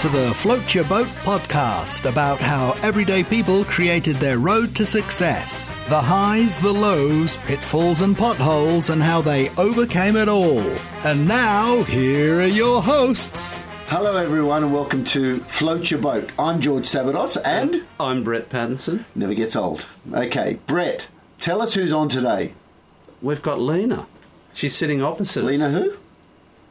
to 0.00 0.08
the 0.08 0.32
Float 0.34 0.74
Your 0.74 0.84
Boat 0.84 1.08
podcast 1.24 2.08
about 2.10 2.38
how 2.40 2.72
everyday 2.82 3.22
people 3.22 3.64
created 3.66 4.16
their 4.16 4.38
road 4.38 4.74
to 4.76 4.86
success. 4.86 5.74
The 5.90 6.00
highs, 6.00 6.58
the 6.58 6.72
lows, 6.72 7.36
pitfalls, 7.38 8.00
and 8.00 8.16
potholes, 8.16 8.88
and 8.88 9.02
how 9.02 9.20
they 9.20 9.50
overcame 9.56 10.16
it 10.16 10.26
all. 10.26 10.60
And 11.04 11.28
now, 11.28 11.82
here 11.82 12.40
are 12.40 12.46
your 12.46 12.80
hosts. 12.82 13.62
Hello, 13.88 14.16
everyone, 14.16 14.64
and 14.64 14.72
welcome 14.72 15.04
to 15.04 15.40
Float 15.40 15.90
Your 15.90 16.00
Boat. 16.00 16.30
I'm 16.38 16.60
George 16.60 16.84
Sabados, 16.84 17.36
and 17.44 17.84
I'm 17.98 18.24
Brett 18.24 18.48
Pattinson. 18.48 19.04
never 19.14 19.34
gets 19.34 19.54
old. 19.54 19.84
Okay, 20.14 20.58
Brett, 20.66 21.08
tell 21.38 21.60
us 21.60 21.74
who's 21.74 21.92
on 21.92 22.08
today. 22.08 22.54
We've 23.20 23.42
got 23.42 23.60
Lena. 23.60 24.06
She's 24.54 24.74
sitting 24.74 25.02
opposite 25.02 25.44
Lena, 25.44 25.66
us. 25.66 25.72
who? 25.74 25.96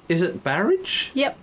Is 0.07 0.23
it 0.23 0.43
Barrage? 0.43 1.09
Yep, 1.13 1.37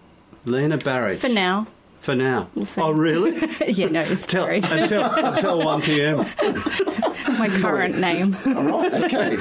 Lena 0.44 0.78
Barrage. 0.78 1.18
for 1.20 1.28
now. 1.28 1.68
For 2.06 2.14
now. 2.14 2.48
We'll 2.54 2.66
see. 2.66 2.80
Oh, 2.80 2.92
really? 2.92 3.32
yeah, 3.66 3.88
no, 3.88 4.00
it's 4.00 4.28
Till, 4.28 4.44
Barrage. 4.46 4.70
until, 4.70 5.02
until 5.12 5.64
1 5.64 5.82
p.m. 5.82 6.18
My 7.36 7.48
current 7.60 7.98
name. 7.98 8.36
All 8.46 8.62
right, 8.62 8.94
okay. 9.12 9.34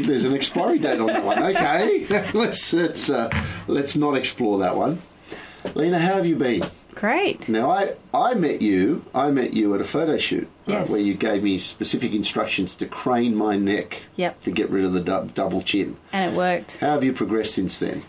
There's 0.00 0.24
an 0.24 0.32
expiry 0.34 0.78
date 0.78 0.98
on 0.98 1.08
that 1.08 1.22
one. 1.22 1.42
Okay, 1.42 2.06
let's 2.32 2.72
let's 2.72 3.10
uh, 3.10 3.28
let's 3.68 3.96
not 3.96 4.16
explore 4.16 4.60
that 4.60 4.76
one. 4.76 5.02
Lena, 5.74 5.98
how 5.98 6.14
have 6.14 6.24
you 6.24 6.36
been? 6.36 6.64
Great. 6.94 7.50
Now, 7.50 7.70
I 7.70 7.92
I 8.14 8.32
met 8.32 8.62
you. 8.62 9.04
I 9.14 9.30
met 9.30 9.52
you 9.52 9.74
at 9.74 9.82
a 9.82 9.84
photo 9.84 10.16
shoot, 10.16 10.48
right, 10.66 10.88
where 10.88 10.98
you 11.00 11.12
gave 11.12 11.42
me 11.42 11.58
specific 11.58 12.14
instructions 12.14 12.74
to 12.76 12.86
crane 12.86 13.34
my 13.36 13.58
neck 13.58 14.04
Yep. 14.16 14.40
to 14.44 14.50
get 14.50 14.70
rid 14.70 14.86
of 14.86 14.94
the 14.94 15.00
du- 15.00 15.28
double 15.34 15.60
chin. 15.60 15.98
And 16.14 16.32
it 16.32 16.34
worked. 16.34 16.78
How 16.78 16.92
have 16.92 17.04
you 17.04 17.12
progressed 17.12 17.54
since 17.54 17.78
then? 17.78 18.04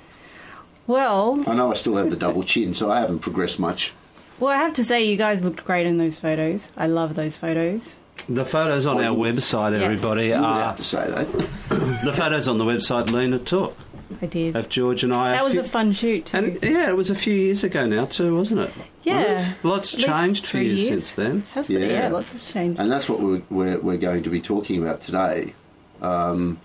Well, 0.87 1.43
I 1.47 1.53
know 1.55 1.71
I 1.71 1.75
still 1.75 1.95
have 1.97 2.09
the 2.09 2.15
double 2.15 2.43
chin, 2.43 2.73
so 2.73 2.89
I 2.91 2.99
haven't 3.01 3.19
progressed 3.19 3.59
much. 3.59 3.93
well, 4.39 4.51
I 4.51 4.57
have 4.57 4.73
to 4.73 4.83
say, 4.83 5.03
you 5.03 5.15
guys 5.17 5.43
looked 5.43 5.63
great 5.63 5.85
in 5.88 5.97
those 5.97 6.17
photos. 6.17 6.71
I 6.75 6.88
love 6.88 7.15
those 7.15 7.38
photos. 7.38 7.97
The 8.29 8.45
photos 8.45 8.85
on 8.85 8.99
our 9.01 9.15
website, 9.15 9.71
Yes. 9.73 9.81
everybody, 9.83 10.27
You 10.27 10.35
would 10.35 10.43
are 10.43 10.63
have 10.65 10.77
to 10.77 10.83
say 10.83 11.09
that. 11.09 11.31
the 12.03 12.13
photos 12.13 12.47
on 12.47 12.57
the 12.57 12.65
website 12.65 13.09
Lena 13.11 13.39
took 13.39 13.75
I 14.21 14.25
did. 14.27 14.55
of 14.55 14.69
George 14.69 15.03
and 15.03 15.13
I. 15.13 15.31
That 15.31 15.43
was 15.43 15.53
few- 15.53 15.61
a 15.61 15.63
fun 15.65 15.91
shoot 15.91 16.25
too. 16.25 16.38
And 16.38 16.59
yeah, 16.63 16.89
it 16.89 16.95
was 16.95 17.09
a 17.09 17.16
few 17.16 17.33
years 17.33 17.63
ago 17.63 17.88
now 17.88 18.05
too, 18.05 18.35
wasn't 18.35 18.61
it? 18.61 18.73
yeah. 19.03 19.53
Lots 19.63 19.93
At 19.93 19.99
least 20.01 20.09
changed 20.09 20.45
for 20.45 20.51
three 20.51 20.67
you 20.67 20.73
years. 20.73 20.88
since 20.88 21.13
then. 21.16 21.41
Has 21.53 21.69
it? 21.71 21.81
Yeah. 21.81 21.88
Yeah. 21.88 22.07
lots 22.09 22.31
of 22.33 22.43
change. 22.43 22.77
And 22.79 22.91
that's 22.91 23.09
what 23.09 23.19
we're, 23.21 23.41
we're, 23.49 23.79
we're 23.79 23.97
going 23.97 24.21
to 24.23 24.29
be 24.29 24.39
talking 24.41 24.81
about 24.81 25.01
today 25.01 25.53
um, 26.01 26.59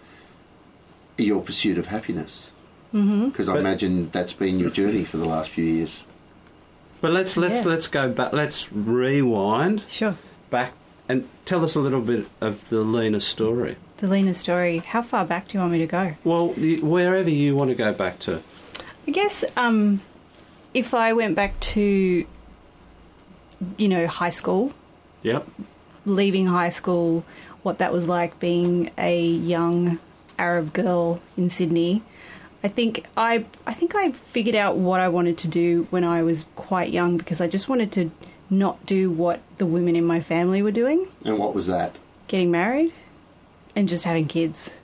your 1.16 1.40
pursuit 1.40 1.78
of 1.78 1.86
happiness. 1.86 2.50
Because 2.92 3.48
I 3.48 3.58
imagine 3.58 4.10
that's 4.10 4.32
been 4.32 4.58
your 4.58 4.70
journey 4.70 5.04
for 5.04 5.16
the 5.18 5.26
last 5.26 5.50
few 5.50 5.64
years. 5.64 6.02
But 7.00 7.12
let's 7.12 7.36
let's 7.36 7.60
Yeah. 7.62 7.68
let's 7.68 7.86
go 7.88 8.08
back. 8.10 8.32
Let's 8.32 8.72
rewind 8.72 9.84
Sure. 9.86 10.16
back 10.50 10.72
and 11.08 11.28
tell 11.44 11.62
us 11.62 11.74
a 11.76 11.80
little 11.80 12.00
bit 12.00 12.26
of 12.40 12.68
the 12.70 12.80
Lena 12.82 13.20
story. 13.20 13.76
The 13.98 14.06
Lena 14.08 14.32
story. 14.34 14.78
How 14.78 15.02
far 15.02 15.24
back 15.24 15.48
do 15.48 15.54
you 15.58 15.60
want 15.60 15.72
me 15.72 15.78
to 15.78 15.86
go? 15.86 16.14
Well, 16.24 16.48
wherever 16.50 17.28
you 17.30 17.54
want 17.54 17.70
to 17.70 17.74
go 17.74 17.92
back 17.92 18.18
to. 18.20 18.40
I 19.06 19.10
guess 19.10 19.44
um, 19.56 20.00
if 20.74 20.94
I 20.94 21.12
went 21.12 21.36
back 21.36 21.58
to, 21.60 22.24
you 23.78 23.88
know, 23.88 24.06
high 24.06 24.30
school, 24.30 24.72
Yep. 25.22 25.46
leaving 26.04 26.46
high 26.46 26.68
school, 26.70 27.24
what 27.62 27.78
that 27.78 27.92
was 27.92 28.08
like 28.08 28.38
being 28.40 28.90
a 28.98 29.20
young 29.22 29.98
Arab 30.38 30.72
girl 30.72 31.20
in 31.36 31.48
Sydney. 31.48 32.02
I 32.64 32.68
think 32.68 33.06
I 33.16 33.44
I 33.66 33.74
think 33.74 33.94
I 33.94 34.12
figured 34.12 34.56
out 34.56 34.76
what 34.76 35.00
I 35.00 35.08
wanted 35.08 35.36
to 35.38 35.48
do 35.48 35.86
when 35.90 36.04
I 36.04 36.22
was 36.22 36.46
quite 36.56 36.90
young 36.92 37.16
because 37.16 37.40
I 37.40 37.46
just 37.46 37.68
wanted 37.68 37.92
to 37.92 38.10
not 38.50 38.84
do 38.86 39.10
what 39.10 39.40
the 39.58 39.66
women 39.66 39.96
in 39.96 40.04
my 40.04 40.20
family 40.20 40.62
were 40.62 40.70
doing, 40.70 41.08
And 41.24 41.38
what 41.38 41.54
was 41.54 41.66
that? 41.66 41.96
getting 42.28 42.50
married 42.50 42.92
and 43.76 43.88
just 43.88 44.04
having 44.04 44.26
kids. 44.26 44.80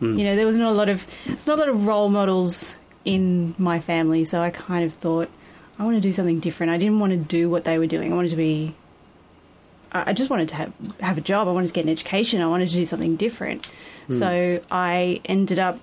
Hmm. 0.00 0.18
You 0.18 0.24
know, 0.24 0.34
there 0.34 0.46
was 0.46 0.56
not 0.56 0.72
a 0.72 0.74
lot 0.74 0.88
of 0.88 1.06
it's 1.26 1.46
not 1.46 1.58
a 1.58 1.60
lot 1.60 1.68
of 1.68 1.86
role 1.86 2.08
models 2.08 2.76
in 3.04 3.54
my 3.58 3.78
family, 3.80 4.24
so 4.24 4.40
I 4.42 4.50
kind 4.50 4.84
of 4.84 4.94
thought 4.94 5.28
I 5.78 5.84
want 5.84 5.96
to 5.96 6.00
do 6.00 6.12
something 6.12 6.40
different. 6.40 6.72
I 6.72 6.78
didn't 6.78 6.98
want 7.00 7.12
to 7.12 7.16
do 7.16 7.48
what 7.48 7.64
they 7.64 7.78
were 7.78 7.86
doing. 7.86 8.12
I 8.12 8.16
wanted 8.16 8.30
to 8.30 8.36
be 8.36 8.74
I 9.92 10.10
I 10.10 10.12
just 10.12 10.30
wanted 10.30 10.48
to 10.48 10.54
have, 10.56 10.72
have 11.00 11.18
a 11.18 11.20
job. 11.20 11.48
I 11.48 11.52
wanted 11.52 11.68
to 11.68 11.72
get 11.72 11.84
an 11.84 11.90
education. 11.90 12.40
I 12.42 12.46
wanted 12.48 12.68
to 12.68 12.74
do 12.74 12.84
something 12.86 13.16
different. 13.16 13.66
Hmm. 14.08 14.18
So 14.18 14.60
I 14.70 15.20
ended 15.26 15.58
up 15.58 15.78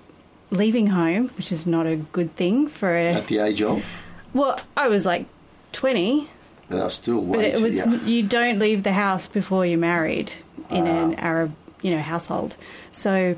leaving 0.50 0.88
home, 0.88 1.28
which 1.36 1.52
is 1.52 1.66
not 1.66 1.86
a 1.86 1.96
good 1.96 2.34
thing 2.36 2.68
for 2.68 2.96
a. 2.96 3.06
At 3.08 3.26
the 3.28 3.38
age 3.38 3.62
of? 3.62 3.84
Well, 4.34 4.60
I 4.76 4.88
was 4.88 5.04
like 5.06 5.26
20, 5.72 6.28
But 6.68 6.80
I 6.80 6.84
was 6.84 6.94
still 6.94 7.20
but 7.22 7.44
it 7.44 7.60
was 7.60 7.76
young. 7.76 8.06
you 8.06 8.22
don't 8.22 8.58
leave 8.58 8.82
the 8.82 8.92
house 8.92 9.26
before 9.26 9.64
you're 9.66 9.78
married 9.78 10.32
in 10.70 10.86
an 10.86 11.14
Ah. 11.18 11.22
Arab, 11.22 11.54
you 11.82 11.90
know, 11.90 12.00
household. 12.02 12.56
So 12.92 13.36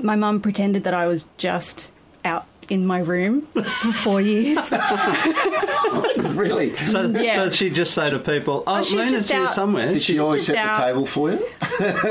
my 0.00 0.16
mum 0.16 0.40
pretended 0.40 0.84
that 0.84 0.94
I 0.94 1.06
was 1.06 1.24
just 1.36 1.90
out 2.24 2.46
in 2.68 2.86
my 2.86 2.98
room 3.00 3.42
for 3.52 3.62
four 3.92 4.20
years. 4.20 4.58
really? 6.34 6.74
So, 6.74 7.06
Yeah. 7.06 7.34
so 7.34 7.50
she'd 7.50 7.74
just 7.74 7.94
say 7.94 8.10
to 8.10 8.18
people, 8.18 8.62
"Oh, 8.66 8.78
Oh, 8.78 8.82
she's 8.82 8.94
Lena's 8.96 9.12
just 9.12 9.32
here 9.32 9.42
out. 9.42 9.52
somewhere." 9.52 9.92
Did 9.92 10.02
she 10.02 10.12
She's- 10.14 10.20
always 10.24 10.46
just 10.46 10.56
set 10.56 10.64
out. 10.66 10.76
the 10.76 10.82
table 10.84 11.06
for 11.06 11.30
you? 11.32 11.46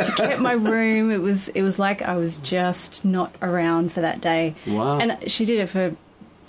She 0.06 0.12
kept 0.14 0.40
my 0.42 0.54
room. 0.54 1.12
It 1.12 1.22
was 1.22 1.50
it 1.50 1.62
was 1.62 1.78
like 1.80 2.02
I 2.02 2.16
was 2.18 2.38
just 2.40 3.06
not 3.06 3.34
around 3.42 3.92
for 3.92 4.02
that 4.02 4.22
day. 4.22 4.56
Wow. 4.66 5.00
And 5.00 5.18
she 5.30 5.46
did 5.46 5.60
it 5.60 5.68
for 5.68 5.96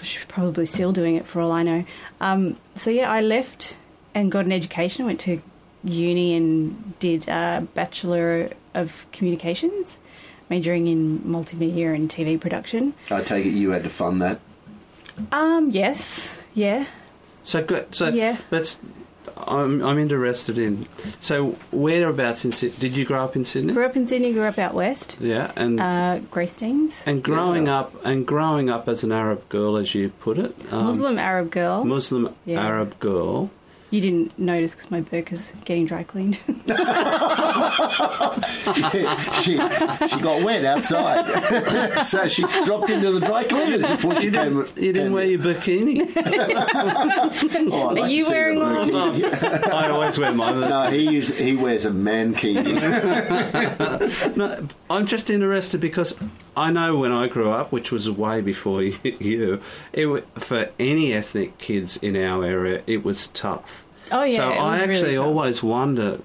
she's 0.02 0.25
probably 0.26 0.66
still 0.66 0.92
doing 0.92 1.16
it 1.16 1.26
for 1.26 1.40
all 1.40 1.52
I 1.52 1.62
know. 1.62 1.84
Um, 2.20 2.56
so 2.75 2.90
yeah, 2.90 3.10
I 3.10 3.20
left 3.20 3.76
and 4.14 4.30
got 4.30 4.44
an 4.44 4.52
education. 4.52 5.04
Went 5.06 5.20
to 5.20 5.42
uni 5.84 6.34
and 6.34 6.98
did 6.98 7.28
a 7.28 7.66
bachelor 7.75 8.50
of 8.75 9.06
communications, 9.12 9.98
majoring 10.50 10.86
in 10.86 11.20
multimedia 11.20 11.94
and 11.94 12.09
TV 12.09 12.41
production. 12.41 12.94
I 13.10 13.22
take 13.22 13.47
it 13.47 13.50
you 13.50 13.70
had 13.70 13.84
to 13.84 13.91
fund 13.91 14.20
that. 14.22 14.41
Um, 15.32 15.70
yes, 15.70 16.42
yeah. 16.54 16.86
So 17.44 17.62
good. 17.64 17.94
So 17.94 18.09
Yeah. 18.09 18.36
let's. 18.50 18.78
I'm 19.37 19.82
I'm 19.82 19.98
interested 19.98 20.58
in. 20.58 20.87
So 21.20 21.56
whereabouts 21.70 22.44
in 22.44 22.53
Sydney? 22.53 22.76
Did 22.81 22.97
you 22.97 23.04
grow 23.04 23.25
up 23.25 23.37
in 23.37 23.44
Sydney? 23.44 23.72
Grew 23.72 23.84
up 23.87 23.97
in 23.97 24.06
Sydney. 24.06 24.32
Grew 24.32 24.42
up 24.44 24.58
out 24.58 24.75
west. 24.75 25.16
Yeah, 25.20 25.53
and 25.54 25.78
Uh, 25.81 26.19
Greystanes, 26.31 27.06
and 27.06 27.22
growing 27.22 27.66
Yeah. 27.66 27.81
up 27.81 27.94
and 28.04 28.26
growing 28.26 28.69
up 28.69 28.88
as 28.88 29.04
an 29.04 29.12
Arab 29.12 29.48
girl, 29.48 29.76
as 29.76 29.94
you 29.94 30.08
put 30.08 30.38
it, 30.38 30.54
um, 30.72 30.84
Muslim 30.87 31.19
Arab 31.19 31.50
girl. 31.50 31.84
Muslim 31.84 32.34
Yeah. 32.44 32.60
Arab 32.66 32.98
girl. 32.98 33.50
You 33.91 34.00
didn't 34.00 34.38
notice 34.38 34.75
because 34.75 34.91
my 34.91 35.00
burka's 35.00 35.53
getting 35.65 35.87
dry 35.87 36.03
cleaned. 36.03 36.37
she, 39.43 39.53
she 40.09 40.21
got 40.21 40.43
wet 40.43 40.65
outside. 40.65 42.03
so 42.04 42.26
she 42.28 42.43
dropped 42.65 42.91
into 42.91 43.12
the 43.12 43.21
dry 43.21 43.44
cleaners 43.44 43.84
before 43.87 44.16
she 44.16 44.26
You 44.26 44.32
came. 44.32 44.56
didn't, 44.62 44.76
you 44.76 44.93
didn't 44.93 45.12
wear 45.12 45.25
your 45.25 45.38
bikini. 45.41 46.10
Oh, 47.70 47.88
I'd 47.88 47.94
like 47.94 48.05
Are 48.05 48.08
you 48.08 48.29
wearing 48.29 48.58
one? 48.58 48.90
burqa. 48.90 49.61
Oh. 49.64 49.70
I 49.76 49.88
always 49.90 50.19
wear 50.19 50.32
mine. 50.35 50.61
No, 50.61 50.90
he 50.90 51.11
use, 51.11 51.37
he 51.37 51.56
wears 51.56 51.85
a 51.85 51.90
mankini. 51.90 52.75
No, 54.37 54.69
I'm 54.90 55.06
just 55.06 55.31
interested 55.31 55.81
because 55.81 56.19
I 56.58 56.70
know 56.70 56.96
when 56.96 57.12
I 57.12 57.28
grew 57.28 57.50
up, 57.50 57.72
which 57.72 57.90
was 57.93 58.10
way 58.10 58.40
before 58.40 58.82
you, 59.02 59.60
it, 59.93 60.26
for 60.38 60.70
any 60.78 61.12
ethnic 61.12 61.58
kids 61.58 61.96
in 61.99 62.16
our 62.16 62.44
area, 62.44 62.82
it 62.87 63.05
was 63.05 63.28
tough. 63.28 63.84
Oh, 64.10 64.25
yeah, 64.25 64.37
So 64.37 64.49
I 64.50 64.81
really 64.81 64.93
actually 64.94 65.14
tough. 65.16 65.26
always 65.26 65.62
wonder 65.62 66.20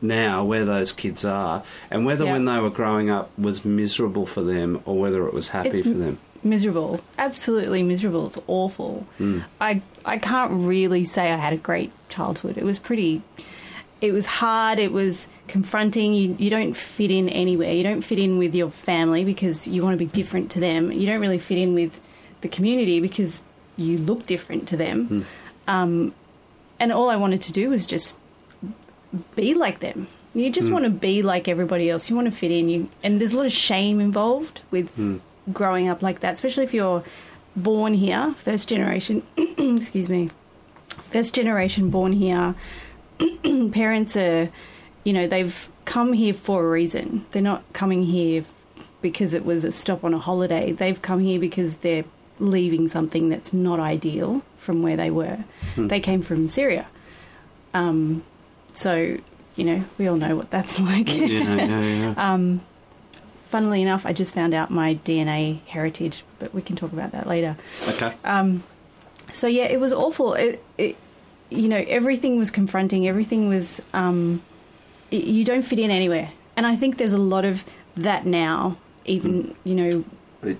now 0.00 0.44
where 0.44 0.64
those 0.64 0.92
kids 0.92 1.24
are 1.24 1.62
and 1.90 2.06
whether 2.06 2.24
Yeah. 2.24 2.32
when 2.32 2.44
they 2.46 2.58
were 2.58 2.70
growing 2.70 3.10
up 3.10 3.30
was 3.38 3.64
miserable 3.64 4.26
for 4.26 4.42
them 4.42 4.80
or 4.84 4.98
whether 4.98 5.26
it 5.26 5.34
was 5.34 5.48
happy 5.48 5.68
It's 5.70 5.82
for 5.82 5.90
them. 5.90 6.18
miserable 6.42 7.00
absolutely 7.18 7.82
miserable 7.82 8.26
it's 8.26 8.38
awful 8.46 9.06
hmm. 9.18 9.40
i 9.60 9.82
i 10.06 10.16
can't 10.16 10.50
really 10.52 11.04
say 11.04 11.30
i 11.32 11.36
had 11.36 11.52
a 11.52 11.56
great 11.58 11.90
childhood 12.08 12.56
it 12.56 12.64
was 12.64 12.78
pretty 12.78 13.20
it 14.00 14.12
was 14.12 14.26
hard 14.26 14.78
it 14.78 14.90
was 14.92 15.28
confronting 15.48 16.12
you 16.14 16.36
you 16.38 16.50
don't 16.50 16.76
fit 16.76 17.10
in 17.10 17.28
anywhere. 17.28 17.72
You 17.72 17.82
don't 17.82 18.02
fit 18.02 18.18
in 18.18 18.38
with 18.38 18.54
your 18.54 18.70
family 18.70 19.24
because 19.24 19.68
you 19.68 19.82
want 19.82 19.94
to 19.94 19.98
be 19.98 20.10
different 20.10 20.50
to 20.52 20.60
them. 20.60 20.92
You 20.92 21.06
don't 21.06 21.20
really 21.20 21.38
fit 21.38 21.58
in 21.58 21.74
with 21.74 22.00
the 22.40 22.48
community 22.48 23.00
because 23.00 23.42
you 23.76 23.98
look 23.98 24.26
different 24.26 24.68
to 24.68 24.76
them. 24.76 25.06
Hmm. 25.06 25.22
Um, 25.68 26.14
and 26.78 26.92
all 26.92 27.08
i 27.08 27.16
wanted 27.16 27.40
to 27.42 27.52
do 27.52 27.70
was 27.70 27.86
just 27.86 28.18
be 29.34 29.54
like 29.54 29.80
them. 29.80 30.08
You 30.34 30.50
just 30.50 30.68
hmm. 30.68 30.74
want 30.74 30.84
to 30.84 30.90
be 30.90 31.22
like 31.22 31.48
everybody 31.48 31.90
else. 31.90 32.10
You 32.10 32.16
want 32.16 32.26
to 32.26 32.36
fit 32.36 32.50
in. 32.50 32.68
You 32.68 32.88
and 33.02 33.20
there's 33.20 33.32
a 33.32 33.36
lot 33.36 33.46
of 33.46 33.52
shame 33.52 34.00
involved 34.00 34.60
with 34.70 34.94
hmm. 34.94 35.18
growing 35.52 35.88
up 35.88 36.02
like 36.02 36.20
that 36.20 36.34
especially 36.34 36.64
if 36.64 36.74
you're 36.74 37.04
born 37.54 37.94
here 37.94 38.34
first 38.36 38.68
generation 38.68 39.22
excuse 39.36 40.10
me 40.10 40.28
first 41.06 41.34
generation 41.34 41.90
born 41.90 42.12
here. 42.12 42.54
Parents 43.72 44.16
are 44.16 44.50
you 45.06 45.12
know 45.12 45.26
they've 45.26 45.68
come 45.84 46.12
here 46.12 46.34
for 46.34 46.66
a 46.66 46.68
reason 46.68 47.24
they're 47.30 47.40
not 47.40 47.62
coming 47.72 48.02
here 48.02 48.44
because 49.06 49.34
it 49.34 49.44
was 49.44 49.64
a 49.64 49.72
stop 49.72 50.04
on 50.04 50.12
a 50.14 50.18
holiday. 50.18 50.72
They've 50.72 51.00
come 51.00 51.20
here 51.20 51.38
because 51.38 51.76
they're 51.76 52.04
leaving 52.38 52.88
something 52.88 53.28
that's 53.28 53.52
not 53.52 53.78
ideal 53.78 54.42
from 54.58 54.82
where 54.82 54.96
they 54.96 55.10
were. 55.10 55.44
They 55.76 56.00
came 56.00 56.22
from 56.22 56.48
Syria. 56.48 56.86
Um, 57.72 58.24
so, 58.72 59.18
you 59.54 59.64
know, 59.64 59.84
we 59.96 60.08
all 60.08 60.16
know 60.16 60.34
what 60.34 60.50
that's 60.50 60.80
like. 60.90 61.14
Yeah, 61.14 61.26
yeah, 61.26 61.80
yeah. 61.80 62.14
Um, 62.16 62.62
funnily 63.44 63.80
enough, 63.82 64.04
I 64.04 64.12
just 64.12 64.34
found 64.34 64.54
out 64.54 64.70
my 64.70 64.96
DNA 64.96 65.64
heritage, 65.66 66.24
but 66.38 66.52
we 66.52 66.62
can 66.62 66.74
talk 66.74 66.92
about 66.92 67.12
that 67.12 67.26
later. 67.26 67.56
okay. 67.90 68.14
Um, 68.24 68.64
so 69.30 69.46
yeah, 69.46 69.64
it 69.64 69.78
was 69.78 69.92
awful. 69.92 70.34
It, 70.34 70.64
it, 70.78 70.96
you 71.50 71.68
know, 71.68 71.84
everything 71.86 72.38
was 72.38 72.50
confronting. 72.50 73.06
Everything 73.06 73.48
was. 73.48 73.80
Um, 73.92 74.42
you 75.10 75.44
don't 75.44 75.62
fit 75.62 75.78
in 75.78 75.90
anywhere, 75.90 76.30
and 76.56 76.66
I 76.66 76.76
think 76.76 76.98
there's 76.98 77.12
a 77.12 77.18
lot 77.18 77.44
of 77.44 77.64
that 77.96 78.26
now. 78.26 78.76
Even 79.04 79.42
hmm. 79.42 79.68
you 79.68 79.74
know, 79.74 80.04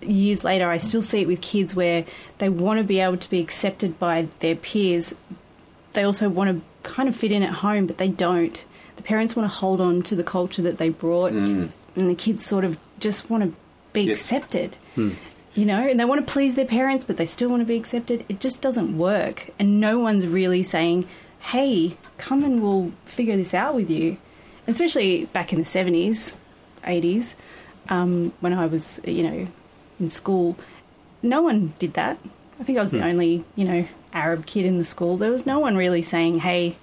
years 0.02 0.44
later, 0.44 0.69
I 0.70 0.76
still 0.76 1.02
see 1.02 1.22
it 1.22 1.26
with 1.26 1.40
kids 1.40 1.75
where 1.75 2.04
they 2.38 2.48
want 2.48 2.78
to 2.78 2.84
be 2.84 3.00
able 3.00 3.16
to 3.16 3.31
be 3.31 3.40
accepted 3.40 3.98
by 3.98 4.28
their 4.40 4.56
peers. 4.56 5.14
They 5.93 6.02
also 6.02 6.28
want 6.28 6.50
to 6.50 6.88
kind 6.88 7.08
of 7.08 7.16
fit 7.16 7.32
in 7.32 7.43
at 7.43 7.54
home, 7.54 7.87
but 7.87 7.98
they 7.98 8.08
don't. 8.08 8.64
The 8.96 9.02
parents 9.02 9.34
want 9.34 9.50
to 9.50 9.56
hold 9.56 9.81
on 9.81 10.02
to 10.04 10.16
the 10.16 10.25
culture 10.25 10.62
that 10.62 10.78
they 10.78 10.88
brought, 10.90 11.32
hmm. 11.32 11.66
and 11.96 12.10
the 12.10 12.14
kids 12.14 12.44
sort 12.44 12.64
of 12.64 12.78
just 12.99 13.28
want 13.28 13.44
to 13.44 13.52
be 13.92 14.02
Yep. 14.02 14.12
accepted 14.12 14.76
hmm. 14.94 15.10
you 15.54 15.64
know, 15.64 15.88
and 15.88 15.99
they 15.99 16.04
want 16.04 16.25
to 16.25 16.31
please 16.31 16.54
their 16.54 16.66
parents, 16.66 17.04
but 17.04 17.16
they 17.16 17.25
still 17.25 17.49
want 17.49 17.62
to 17.62 17.64
be 17.64 17.76
accepted. 17.76 18.26
It 18.28 18.40
just 18.40 18.60
doesn't 18.60 18.99
work. 18.99 19.49
And 19.58 19.81
no 19.81 19.99
one's 19.99 20.26
really 20.26 20.62
saying, 20.62 21.08
hey, 21.40 21.96
come 22.19 22.44
and 22.44 22.62
we'll 22.62 22.92
figure 23.06 23.37
this 23.37 23.54
out 23.54 23.75
with 23.75 23.88
you. 23.88 24.19
Especially 24.66 25.26
back 25.26 25.52
in 25.52 25.58
the 25.58 25.64
70s, 25.64 26.34
80s, 26.84 27.34
um, 27.88 28.32
when 28.40 28.52
I 28.52 28.66
was, 28.66 29.00
you 29.04 29.22
know, 29.22 29.48
in 30.00 30.10
school, 30.10 30.56
no 31.22 31.42
one 31.42 31.72
did 31.78 31.94
that. 31.94 32.18
I 32.58 32.64
think 32.64 32.78
I 32.78 32.80
was 32.80 32.90
the 32.90 33.04
only, 33.04 33.44
you 33.54 33.64
know, 33.64 33.86
Arab 34.12 34.46
kid 34.46 34.64
in 34.64 34.78
the 34.78 34.84
school. 34.84 35.16
There 35.16 35.30
was 35.30 35.46
no 35.46 35.58
one 35.58 35.76
really 35.76 36.02
saying, 36.02 36.40
hey, 36.40 36.76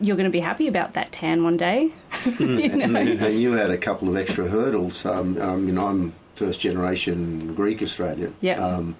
you're 0.00 0.16
going 0.16 0.24
to 0.24 0.30
be 0.30 0.40
happy 0.40 0.66
about 0.66 0.94
that 0.94 1.12
tan 1.12 1.44
one 1.44 1.56
day. 1.56 1.92
you 2.38 2.68
know? 2.68 3.00
and 3.00 3.40
you 3.40 3.52
had 3.52 3.70
a 3.70 3.78
couple 3.78 4.08
of 4.08 4.16
extra 4.16 4.48
hurdles. 4.48 5.06
Um, 5.06 5.40
I 5.40 5.54
mean, 5.56 5.78
I'm 5.78 6.14
first 6.34 6.60
generation 6.60 7.54
Greek 7.54 7.82
Australian. 7.82 8.34
Yeah. 8.40 8.64
Um, 8.64 8.96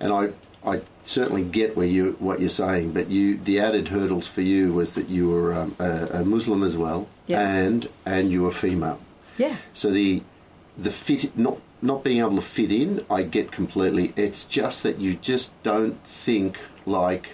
and 0.00 0.12
I, 0.12 0.30
I 0.68 0.80
certainly 1.08 1.42
get 1.42 1.76
where 1.76 1.86
you 1.86 2.16
what 2.18 2.40
you're 2.40 2.50
saying, 2.50 2.92
but 2.92 3.08
you 3.10 3.38
the 3.38 3.58
added 3.60 3.88
hurdles 3.88 4.26
for 4.26 4.42
you 4.42 4.72
was 4.72 4.92
that 4.94 5.08
you 5.08 5.28
were 5.28 5.54
um, 5.54 5.74
a, 5.78 6.20
a 6.20 6.24
Muslim 6.24 6.62
as 6.62 6.76
well, 6.76 7.08
Yeah. 7.26 7.40
and 7.40 7.88
and 8.04 8.30
you 8.30 8.42
were 8.42 8.52
female. 8.52 9.00
Yeah. 9.38 9.56
So 9.72 9.90
the 9.90 10.22
the 10.76 10.90
fit 10.90 11.36
not 11.36 11.58
not 11.80 12.02
being 12.04 12.18
able 12.18 12.36
to 12.36 12.42
fit 12.42 12.72
in, 12.72 13.04
I 13.10 13.22
get 13.22 13.52
completely. 13.52 14.12
It's 14.16 14.44
just 14.44 14.82
that 14.82 14.98
you 14.98 15.14
just 15.14 15.50
don't 15.62 16.02
think 16.04 16.58
like 16.86 17.30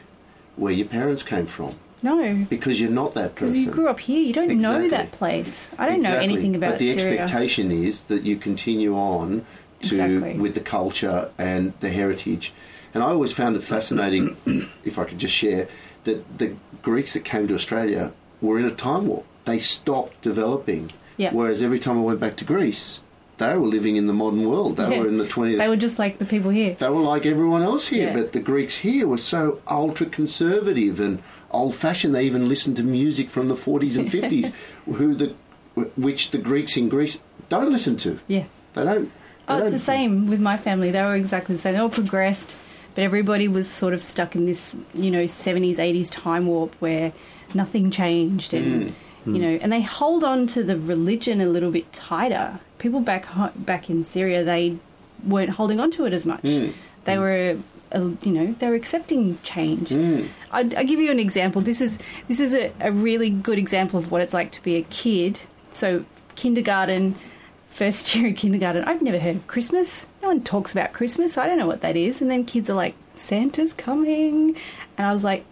where 0.57 0.73
your 0.73 0.87
parents 0.87 1.23
came 1.23 1.47
from 1.47 1.75
No. 2.03 2.47
because 2.51 2.79
you're 2.81 2.91
not 2.91 3.15
that 3.15 3.35
person. 3.35 3.55
Because 3.55 3.67
you 3.67 3.71
grew 3.73 3.89
up 3.89 3.99
here, 4.01 4.21
you 4.23 4.33
don't 4.35 4.61
know 4.61 4.87
that 4.89 5.11
place. 5.13 5.69
I 5.79 5.87
don't 5.89 6.03
know 6.03 6.15
anything 6.17 6.55
about 6.55 6.73
But 6.73 6.79
the 6.79 6.93
Syria. 6.99 7.23
expectation 7.23 7.73
is 7.73 8.05
that 8.05 8.23
you 8.23 8.37
continue 8.37 8.95
on 8.95 9.47
to 9.81 9.87
Exactly. 9.89 10.39
with 10.39 10.55
the 10.55 10.61
culture 10.61 11.31
and 11.39 11.73
the 11.81 11.89
heritage. 11.91 12.53
And 12.95 13.03
I 13.03 13.09
always 13.09 13.33
found 13.33 13.57
it 13.57 13.65
fascinating, 13.65 14.37
if 14.85 14.99
I 14.99 15.05
could 15.05 15.19
just 15.19 15.35
share, 15.35 15.69
that 16.05 16.39
the 16.39 16.55
Greeks 16.83 17.13
that 17.15 17.25
came 17.25 17.49
to 17.49 17.55
Australia 17.55 18.13
were 18.41 18.59
in 18.59 18.65
a 18.65 18.71
time 18.71 19.09
warp. 19.09 19.25
They 19.45 19.59
stopped 19.59 20.23
developing. 20.23 20.91
Yeah. 21.17 21.33
Whereas 21.33 21.63
every 21.63 21.79
time 21.79 21.99
I 21.99 22.03
went 22.03 22.21
back 22.21 22.37
to 22.37 22.45
Greece, 22.45 23.01
they 23.39 23.57
were 23.57 23.67
living 23.67 23.97
in 23.97 24.07
the 24.07 24.13
modern 24.13 24.49
world. 24.49 24.77
They 24.77 24.89
Yeah. 24.91 25.01
were 25.01 25.09
in 25.09 25.19
the 25.19 25.27
20th 25.27 25.59
They 25.59 25.69
were 25.69 25.77
just 25.77 25.99
like 25.99 26.19
the 26.19 26.25
people 26.25 26.51
here. 26.51 26.77
they 26.79 26.89
were 26.89 27.01
like 27.03 27.27
everyone 27.27 27.63
else 27.63 27.89
here, 27.89 28.09
Yeah. 28.09 28.15
but 28.15 28.33
the 28.33 28.39
Greeks 28.41 28.79
here 28.79 29.07
were 29.09 29.19
so 29.19 29.59
ultra 29.69 30.07
conservative 30.07 31.01
and 31.01 31.19
old 31.51 31.75
fashioned. 31.75 32.15
They 32.15 32.25
even 32.27 32.49
listened 32.49 32.77
to 32.77 32.83
music 32.85 33.29
from 33.31 33.49
the 33.49 33.57
40s 33.57 33.97
and 33.97 34.09
50s, 34.09 34.53
who 34.87 35.15
the 35.15 35.35
which 35.97 36.31
the 36.31 36.39
Greeks 36.39 36.77
in 36.77 36.89
Greece 36.89 37.19
don't 37.49 37.73
listen 37.73 37.97
to. 37.99 38.21
Yeah. 38.29 38.45
They 38.75 38.85
don't. 38.85 39.11
Oh, 39.49 39.59
it's 39.59 39.73
the 39.73 39.79
same 39.79 40.27
with 40.29 40.41
my 40.41 40.57
family. 40.57 40.91
They 40.93 41.03
were 41.03 41.17
exactly 41.17 41.57
the 41.57 41.61
same. 41.61 41.75
They 41.75 41.81
all 41.81 41.89
progressed, 41.91 42.57
but 42.95 43.03
everybody 43.05 43.49
was 43.49 43.69
sort 43.69 43.95
of 43.95 44.03
stuck 44.03 44.35
in 44.35 44.47
this, 44.47 44.77
you 44.95 45.11
know, 45.11 45.25
70s, 45.25 45.77
80s 45.79 46.11
time 46.11 46.47
warp 46.47 46.75
where 46.81 47.13
nothing 47.55 47.91
changed 47.91 48.55
and, 48.55 48.93
Mm. 49.27 49.35
you 49.37 49.41
know, 49.41 49.59
and 49.63 49.73
they 49.73 49.81
hold 49.81 50.23
on 50.23 50.47
to 50.49 50.63
the 50.63 50.77
religion 50.79 51.41
a 51.41 51.47
little 51.47 51.71
bit 51.71 51.91
tighter. 51.93 52.61
People 52.79 53.01
back 53.01 53.25
ho- 53.25 53.53
back 53.57 53.89
in 53.89 54.05
Syria, 54.05 54.45
they 54.45 54.77
weren't 55.27 55.51
holding 55.51 55.81
on 55.81 55.91
to 55.93 56.05
it 56.05 56.13
as 56.13 56.27
much. 56.27 56.43
Mm. 56.43 56.73
They 57.05 57.17
were, 57.17 57.57
uh, 57.95 58.11
you 58.23 58.33
know, 58.33 58.55
they 58.59 58.69
were 58.69 58.75
accepting 58.75 59.39
change. 59.43 59.89
Mm. 59.89 60.29
I 60.53 60.61
I 60.61 60.85
give 60.85 61.01
you 61.01 61.11
an 61.11 61.19
example. 61.19 61.63
This 61.63 61.81
is 61.81 61.99
this 62.29 62.39
is 62.39 62.55
a, 62.55 62.71
a 62.81 62.93
really 62.93 63.31
good 63.31 63.59
example 63.59 63.99
of 63.99 64.11
what 64.11 64.21
it's 64.21 64.35
like 64.35 64.51
to 64.53 64.63
be 64.63 64.77
a 64.77 64.83
kid. 64.91 65.41
So 65.71 66.05
kindergarten, 66.37 67.15
first 67.71 68.15
year 68.15 68.29
of 68.29 68.37
kindergarten. 68.37 68.85
I've 68.85 69.01
never 69.03 69.19
heard 69.19 69.37
of 69.37 69.47
Christmas. 69.47 70.07
No 70.25 70.29
one 70.29 70.43
talks 70.43 70.73
about 70.73 70.95
Christmas. 70.95 71.37
I 71.37 71.47
don't 71.47 71.59
know 71.59 71.67
what 71.67 71.83
that 71.83 71.97
is. 71.99 72.23
And 72.23 72.31
then 72.31 72.47
kids 72.47 72.71
are 72.71 72.75
like, 72.75 72.95
Santa's 73.15 73.75
coming, 73.75 74.57
and 74.97 75.07
I 75.07 75.13
was 75.13 75.23
like, 75.23 75.45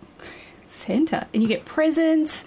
Santa, 0.67 1.27
and 1.35 1.43
you 1.43 1.49
get 1.49 1.67
presents. 1.67 2.47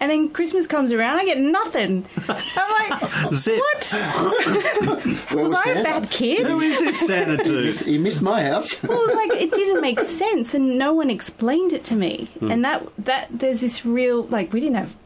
And 0.00 0.10
then 0.10 0.30
Christmas 0.30 0.66
comes 0.66 0.90
around, 0.90 1.18
I 1.18 1.24
get 1.26 1.38
nothing. 1.38 2.06
I'm 2.28 2.90
like, 2.90 3.34
Zip. 3.34 3.58
what? 3.60 3.84
Where 5.32 5.44
Was 5.44 5.52
I 5.52 5.60
a 5.60 5.74
Santa? 5.74 5.82
bad 5.84 6.10
kid? 6.10 6.46
Who 6.46 6.60
is 6.60 6.80
this 6.80 7.00
Santa 7.00 7.36
He 7.36 7.42
dude? 7.44 7.64
missed- 7.66 7.84
He 7.84 7.98
missed 7.98 8.22
my 8.22 8.42
house. 8.42 8.82
Well, 8.82 8.98
it 8.98 9.06
was 9.06 9.14
like 9.14 9.40
it 9.42 9.50
didn't 9.52 9.82
make 9.82 10.00
sense, 10.00 10.54
and 10.54 10.78
no 10.78 10.94
one 10.94 11.10
explained 11.10 11.72
it 11.74 11.84
to 11.84 11.94
me. 11.96 12.26
Hmm. 12.40 12.50
And 12.52 12.64
that 12.64 12.86
that 13.04 13.28
there's 13.30 13.60
this 13.60 13.84
real 13.84 14.22
like 14.24 14.52
we 14.54 14.60
didn't 14.60 14.76
have 14.76 14.96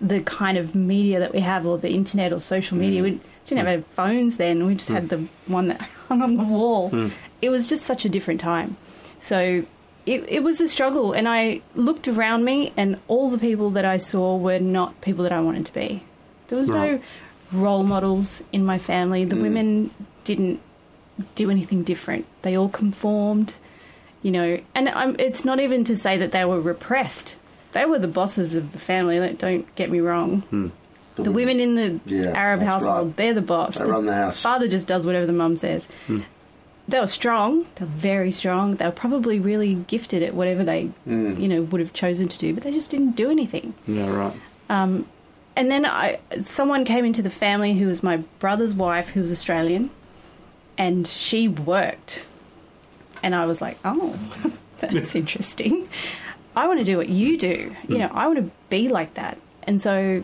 the 0.00 0.20
kind 0.22 0.56
of 0.58 0.74
media 0.74 1.20
that 1.20 1.32
we 1.34 1.40
have, 1.40 1.66
or 1.66 1.76
the 1.78 1.90
internet 1.90 2.32
or 2.32 2.40
social 2.40 2.76
media. 2.78 3.00
Hmm. 3.00 3.04
We 3.04 3.20
didn't 3.46 3.64
hmm. 3.64 3.70
have 3.70 3.86
phones 3.88 4.36
then. 4.36 4.66
We 4.66 4.74
just 4.74 4.90
had 4.90 5.04
hmm. 5.04 5.08
the 5.08 5.28
one 5.46 5.68
that 5.68 5.80
hung 6.08 6.22
on 6.22 6.36
the 6.36 6.44
wall. 6.44 6.90
Hmm. 6.90 7.08
It 7.42 7.50
was 7.50 7.68
just 7.68 7.84
such 7.84 8.04
a 8.04 8.08
different 8.08 8.40
time. 8.40 8.76
So 9.18 9.64
it 10.06 10.24
it 10.28 10.42
was 10.42 10.60
a 10.60 10.68
struggle, 10.68 11.12
and 11.12 11.28
I 11.28 11.62
looked 11.74 12.08
around 12.08 12.44
me, 12.44 12.72
and 12.76 13.00
all 13.08 13.30
the 13.30 13.38
people 13.38 13.70
that 13.70 13.84
I 13.84 13.96
saw 13.96 14.36
were 14.36 14.58
not 14.58 15.00
people 15.00 15.22
that 15.24 15.32
I 15.32 15.40
wanted 15.40 15.66
to 15.66 15.72
be. 15.72 16.02
There 16.48 16.58
was 16.58 16.70
Right. 16.70 16.92
no 16.92 17.60
role 17.60 17.84
models 17.84 18.42
in 18.52 18.64
my 18.64 18.78
family. 18.78 19.24
The 19.24 19.36
women 19.36 19.90
didn't 20.24 20.60
do 21.34 21.50
anything 21.50 21.84
different. 21.84 22.26
They 22.42 22.56
all 22.56 22.68
conformed, 22.68 23.54
you 24.22 24.30
know. 24.30 24.60
And 24.74 24.88
um, 24.88 25.16
it's 25.18 25.44
not 25.44 25.60
even 25.60 25.84
to 25.84 25.96
say 25.96 26.16
that 26.18 26.32
they 26.32 26.44
were 26.44 26.60
repressed. 26.60 27.36
They 27.72 27.86
were 27.86 27.98
the 27.98 28.08
bosses 28.08 28.54
of 28.54 28.72
the 28.72 28.78
family. 28.78 29.34
Don't 29.34 29.74
get 29.74 29.90
me 29.90 30.00
wrong. 30.00 30.42
The 31.16 31.30
women 31.32 31.60
in 31.60 31.74
the 31.76 32.00
Yeah, 32.06 32.30
Arab 32.34 32.60
household, 32.62 33.06
right. 33.08 33.16
they're 33.16 33.34
the 33.34 33.40
boss. 33.42 33.78
They 33.78 33.84
run 33.84 34.06
the 34.06 34.14
house. 34.14 34.40
Father 34.40 34.66
just 34.68 34.88
does 34.88 35.06
whatever 35.06 35.26
the 35.26 35.32
mum 35.32 35.56
says. 35.56 35.86
They 36.86 37.00
were 37.00 37.06
strong. 37.06 37.66
They 37.76 37.84
were 37.84 37.90
very 37.90 38.30
strong. 38.30 38.76
They 38.76 38.84
were 38.84 38.90
probably 38.90 39.38
really 39.40 39.74
gifted 39.74 40.22
at 40.22 40.34
whatever 40.34 40.64
they, 40.64 40.90
Mm. 41.08 41.38
you 41.40 41.48
know, 41.48 41.62
would 41.62 41.80
have 41.80 41.92
chosen 41.92 42.28
to 42.28 42.38
do. 42.38 42.52
But 42.52 42.62
they 42.64 42.72
just 42.72 42.90
didn't 42.90 43.12
do 43.16 43.30
anything. 43.30 43.74
Yeah, 43.86 44.10
right. 44.10 44.32
Um, 44.68 45.06
and 45.56 45.70
then 45.70 45.86
I, 45.86 46.18
someone 46.42 46.84
came 46.84 47.04
into 47.04 47.22
the 47.22 47.30
family 47.30 47.74
who 47.78 47.86
was 47.86 48.02
my 48.02 48.18
brother's 48.38 48.74
wife, 48.74 49.10
who 49.10 49.20
was 49.22 49.30
Australian, 49.32 49.90
and 50.76 51.06
she 51.06 51.48
worked. 51.48 52.26
And 53.22 53.34
I 53.34 53.46
was 53.46 53.62
like, 53.62 53.78
oh, 53.84 54.18
that's 54.78 55.14
interesting. 55.22 55.88
I 56.56 56.66
want 56.66 56.80
to 56.80 56.84
do 56.84 56.96
what 56.98 57.08
you 57.08 57.38
do. 57.38 57.74
You 57.88 57.98
know, 57.98 58.10
I 58.12 58.26
want 58.26 58.38
to 58.40 58.50
be 58.68 58.88
like 58.88 59.14
that. 59.14 59.38
And 59.62 59.80
so 59.80 60.22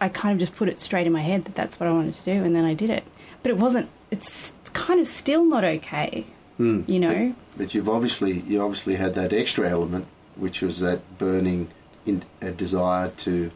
I 0.00 0.08
kind 0.08 0.32
of 0.32 0.38
just 0.38 0.54
put 0.56 0.68
it 0.68 0.78
straight 0.78 1.06
in 1.06 1.12
my 1.12 1.20
head 1.22 1.44
that 1.46 1.54
that's 1.54 1.78
what 1.80 1.88
I 1.88 1.92
wanted 1.92 2.14
to 2.14 2.24
do, 2.24 2.44
and 2.44 2.54
then 2.54 2.64
I 2.64 2.74
did 2.74 2.90
it. 2.90 3.04
But 3.42 3.50
it 3.50 3.56
wasn't. 3.58 3.88
It's 4.10 4.54
kind 4.72 5.00
of 5.00 5.06
still 5.08 5.44
not 5.44 5.64
okay. 5.64 6.26
You 6.58 6.98
know. 6.98 7.34
But 7.56 7.74
you've 7.74 7.88
obviously 7.88 8.38
you 8.40 8.62
obviously 8.62 8.96
had 8.96 9.14
that 9.14 9.32
extra 9.32 9.68
element, 9.68 10.06
which 10.36 10.62
was 10.62 10.80
that 10.80 11.18
burning 11.18 11.68
in, 12.06 12.24
a 12.40 12.50
desire 12.50 13.08
to 13.10 13.50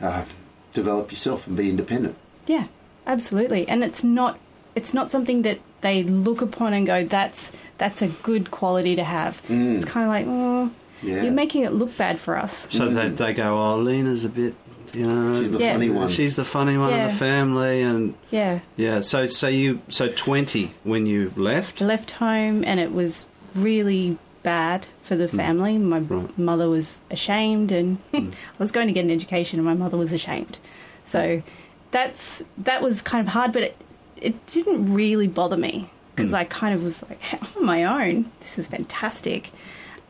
uh, 0.00 0.24
develop 0.72 1.10
yourself 1.10 1.46
and 1.46 1.56
be 1.56 1.68
independent. 1.68 2.16
Yeah, 2.46 2.66
absolutely. 3.06 3.68
And 3.68 3.82
it's 3.82 4.04
not 4.04 4.38
it's 4.76 4.94
not 4.94 5.10
something 5.10 5.42
that 5.42 5.58
they 5.80 6.02
look 6.04 6.40
upon 6.42 6.74
and 6.74 6.86
go, 6.86 7.04
"That's 7.04 7.50
that's 7.78 8.02
a 8.02 8.08
good 8.08 8.50
quality 8.50 8.94
to 8.96 9.04
have." 9.04 9.42
Mm. 9.48 9.76
It's 9.76 9.84
kind 9.84 10.04
of 10.04 10.10
like, 10.10 10.26
"Oh, 10.28 10.70
Yeah. 11.02 11.22
you're 11.24 11.32
making 11.32 11.64
it 11.64 11.72
look 11.72 11.96
bad 11.96 12.18
for 12.20 12.36
us." 12.38 12.68
So 12.70 12.88
they, 12.88 13.08
they 13.08 13.32
go, 13.32 13.58
oh, 13.58 13.78
Lena's 13.78 14.24
a 14.24 14.28
bit, 14.28 14.54
you 14.94 15.06
know. 15.06 15.40
She's 15.40 15.50
the 15.50 15.58
Yeah. 15.58 15.72
funny 15.72 15.90
one. 15.90 16.08
She's 16.08 16.36
the 16.36 16.44
funny 16.44 16.76
one 16.78 16.90
Yeah. 16.90 17.04
in 17.04 17.08
the 17.08 17.14
family, 17.14 17.82
and 17.82 18.14
Yeah, 18.30 18.60
yeah. 18.76 19.00
So 19.00 19.26
so 19.26 19.48
you 19.48 19.80
so 19.88 20.08
twenty 20.08 20.72
when 20.84 21.06
you 21.06 21.32
left. 21.36 21.80
I 21.82 21.84
left 21.84 22.12
home, 22.12 22.64
and 22.66 22.78
it 22.80 22.92
was 22.92 23.26
really 23.54 24.18
bad 24.42 24.86
for 25.02 25.16
the 25.16 25.26
hmm. 25.26 25.36
family. 25.36 25.78
My 25.78 25.98
Right. 25.98 26.38
mother 26.38 26.68
was 26.68 27.00
ashamed, 27.10 27.72
and 27.72 27.98
hmm. 28.12 28.30
I 28.30 28.58
was 28.58 28.72
going 28.72 28.86
to 28.86 28.92
get 28.94 29.04
an 29.04 29.10
education, 29.10 29.58
and 29.58 29.66
my 29.66 29.74
mother 29.74 29.96
was 29.96 30.12
ashamed. 30.12 30.58
So 31.04 31.42
that's 31.90 32.42
that 32.58 32.82
was 32.82 33.02
kind 33.02 33.26
of 33.26 33.32
hard, 33.32 33.52
but 33.52 33.62
it, 33.62 33.76
it 34.16 34.46
didn't 34.46 34.92
really 34.92 35.26
bother 35.26 35.56
me 35.56 35.90
because 36.14 36.30
hmm. 36.30 36.36
I 36.36 36.44
kind 36.44 36.74
of 36.74 36.84
was 36.84 37.02
like, 37.08 37.20
I'm 37.32 37.48
on 37.58 37.64
my 37.64 37.84
own. 37.84 38.30
This 38.40 38.58
is 38.58 38.68
fantastic. 38.68 39.50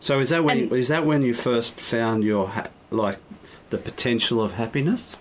So 0.01 0.19
is 0.19 0.31
that 0.31 0.45
when 0.45 0.59
And- 0.59 0.73
is 0.73 0.89
that 0.89 1.05
when 1.05 1.23
you 1.23 1.35
first 1.35 1.79
found 1.81 2.25
your 2.25 2.49
ha- 2.49 2.69
like 2.91 3.19
the 3.71 3.79
potential 3.79 4.41
of 4.43 4.53
happiness? 4.53 5.17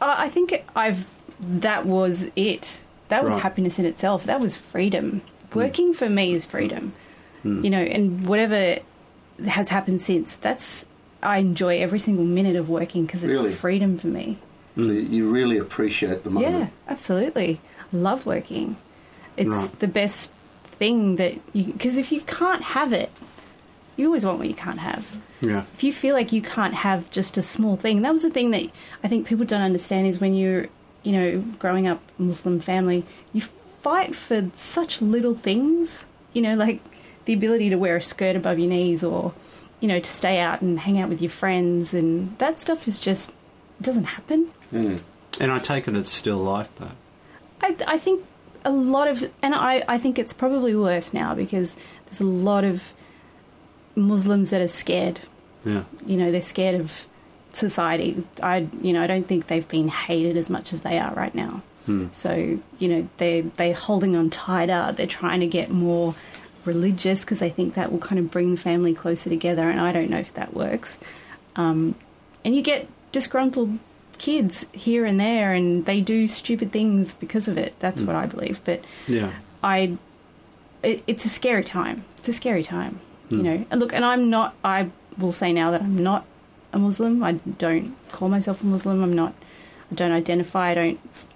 Uh, 0.00 0.14
I 0.18 0.28
think 0.28 0.64
I've 0.76 1.14
that 1.40 1.86
was 1.86 2.28
it. 2.36 2.80
That 3.08 3.24
was 3.24 3.32
Right. 3.34 3.42
happiness 3.42 3.78
in 3.78 3.84
itself. 3.84 4.24
That 4.24 4.40
was 4.40 4.56
freedom. 4.56 5.22
Hmm. 5.52 5.58
Working 5.58 5.92
for 5.94 6.08
me 6.08 6.32
is 6.32 6.44
freedom. 6.44 6.92
Hmm. 7.42 7.64
You 7.64 7.70
know, 7.70 7.80
and 7.82 8.26
whatever 8.26 8.78
has 9.46 9.68
happened 9.68 10.02
since, 10.02 10.36
that's 10.36 10.84
I 11.22 11.38
enjoy 11.38 11.78
every 11.80 11.98
single 11.98 12.24
minute 12.24 12.54
of 12.56 12.68
working 12.68 13.06
because 13.06 13.24
it's 13.24 13.32
Really? 13.34 13.52
freedom 13.52 13.98
for 13.98 14.08
me. 14.08 14.38
Hmm. 14.76 14.84
So 14.84 14.90
you 14.92 15.28
really 15.30 15.58
appreciate 15.58 16.24
the 16.24 16.30
moment. 16.30 16.52
Yeah, 16.54 16.66
absolutely. 16.88 17.60
Love 17.92 18.26
working. 18.26 18.76
It's 19.36 19.48
Right. 19.50 19.78
the 19.80 19.88
best 19.88 20.30
thing 20.66 21.16
that 21.16 21.34
you 21.52 21.72
because 21.72 21.96
if 21.98 22.12
you 22.12 22.20
can't 22.22 22.62
have 22.62 22.92
it, 22.92 23.10
you 23.98 24.06
always 24.06 24.24
want 24.24 24.38
what 24.38 24.48
you 24.48 24.54
can't 24.54 24.78
have. 24.78 25.20
Yeah. 25.40 25.64
If 25.74 25.82
you 25.82 25.92
feel 25.92 26.14
like 26.14 26.32
you 26.32 26.40
can't 26.40 26.72
have 26.72 27.10
just 27.10 27.36
a 27.36 27.42
small 27.42 27.76
thing, 27.76 28.02
that 28.02 28.12
was 28.12 28.22
the 28.22 28.30
thing 28.30 28.52
that 28.52 28.70
I 29.02 29.08
think 29.08 29.26
people 29.26 29.44
don't 29.44 29.60
understand 29.60 30.06
is 30.06 30.20
when 30.20 30.34
you're, 30.34 30.68
you 31.02 31.12
know, 31.12 31.40
growing 31.58 31.88
up 31.88 32.00
Muslim 32.16 32.60
family, 32.60 33.04
you 33.32 33.42
fight 33.82 34.14
for 34.14 34.50
such 34.54 35.02
little 35.02 35.34
things, 35.34 36.06
you 36.32 36.40
know, 36.40 36.54
like 36.54 36.80
the 37.24 37.32
ability 37.32 37.70
to 37.70 37.76
wear 37.76 37.96
a 37.96 38.02
skirt 38.02 38.36
above 38.36 38.58
your 38.58 38.68
knees 38.68 39.02
or, 39.02 39.34
you 39.80 39.88
know, 39.88 39.98
to 39.98 40.08
stay 40.08 40.38
out 40.38 40.62
and 40.62 40.78
hang 40.78 41.00
out 41.00 41.08
with 41.08 41.20
your 41.20 41.30
friends 41.30 41.92
and 41.92 42.38
that 42.38 42.60
stuff 42.60 42.86
is 42.86 43.00
just 43.00 43.30
it 43.30 43.82
doesn't 43.82 44.04
happen. 44.04 44.50
Mm. 44.72 45.00
And 45.40 45.50
I 45.52 45.58
take 45.58 45.88
it 45.88 45.96
it's 45.96 46.12
still 46.12 46.38
like 46.38 46.72
that. 46.76 46.94
I, 47.60 47.76
I 47.86 47.98
think 47.98 48.24
a 48.64 48.70
lot 48.70 49.08
of, 49.08 49.28
and 49.42 49.56
I, 49.56 49.82
I 49.88 49.98
think 49.98 50.20
it's 50.20 50.32
probably 50.32 50.76
worse 50.76 51.12
now 51.12 51.34
because 51.34 51.76
there's 52.06 52.20
a 52.20 52.26
lot 52.26 52.62
of 52.62 52.92
Muslims 53.98 54.50
that 54.50 54.60
are 54.60 54.68
scared. 54.68 55.20
Yeah. 55.64 55.84
You 56.06 56.16
know, 56.16 56.30
they're 56.30 56.40
scared 56.40 56.80
of 56.80 57.06
society. 57.52 58.24
I, 58.42 58.68
you 58.82 58.92
know, 58.92 59.02
I 59.02 59.06
don't 59.06 59.26
think 59.26 59.48
they've 59.48 59.66
been 59.68 59.88
hated 59.88 60.36
as 60.36 60.48
much 60.48 60.72
as 60.72 60.82
they 60.82 60.98
are 60.98 61.12
right 61.14 61.34
now. 61.34 61.62
So, 62.12 62.58
you 62.78 62.86
know, 62.88 63.08
they 63.16 63.40
they're 63.40 63.72
holding 63.72 64.14
on 64.14 64.28
tighter. 64.28 64.92
They're 64.94 65.06
trying 65.06 65.40
to 65.40 65.46
get 65.46 65.70
more 65.70 66.14
religious 66.66 67.24
because 67.24 67.38
they 67.38 67.48
think 67.48 67.72
that 67.74 67.90
will 67.90 67.98
kind 67.98 68.18
of 68.18 68.30
bring 68.30 68.50
the 68.50 68.60
family 68.60 68.92
closer 68.92 69.30
together. 69.30 69.70
And 69.70 69.80
I 69.80 69.90
don't 69.90 70.10
know 70.10 70.18
if 70.18 70.34
that 70.34 70.52
works. 70.52 70.98
Um, 71.56 71.94
and 72.44 72.54
you 72.54 72.60
get 72.60 72.88
disgruntled 73.10 73.78
kids 74.18 74.66
here 74.72 75.06
and 75.06 75.18
there, 75.18 75.54
and 75.54 75.86
they 75.86 76.02
do 76.02 76.26
stupid 76.28 76.72
things 76.72 77.14
because 77.14 77.48
of 77.48 77.56
it. 77.56 77.72
That's 77.78 78.02
what 78.02 78.14
I 78.14 78.26
believe. 78.26 78.60
But 78.66 78.84
Yeah. 79.06 79.32
I, 79.64 79.96
it, 80.82 81.02
it's 81.06 81.24
a 81.24 81.30
scary 81.30 81.64
time. 81.64 82.04
It's 82.18 82.28
a 82.28 82.34
scary 82.34 82.64
time, 82.64 83.00
you 83.30 83.38
hmm. 83.38 83.44
know. 83.44 83.66
And 83.70 83.80
look, 83.80 83.92
and 83.92 84.04
I'm 84.04 84.30
not. 84.30 84.54
I 84.64 84.90
will 85.16 85.32
say 85.32 85.52
now 85.52 85.70
that 85.70 85.82
I'm 85.82 86.02
not 86.02 86.24
a 86.72 86.78
Muslim. 86.78 87.22
I 87.22 87.32
don't 87.32 87.96
call 88.12 88.28
myself 88.28 88.62
a 88.62 88.66
Muslim. 88.66 89.02
I'm 89.02 89.12
not. 89.12 89.34
I 89.90 89.94
don't 89.94 90.12
identify. 90.12 90.70
I 90.70 90.74
don't 90.74 91.00
f- 91.10 91.26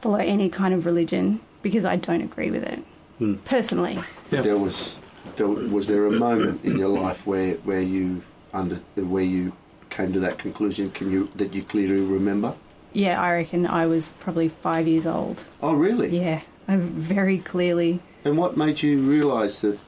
follow 0.00 0.18
any 0.18 0.48
kind 0.48 0.74
of 0.74 0.86
religion 0.86 1.40
because 1.62 1.84
I 1.84 1.96
don't 1.96 2.22
agree 2.22 2.50
with 2.50 2.64
it 2.64 2.78
hmm. 3.18 3.34
personally. 3.36 3.98
Yeah. 4.30 4.42
There 4.42 4.58
was, 4.58 4.96
there, 5.36 5.48
was 5.48 5.86
there 5.86 6.06
a 6.06 6.12
moment 6.12 6.64
in 6.64 6.78
your 6.78 6.88
life 6.88 7.26
where 7.26 7.54
where 7.56 7.80
you 7.80 8.22
under 8.52 8.76
where 8.96 9.22
you 9.22 9.52
came 9.90 10.12
to 10.12 10.20
that 10.20 10.38
conclusion? 10.38 10.90
Can 10.90 11.10
you 11.10 11.30
that 11.36 11.54
you 11.54 11.62
clearly 11.62 12.00
remember? 12.00 12.54
Yeah, 12.92 13.20
I 13.20 13.32
reckon 13.32 13.66
I 13.66 13.86
was 13.86 14.08
probably 14.08 14.48
five 14.48 14.88
years 14.88 15.06
old. 15.06 15.44
Oh, 15.62 15.72
really? 15.74 16.08
Yeah, 16.08 16.40
I 16.66 16.76
very 16.76 17.38
clearly. 17.38 18.00
And 18.24 18.36
what 18.36 18.56
made 18.56 18.82
you 18.82 18.98
realise 18.98 19.60
that 19.60 19.78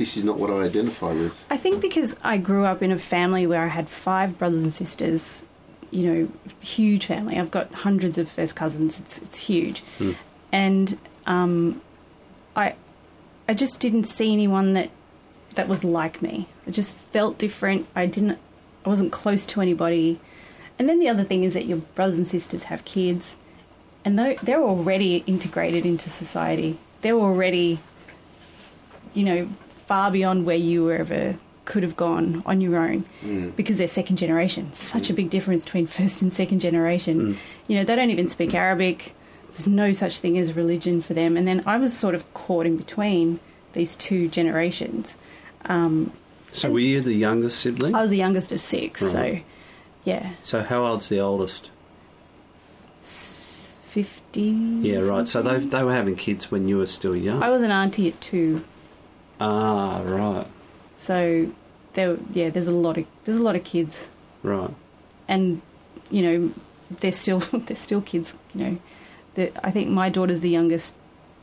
this 0.00 0.16
is 0.16 0.24
not 0.24 0.38
what 0.38 0.50
I 0.50 0.62
identify 0.62 1.12
with? 1.12 1.38
I 1.50 1.58
think 1.58 1.82
because 1.82 2.16
I 2.24 2.38
grew 2.38 2.64
up 2.64 2.82
in 2.82 2.90
a 2.90 2.96
family 2.96 3.46
where 3.46 3.62
I 3.62 3.66
had 3.66 3.90
five 3.90 4.38
brothers 4.38 4.62
and 4.62 4.72
sisters, 4.72 5.44
you 5.90 6.02
know, 6.06 6.28
huge 6.60 7.04
family. 7.04 7.38
I've 7.38 7.50
got 7.50 7.70
hundreds 7.72 8.16
of 8.16 8.26
first 8.26 8.56
cousins. 8.56 8.98
It's 8.98 9.18
it's 9.18 9.36
huge, 9.36 9.84
and 10.50 10.98
um, 11.26 11.82
I 12.56 12.76
I 13.46 13.52
just 13.52 13.78
didn't 13.78 14.04
see 14.04 14.32
anyone 14.32 14.72
that 14.72 14.90
that 15.54 15.68
was 15.68 15.84
like 15.84 16.22
me. 16.22 16.48
I 16.66 16.70
just 16.70 16.94
felt 16.94 17.36
different. 17.36 17.86
I 17.94 18.06
didn't. 18.06 18.38
I 18.86 18.88
wasn't 18.88 19.12
close 19.12 19.44
to 19.46 19.60
anybody. 19.60 20.18
And 20.78 20.88
then 20.88 20.98
the 20.98 21.10
other 21.10 21.24
thing 21.24 21.44
is 21.44 21.52
that 21.52 21.66
your 21.66 21.78
brothers 21.94 22.16
and 22.16 22.26
sisters 22.26 22.64
have 22.64 22.86
kids, 22.86 23.36
and 24.02 24.18
they're 24.18 24.62
already 24.62 25.16
integrated 25.26 25.84
into 25.84 26.08
society. 26.08 26.78
They're 27.02 27.18
already, 27.18 27.80
you 29.12 29.24
know, 29.24 29.48
far 29.90 30.08
beyond 30.12 30.46
where 30.46 30.56
you 30.70 30.88
ever 30.92 31.36
could 31.64 31.82
have 31.82 31.96
gone 31.96 32.42
on 32.46 32.60
your 32.60 32.76
own 32.78 33.04
because 33.56 33.76
they're 33.78 33.88
second 33.88 34.16
generation. 34.18 34.72
Such 34.72 35.10
a 35.10 35.12
big 35.12 35.30
difference 35.30 35.64
between 35.64 35.86
first 35.98 36.22
and 36.22 36.32
second 36.32 36.60
generation. 36.60 37.36
You 37.66 37.74
know, 37.76 37.84
they 37.84 37.96
don't 37.96 38.10
even 38.10 38.28
speak 38.28 38.54
Arabic. 38.54 39.14
There's 39.48 39.66
no 39.66 39.90
such 39.90 40.18
thing 40.18 40.38
as 40.38 40.54
religion 40.54 41.00
for 41.00 41.12
them. 41.14 41.36
And 41.36 41.46
then 41.48 41.62
I 41.66 41.76
was 41.76 41.92
sort 41.92 42.14
of 42.14 42.22
caught 42.34 42.66
in 42.66 42.76
between 42.76 43.40
these 43.72 43.96
two 43.96 44.28
generations. 44.28 45.16
Um, 45.64 46.12
So 46.52 46.70
were 46.70 46.78
you 46.78 47.00
the 47.00 47.14
youngest 47.14 47.58
sibling? 47.58 47.94
I 47.96 48.00
was 48.00 48.10
the 48.10 48.16
youngest 48.26 48.52
of 48.52 48.60
six, 48.60 49.00
so 49.00 49.40
yeah, 50.04 50.34
So 50.44 50.62
how 50.62 50.84
old's 50.86 51.08
the 51.08 51.18
oldest? 51.20 51.68
fifty. 53.02 54.50
Yeah, 54.88 55.00
right. 55.00 55.26
So 55.26 55.42
they 55.42 55.58
they 55.58 55.82
were 55.82 55.92
having 55.92 56.16
kids 56.16 56.50
when 56.52 56.68
you 56.68 56.78
were 56.78 56.86
still 56.86 57.16
young. 57.16 57.42
I 57.42 57.48
was 57.50 57.62
an 57.62 57.72
auntie 57.72 58.06
at 58.08 58.20
two, 58.20 58.64
ah, 59.40 60.00
right, 60.04 60.46
so 60.96 61.50
there. 61.94 62.18
Yeah, 62.32 62.50
there's 62.50 62.66
a 62.66 62.74
lot 62.74 62.98
of 62.98 63.06
there's 63.24 63.38
a 63.38 63.42
lot 63.42 63.56
of 63.56 63.64
kids, 63.64 64.08
right. 64.42 64.70
and 65.28 65.62
you 66.10 66.22
know 66.22 66.50
they're 67.00 67.12
still 67.12 67.38
they're 67.52 67.76
still 67.76 68.00
kids. 68.00 68.34
You 68.54 68.64
know, 68.64 68.78
The- 69.34 69.66
I 69.66 69.70
think 69.70 69.90
my 69.90 70.08
daughter's 70.08 70.40
the 70.40 70.50
youngest 70.50 70.94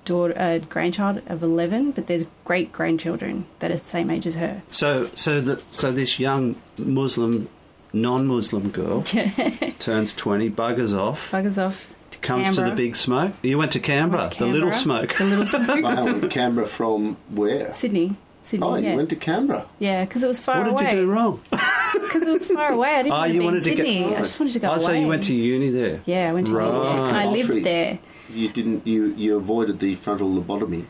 daughter 0.06 0.34
uh, 0.40 0.60
grandchild 0.60 1.22
of 1.28 1.44
eleven, 1.44 1.92
but 1.92 2.08
there's 2.08 2.26
great 2.46 2.72
grandchildren 2.72 3.46
that 3.60 3.72
are 3.72 3.76
the 3.76 3.80
same 3.86 4.10
age 4.10 4.26
as 4.26 4.36
her. 4.36 4.62
So 4.72 5.10
so 5.16 5.42
that 5.42 5.64
so 5.76 5.92
this 5.92 6.20
young 6.20 6.56
Muslim, 6.78 7.50
non-Muslim 7.94 8.70
girl 8.70 9.02
turns 9.80 10.14
twenty, 10.14 10.50
buggers 10.50 10.98
off, 10.98 11.32
Buggers 11.32 11.58
off. 11.62 11.90
To 12.12 12.20
comes 12.20 12.56
to 12.56 12.64
the 12.64 12.72
big 12.72 12.96
smoke. 12.96 13.34
You 13.42 13.58
went 13.58 13.72
to 13.74 13.80
Canberra, 13.80 14.22
Went 14.24 14.34
to 14.34 14.40
the 14.40 14.46
little 14.48 14.72
smoke. 14.72 15.16
The 15.18 15.26
little 15.26 15.46
smoke. 15.66 15.84
Wow, 15.84 16.28
Canberra 16.30 16.68
from 16.68 17.18
where? 17.30 17.74
Sydney. 17.74 18.16
Sydney. 18.42 18.66
Oh, 18.66 18.76
yeah. 18.76 18.92
you 18.92 18.96
went 18.98 19.10
to 19.10 19.16
Canberra. 19.18 19.66
Yeah, 19.80 20.06
because 20.06 20.24
it 20.24 20.28
was 20.28 20.40
far 20.40 20.62
away. 20.62 20.72
What 20.72 20.84
did 20.86 20.94
you 20.94 21.02
do 21.02 21.12
wrong? 21.12 21.42
Because 21.94 22.24
it 22.24 22.32
was 22.34 22.46
far 22.46 22.72
away. 22.74 22.90
I 22.96 23.04
didn't 23.04 23.12
Oh, 23.14 23.16
want 23.18 23.28
to 23.30 23.34
you 23.34 23.40
be 23.40 23.46
wanted 23.46 23.58
in 23.58 23.64
to 23.64 23.70
get- 23.76 23.86
Sydney. 23.86 24.16
I 24.16 24.20
just 24.20 24.40
wanted 24.40 24.54
to 24.54 24.60
go 24.60 24.68
Oh, 24.70 24.72
away. 24.74 24.80
so 24.84 24.92
you 24.94 25.08
went 25.08 25.24
to 25.24 25.34
uni 25.34 25.70
there. 25.70 26.02
Yeah, 26.06 26.30
I 26.30 26.34
went 26.34 26.48
to 26.48 26.54
Right. 26.56 26.66
uni. 26.68 27.08
And 27.10 27.18
I 27.18 27.26
lived 27.28 27.64
there. 27.64 28.00
You 28.30 28.50
didn't. 28.50 28.86
You 28.88 29.06
you 29.16 29.36
avoided 29.38 29.80
the 29.80 29.96
frontal 29.96 30.30
lobotomy. 30.30 30.86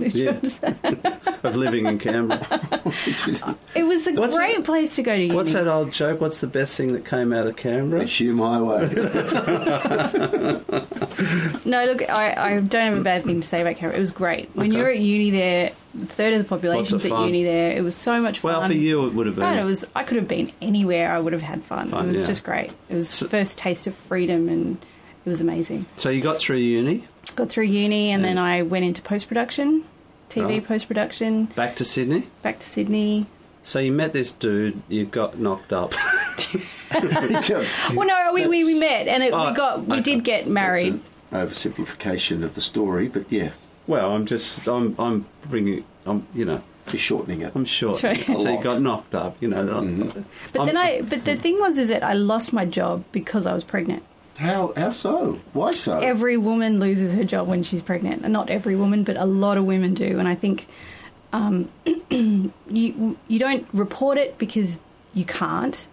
Yeah. 0.14 0.38
of 1.42 1.56
living 1.56 1.86
in 1.86 1.98
Canberra. 1.98 2.40
It 3.74 3.84
was 3.86 4.06
a 4.06 4.12
What's 4.14 4.36
great 4.36 4.56
that- 4.56 4.64
place 4.64 4.96
to 4.96 5.02
go 5.02 5.14
to 5.16 5.22
uni. 5.22 5.34
What's 5.34 5.52
that 5.52 5.68
old 5.68 5.92
joke? 5.92 6.20
What's 6.20 6.40
the 6.40 6.46
best 6.46 6.76
thing 6.76 6.92
that 6.94 7.04
came 7.04 7.32
out 7.32 7.46
of 7.46 7.56
Canberra? 7.56 8.00
The 8.02 8.06
Hume 8.06 8.38
highway. 8.38 8.88
No, 11.64 11.84
look, 11.84 12.08
I, 12.08 12.34
I 12.56 12.60
don't 12.60 12.88
have 12.90 12.98
a 12.98 13.02
bad 13.02 13.24
thing 13.24 13.40
to 13.42 13.46
say 13.46 13.60
about 13.60 13.76
Canberra. 13.76 13.98
It 13.98 14.00
was 14.00 14.10
great. 14.10 14.48
When 14.54 14.68
Okay. 14.70 14.78
you're 14.78 14.88
at 14.90 14.98
uni 15.00 15.30
there, 15.30 15.72
a 16.00 16.06
third 16.06 16.32
of 16.32 16.38
the 16.38 16.48
population's 16.48 17.04
Lots 17.04 17.20
at 17.22 17.26
uni 17.26 17.44
there. 17.44 17.72
It 17.72 17.82
was 17.82 17.94
so 17.94 18.20
much 18.22 18.38
fun. 18.38 18.52
Well, 18.52 18.66
for 18.66 18.72
you 18.72 19.06
it 19.06 19.12
would 19.14 19.26
have 19.26 19.36
been. 19.36 19.56
No, 19.56 19.60
it 19.60 19.64
was. 19.64 19.84
I 19.94 20.02
could 20.04 20.16
have 20.16 20.28
been 20.28 20.50
anywhere. 20.62 21.12
I 21.12 21.18
would 21.18 21.34
have 21.34 21.42
had 21.42 21.62
fun. 21.64 21.90
Fun, 21.90 22.08
it 22.08 22.12
was 22.12 22.22
yeah. 22.22 22.26
just 22.28 22.44
great. 22.44 22.70
It 22.88 22.94
was 22.94 23.10
So- 23.10 23.26
the 23.26 23.30
first 23.30 23.58
taste 23.58 23.86
of 23.86 23.94
freedom, 23.94 24.48
and 24.48 24.78
it 25.26 25.28
was 25.28 25.42
amazing. 25.42 25.84
So 25.96 26.08
you 26.08 26.22
got 26.22 26.38
through 26.40 26.56
uni, 26.58 27.06
Got 27.38 27.50
through 27.50 27.66
uni, 27.66 28.10
and 28.10 28.20
Yeah. 28.22 28.28
then 28.30 28.38
I 28.38 28.62
went 28.62 28.84
into 28.84 29.00
post 29.00 29.28
production, 29.28 29.84
TV 30.28 30.44
Right. 30.44 30.66
post 30.66 30.88
production, 30.88 31.44
back 31.54 31.76
to 31.76 31.84
Sydney. 31.84 32.24
back 32.42 32.58
to 32.58 32.66
Sydney. 32.68 33.26
So 33.62 33.78
you 33.78 33.92
met 33.92 34.12
this 34.12 34.32
dude, 34.32 34.82
you 34.88 35.04
got 35.04 35.38
knocked 35.38 35.72
up. 35.72 35.94
Well, 37.94 38.06
no, 38.06 38.30
we, 38.34 38.46
we, 38.48 38.64
we 38.64 38.78
met, 38.78 39.06
and 39.08 39.22
it, 39.22 39.32
Oh, 39.32 39.50
we 39.50 39.54
got 39.56 39.86
we 39.86 39.94
okay. 39.98 40.00
did 40.02 40.24
get 40.24 40.46
married. 40.48 41.00
That's 41.30 41.64
an 41.64 41.72
oversimplification 41.72 42.42
of 42.42 42.54
the 42.54 42.60
story, 42.60 43.06
but 43.08 43.30
yeah, 43.30 43.50
well, 43.86 44.12
I'm 44.12 44.26
just, 44.26 44.66
I'm, 44.66 44.94
I'm 44.98 45.26
bringing, 45.48 45.84
I'm, 46.06 46.26
you 46.34 46.44
know, 46.44 46.62
you're 46.90 46.98
shortening 46.98 47.42
it. 47.42 47.52
I'm 47.54 47.64
short. 47.66 48.00
Sure. 48.00 48.14
So 48.16 48.50
you 48.50 48.62
got 48.62 48.80
knocked 48.80 49.14
up, 49.14 49.36
you 49.40 49.48
know. 49.48 49.64
Mhm. 49.64 50.24
But 50.52 50.64
then 50.64 50.76
I'm- 50.76 51.04
I, 51.04 51.06
but 51.08 51.24
the 51.26 51.36
thing 51.36 51.58
was, 51.60 51.76
is 51.78 51.88
that 51.88 52.02
I 52.02 52.14
lost 52.14 52.52
my 52.52 52.64
job 52.64 53.04
because 53.12 53.46
I 53.46 53.52
was 53.52 53.62
pregnant. 53.64 54.02
How 54.38 54.72
how 54.76 54.90
so? 54.92 55.40
Why 55.52 55.70
so? 55.72 55.98
Every 55.98 56.36
woman 56.36 56.78
loses 56.80 57.14
her 57.14 57.24
job 57.24 57.48
when 57.48 57.62
she's 57.62 57.82
pregnant, 57.82 58.26
not 58.28 58.50
every 58.50 58.76
woman, 58.76 59.02
but 59.04 59.16
a 59.16 59.24
lot 59.24 59.58
of 59.58 59.64
women 59.64 59.94
do. 59.94 60.18
And 60.18 60.28
I 60.28 60.34
think 60.36 60.66
um, 61.32 61.68
you 62.10 63.16
you 63.26 63.38
don't 63.38 63.66
report 63.72 64.16
it 64.16 64.38
because 64.38 64.80
you 65.12 65.24
can't, 65.24 65.88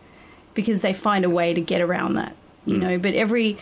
because 0.53 0.81
they 0.81 0.93
find 0.93 1.25
a 1.25 1.29
way 1.29 1.53
to 1.53 1.61
get 1.61 1.81
around 1.81 2.13
that. 2.15 2.35
you 2.65 2.77
know. 2.77 2.97
But 2.99 3.15
every 3.15 3.57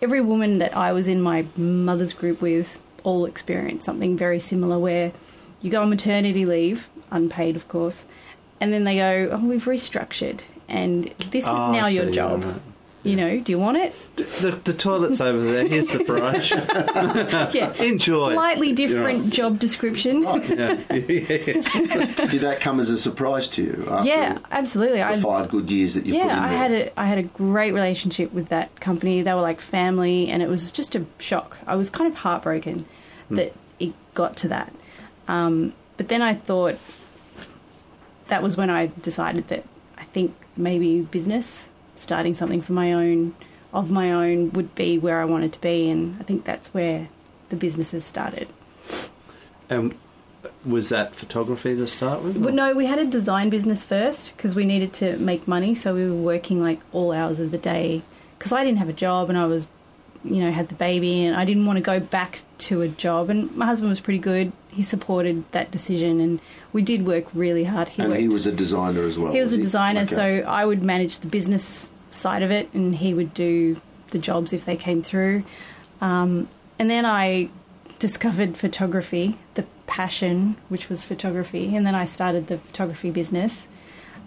every 0.00 0.20
woman 0.20 0.58
that 0.58 0.76
I 0.76 0.92
was 0.92 1.08
in 1.08 1.20
my 1.20 1.44
mother's 1.56 2.12
group 2.12 2.40
with 2.40 2.78
all 3.02 3.24
experienced 3.24 3.84
something 3.84 4.16
very 4.16 4.38
similar, 4.38 4.78
where 4.78 5.12
you 5.62 5.70
go 5.70 5.82
on 5.82 5.90
maternity 5.90 6.46
leave, 6.46 6.88
unpaid, 7.10 7.56
of 7.56 7.66
course, 7.66 8.06
and 8.60 8.72
then 8.72 8.84
they 8.84 8.96
go, 8.96 9.30
"Oh, 9.32 9.38
we've 9.44 9.64
restructured, 9.64 10.42
and 10.68 11.06
this 11.30 11.44
is 11.44 11.50
Oh, 11.50 11.72
now 11.72 11.88
your 11.88 12.10
job." 12.10 12.44
right. 12.44 12.54
You 13.06 13.16
know, 13.16 13.40
do 13.40 13.52
you 13.52 13.58
want 13.58 13.76
it? 13.76 13.94
The, 14.16 14.60
the 14.64 14.72
toilet's 14.72 15.20
over 15.20 15.40
there. 15.40 15.66
Here's 15.66 15.90
the 15.90 16.04
brush. 16.04 16.52
Yeah, 17.54 17.72
Enjoy. 17.82 18.32
Slightly 18.32 18.72
different 18.72 19.32
job 19.32 19.58
description. 19.58 20.22
yeah. 20.22 20.82
yes. 20.90 21.72
Did 22.30 22.40
that 22.40 22.58
come 22.60 22.80
as 22.80 22.90
a 22.90 22.98
surprise 22.98 23.48
to 23.50 23.62
you? 23.62 23.88
After 23.90 24.08
yeah, 24.08 24.38
absolutely. 24.50 24.98
the 24.98 25.06
I 25.06 25.20
five 25.20 25.48
good 25.48 25.70
years 25.70 25.94
that 25.94 26.06
you 26.06 26.14
put 26.14 26.22
in 26.22 26.28
yeah, 26.28 26.42
I 26.42 26.48
had 26.48 26.72
a 26.72 27.00
I 27.00 27.06
had 27.06 27.18
a 27.18 27.22
great 27.22 27.72
relationship 27.72 28.32
with 28.32 28.48
that 28.48 28.80
company. 28.80 29.22
They 29.22 29.32
were 29.32 29.40
like 29.40 29.60
family, 29.60 30.28
and 30.28 30.42
it 30.42 30.48
was 30.48 30.72
just 30.72 30.94
a 30.94 31.04
shock. 31.18 31.58
I 31.66 31.76
was 31.76 31.90
kind 31.90 32.10
of 32.10 32.18
heartbroken 32.18 32.86
that 33.30 33.52
it 33.78 33.92
got 34.14 34.36
to 34.38 34.48
that. 34.48 34.72
Um, 35.28 35.74
but 35.96 36.08
then 36.08 36.22
I 36.22 36.34
thought 36.34 36.78
that 38.28 38.42
was 38.42 38.56
when 38.56 38.70
I 38.70 38.86
decided 39.00 39.48
that 39.48 39.64
I 39.96 40.04
think 40.04 40.34
maybe 40.56 41.02
business, 41.02 41.68
starting 41.98 42.34
something 42.34 42.60
for 42.60 42.72
my 42.72 42.92
own 42.92 43.34
of 43.76 43.90
my 43.90 44.10
own, 44.10 44.50
would 44.52 44.74
be 44.74 44.98
where 44.98 45.20
I 45.20 45.24
wanted 45.26 45.52
to 45.52 45.60
be, 45.60 45.90
and 45.90 46.16
I 46.18 46.22
think 46.22 46.44
that's 46.44 46.68
where 46.68 47.08
the 47.50 47.56
businesses 47.56 48.04
started. 48.04 48.48
And 49.68 49.94
was 50.64 50.88
that 50.88 51.14
photography 51.14 51.76
to 51.76 51.86
start 51.86 52.22
with? 52.22 52.38
Well, 52.38 52.54
no, 52.54 52.74
we 52.74 52.86
had 52.86 52.98
a 52.98 53.04
design 53.04 53.50
business 53.50 53.84
first 53.84 54.34
because 54.36 54.54
we 54.54 54.64
needed 54.64 54.92
to 54.94 55.18
make 55.18 55.46
money. 55.46 55.74
So 55.74 55.94
we 55.94 56.08
were 56.08 56.16
working 56.16 56.62
like 56.62 56.80
all 56.92 57.12
hours 57.12 57.38
of 57.38 57.50
the 57.50 57.58
day 57.58 58.02
because 58.38 58.52
I 58.52 58.64
didn't 58.64 58.78
have 58.78 58.88
a 58.88 58.94
job 58.94 59.28
and 59.28 59.38
I 59.38 59.44
was, 59.46 59.66
you 60.24 60.40
know, 60.40 60.50
had 60.50 60.68
the 60.68 60.74
baby 60.74 61.24
and 61.24 61.36
I 61.36 61.44
didn't 61.44 61.66
want 61.66 61.76
to 61.78 61.82
go 61.82 62.00
back 62.00 62.40
to 62.58 62.82
a 62.82 62.88
job. 62.88 63.30
And 63.30 63.54
my 63.56 63.66
husband 63.66 63.90
was 63.90 64.00
pretty 64.00 64.18
good. 64.18 64.52
He 64.70 64.82
supported 64.82 65.44
that 65.52 65.70
decision 65.70 66.20
and 66.20 66.40
we 66.72 66.82
did 66.82 67.06
work 67.06 67.26
really 67.34 67.64
hard. 67.64 67.88
He 67.90 68.02
and 68.02 68.10
worked. 68.10 68.20
he 68.20 68.28
was 68.28 68.46
a 68.46 68.52
designer 68.52 69.04
as 69.04 69.18
well. 69.18 69.32
He 69.32 69.40
was 69.40 69.52
a 69.52 69.56
he? 69.56 69.62
designer, 69.62 70.00
Okay. 70.02 70.14
so 70.14 70.22
I 70.46 70.64
would 70.66 70.82
manage 70.82 71.18
the 71.20 71.28
business 71.28 71.90
side 72.10 72.42
of 72.42 72.50
it, 72.50 72.68
and 72.72 72.94
he 72.94 73.12
would 73.12 73.34
do 73.34 73.80
the 74.08 74.18
jobs 74.18 74.52
if 74.52 74.64
they 74.64 74.76
came 74.76 75.02
through. 75.02 75.44
Um, 76.00 76.48
and 76.78 76.88
then 76.90 77.04
I 77.04 77.50
discovered 77.98 78.56
photography, 78.56 79.36
the 79.54 79.64
passion, 79.86 80.56
which 80.68 80.88
was 80.88 81.02
photography, 81.04 81.74
and 81.76 81.86
then 81.86 81.94
I 81.94 82.04
started 82.04 82.46
the 82.48 82.58
photography 82.58 83.10
business. 83.10 83.68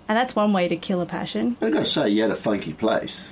And 0.07 0.17
that's 0.17 0.35
one 0.35 0.53
way 0.53 0.67
to 0.67 0.75
kill 0.75 1.01
a 1.01 1.05
passion. 1.05 1.55
I've 1.61 1.71
got 1.71 1.79
to 1.79 1.85
say, 1.85 2.09
you 2.09 2.21
had 2.23 2.31
a 2.31 2.35
funky 2.35 2.73
place. 2.73 3.31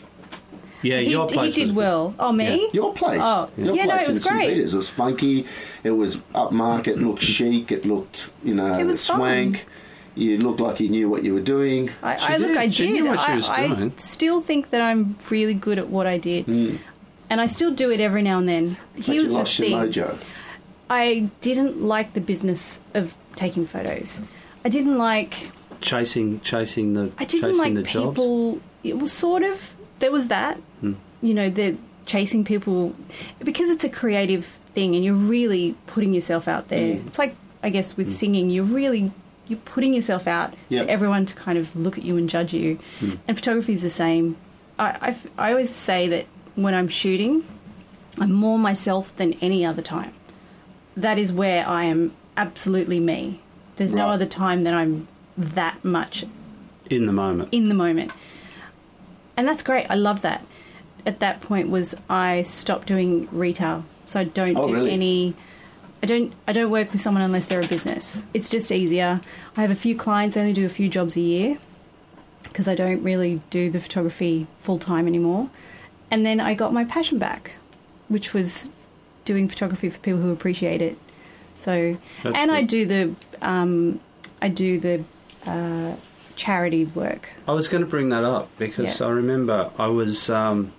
Yeah, 0.82 1.00
he, 1.00 1.12
your 1.12 1.28
he 1.30 1.52
did 1.52 1.68
was- 1.70 1.76
well. 1.76 2.16
Oh, 2.20 2.32
me? 2.32 2.62
Yeah. 2.64 2.68
Your 2.74 2.94
place. 2.94 3.20
Oh, 3.22 3.50
Your 3.58 3.76
yeah, 3.76 3.86
no, 3.86 3.96
it 3.96 4.08
was 4.08 4.18
in 4.18 4.24
St. 4.24 4.36
great. 4.36 4.50
Peters. 4.54 4.74
It 4.74 4.78
was 4.78 4.90
funky. 4.90 5.46
It 5.84 5.92
was 5.92 6.18
upmarket. 6.36 6.88
It 6.88 6.98
looked 7.00 7.22
chic. 7.22 7.72
It 7.72 7.86
looked, 7.86 8.30
you 8.44 8.54
know, 8.56 8.78
It 8.78 8.84
was 8.86 9.06
fun. 9.08 9.18
swank. 9.18 9.66
You 10.16 10.40
looked 10.40 10.60
like 10.60 10.80
you 10.80 10.90
knew 10.90 11.10
what 11.10 11.24
you 11.24 11.34
were 11.36 11.42
doing. 11.42 11.92
I, 12.02 12.16
She 12.18 12.26
I 12.34 12.38
look, 12.38 12.48
did. 12.50 12.58
I 12.58 12.70
She 12.70 12.88
did. 12.88 12.94
knew 13.04 13.06
what 13.10 13.20
she 13.20 13.32
I, 13.32 13.36
was 13.36 13.50
I 13.50 13.68
doing. 13.68 13.94
still 13.98 14.42
think 14.42 14.72
that 14.72 14.82
I'm 14.82 15.16
really 15.30 15.54
good 15.54 15.78
at 15.78 15.90
what 15.90 16.08
I 16.08 16.18
did, 16.18 16.46
hmm. 16.46 16.78
and 17.30 17.40
I 17.40 17.46
still 17.46 17.70
do 17.72 17.92
it 17.92 18.02
every 18.02 18.24
now 18.24 18.40
and 18.40 18.50
then. 18.50 18.78
But 18.96 19.06
Here's 19.06 19.24
you 19.24 19.28
the 19.30 19.34
lost 19.36 19.60
your 19.60 19.70
thing: 19.70 19.78
mojo. 19.92 20.18
I 20.90 21.30
didn't 21.42 21.82
like 21.84 22.14
the 22.14 22.22
business 22.22 22.80
of 22.96 23.16
taking 23.36 23.68
photos. 23.68 24.20
I 24.66 24.70
didn't 24.70 24.98
like. 24.98 25.52
chasing, 25.82 26.40
chasing 26.40 26.94
the, 26.94 27.12
I 27.20 27.26
didn't 27.26 27.50
chasing 27.54 27.58
like 27.58 27.74
the 27.76 27.84
jobs. 27.84 28.10
people. 28.18 28.60
It 28.84 28.98
was 28.98 29.12
sort 29.12 29.44
of 29.44 29.76
there 30.00 30.12
was 30.12 30.28
that, 30.28 30.58
hmm. 30.82 30.94
you 31.22 31.34
know, 31.34 31.50
the 31.50 31.78
chasing 32.06 32.46
people 32.46 32.96
because 33.40 33.70
it's 33.70 33.84
a 33.84 33.90
creative 33.90 34.46
thing, 34.74 34.96
and 34.96 35.04
you're 35.04 35.14
really 35.14 35.76
putting 35.88 36.14
yourself 36.14 36.48
out 36.48 36.70
there. 36.70 36.96
Hmm. 36.96 37.08
It's 37.08 37.20
like 37.20 37.36
I 37.64 37.70
guess 37.70 37.98
with 37.98 38.08
hmm. 38.08 38.14
singing, 38.14 38.50
you're 38.50 38.64
really 38.64 39.12
you're 39.48 39.60
putting 39.60 39.94
yourself 39.94 40.28
out 40.28 40.54
Yep. 40.70 40.86
for 40.86 40.92
everyone 40.92 41.26
to 41.26 41.36
kind 41.36 41.58
of 41.58 41.74
look 41.76 41.98
at 41.98 42.04
you 42.04 42.18
and 42.18 42.30
judge 42.30 42.54
you. 42.54 42.80
And 43.02 43.38
photography 43.38 43.74
is 43.74 43.82
the 43.82 43.90
same. 43.90 44.36
I, 44.78 44.98
I 45.02 45.08
f- 45.10 45.28
I 45.38 45.52
always 45.52 45.74
say 45.74 46.08
that 46.10 46.26
when 46.56 46.74
I'm 46.74 46.88
shooting, 46.90 47.46
I'm 48.20 48.34
more 48.34 48.60
myself 48.60 49.16
than 49.16 49.34
any 49.36 49.66
other 49.66 49.82
time. 49.82 50.14
That 50.96 51.18
is 51.18 51.32
where 51.32 51.68
I 51.68 51.86
am 51.86 52.14
absolutely 52.36 53.00
me. 53.00 53.42
There's 53.78 53.94
no 53.94 54.10
other 54.10 54.26
time 54.26 54.64
that 54.64 54.74
I'm 54.74 55.08
that 55.38 55.84
much 55.86 56.26
in 56.90 57.06
the 57.06 57.14
moment. 57.14 57.50
in 57.52 57.70
the 57.70 57.76
moment. 57.76 58.12
And 59.38 59.48
that's 59.48 59.62
great. 59.64 59.86
I 59.90 59.96
love 59.96 60.22
that. 60.24 60.44
At 61.06 61.20
that 61.22 61.40
point 61.42 61.70
was 61.70 61.96
I 62.10 62.42
stopped 62.42 62.88
doing 62.88 63.30
retail. 63.32 63.86
So 64.08 64.20
I 64.20 64.24
don't 64.26 64.58
Oh, 64.58 64.68
do 64.68 64.74
really? 64.74 64.92
any 64.92 65.36
I 66.04 66.06
don't 66.06 66.34
I 66.48 66.54
don't 66.54 66.70
work 66.72 66.92
with 66.92 67.02
someone 67.02 67.24
unless 67.24 67.46
they're 67.46 67.62
a 67.62 67.68
business. 67.68 68.24
It's 68.34 68.50
just 68.50 68.72
easier. 68.72 69.22
I 69.56 69.62
have 69.62 69.72
a 69.72 69.76
few 69.76 69.96
clients, 69.96 70.36
I 70.36 70.42
only 70.42 70.54
do 70.54 70.66
a 70.66 70.70
few 70.70 70.90
jobs 70.90 71.16
a 71.16 71.22
year 71.22 71.58
because 72.44 72.68
I 72.68 72.76
don't 72.76 73.04
really 73.04 73.42
do 73.50 73.70
the 73.70 73.80
photography 73.80 74.48
full 74.58 74.80
time 74.80 75.08
anymore. 75.08 75.50
And 76.10 76.26
then 76.26 76.40
I 76.40 76.54
got 76.54 76.74
my 76.74 76.86
passion 76.86 77.20
back, 77.20 77.56
which 78.08 78.34
was 78.34 78.70
doing 79.26 79.48
photography 79.50 79.90
for 79.90 80.00
people 80.00 80.22
who 80.22 80.32
appreciate 80.32 80.82
it. 80.82 80.98
So 81.56 81.98
That's 82.24 82.38
and 82.38 82.52
I 82.52 82.62
do 82.62 82.86
the 82.86 83.16
um, 83.42 84.00
I 84.42 84.50
do 84.50 84.80
the 84.80 85.04
uh, 85.46 85.96
charity 86.38 86.86
work. 86.86 87.32
I 87.48 87.52
was 87.52 87.68
going 87.68 87.84
to 87.84 87.90
bring 87.90 88.08
that 88.10 88.24
up 88.24 88.50
because 88.58 89.02
Yeah. 89.02 89.08
I 89.08 89.10
remember 89.12 89.72
I 89.78 89.88
was. 89.88 90.30
Um, 90.30 90.72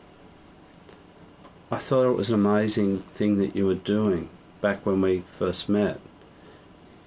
I 1.71 1.77
thought 1.77 2.09
it 2.11 2.17
was 2.17 2.31
an 2.31 2.35
amazing 2.37 3.01
thing 3.01 3.37
that 3.39 3.55
you 3.55 3.67
were 3.67 3.75
doing 3.75 4.31
back 4.63 4.87
when 4.87 5.03
we 5.03 5.23
first 5.31 5.69
met. 5.69 6.01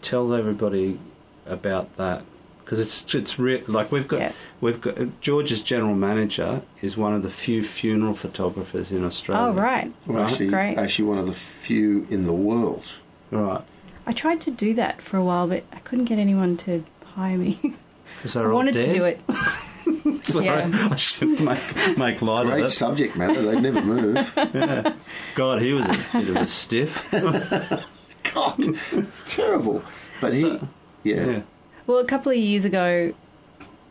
Tell 0.03 0.33
everybody 0.33 0.99
about 1.47 1.97
that 1.97 2.23
because 2.63 2.79
it's 2.79 3.15
it's 3.15 3.39
re- 3.39 3.63
like 3.67 3.91
we've 3.91 4.07
got 4.07 4.19
Yeah. 4.19 4.31
we've 4.61 4.79
got 4.79 5.19
George's 5.19 5.61
general 5.63 5.95
manager 5.95 6.61
is 6.81 6.95
one 6.95 7.13
of 7.13 7.23
the 7.23 7.29
few 7.29 7.63
funeral 7.63 8.13
photographers 8.13 8.91
in 8.91 9.03
Australia. 9.03 9.47
Oh 9.47 9.53
right. 9.53 9.91
Well, 10.05 10.23
actually, 10.23 10.47
Great. 10.49 10.77
actually 10.77 11.05
one 11.05 11.17
of 11.17 11.25
the 11.25 11.33
few 11.33 12.05
in 12.11 12.27
the 12.27 12.33
world. 12.33 12.85
right. 13.31 13.61
I 14.05 14.13
tried 14.13 14.41
to 14.41 14.51
do 14.51 14.73
that 14.75 14.99
for 15.01 15.17
a 15.17 15.23
while, 15.23 15.47
but 15.47 15.63
I 15.71 15.77
couldn't 15.79 16.05
get 16.05 16.17
anyone 16.19 16.57
to 16.57 16.83
hire 17.15 17.37
me. 17.37 17.59
Because 18.21 18.35
I 18.35 18.39
they're 18.41 18.49
all 18.51 18.55
wanted 18.57 18.73
dead. 18.75 18.91
to 18.91 18.97
do 18.97 19.03
it. 19.05 19.21
Sorry, 20.25 20.45
Yeah. 20.45 20.87
I 20.91 20.95
shouldn't 20.95 21.41
make 21.41 21.97
make 21.97 22.21
light 22.21 22.45
Great 22.45 22.59
of 22.61 22.65
it. 22.67 22.69
subject 22.69 23.15
matter. 23.15 23.41
They'd 23.41 23.61
never 23.61 23.81
move. 23.85 24.33
Yeah. 24.53 24.93
God, 25.35 25.61
he 25.61 25.73
was 25.73 25.89
a 25.89 25.93
bit 26.19 26.29
of 26.29 26.35
a 26.37 26.47
stiff. 26.47 27.09
God, 27.11 28.55
it's 28.91 29.35
terrible. 29.35 29.83
But 30.19 30.33
he, 30.33 30.41
So- 30.41 30.67
yeah. 31.03 31.25
yeah. 31.25 31.41
Well, 31.87 31.97
a 31.97 32.05
couple 32.05 32.31
of 32.31 32.37
years 32.37 32.63
ago, 32.65 33.13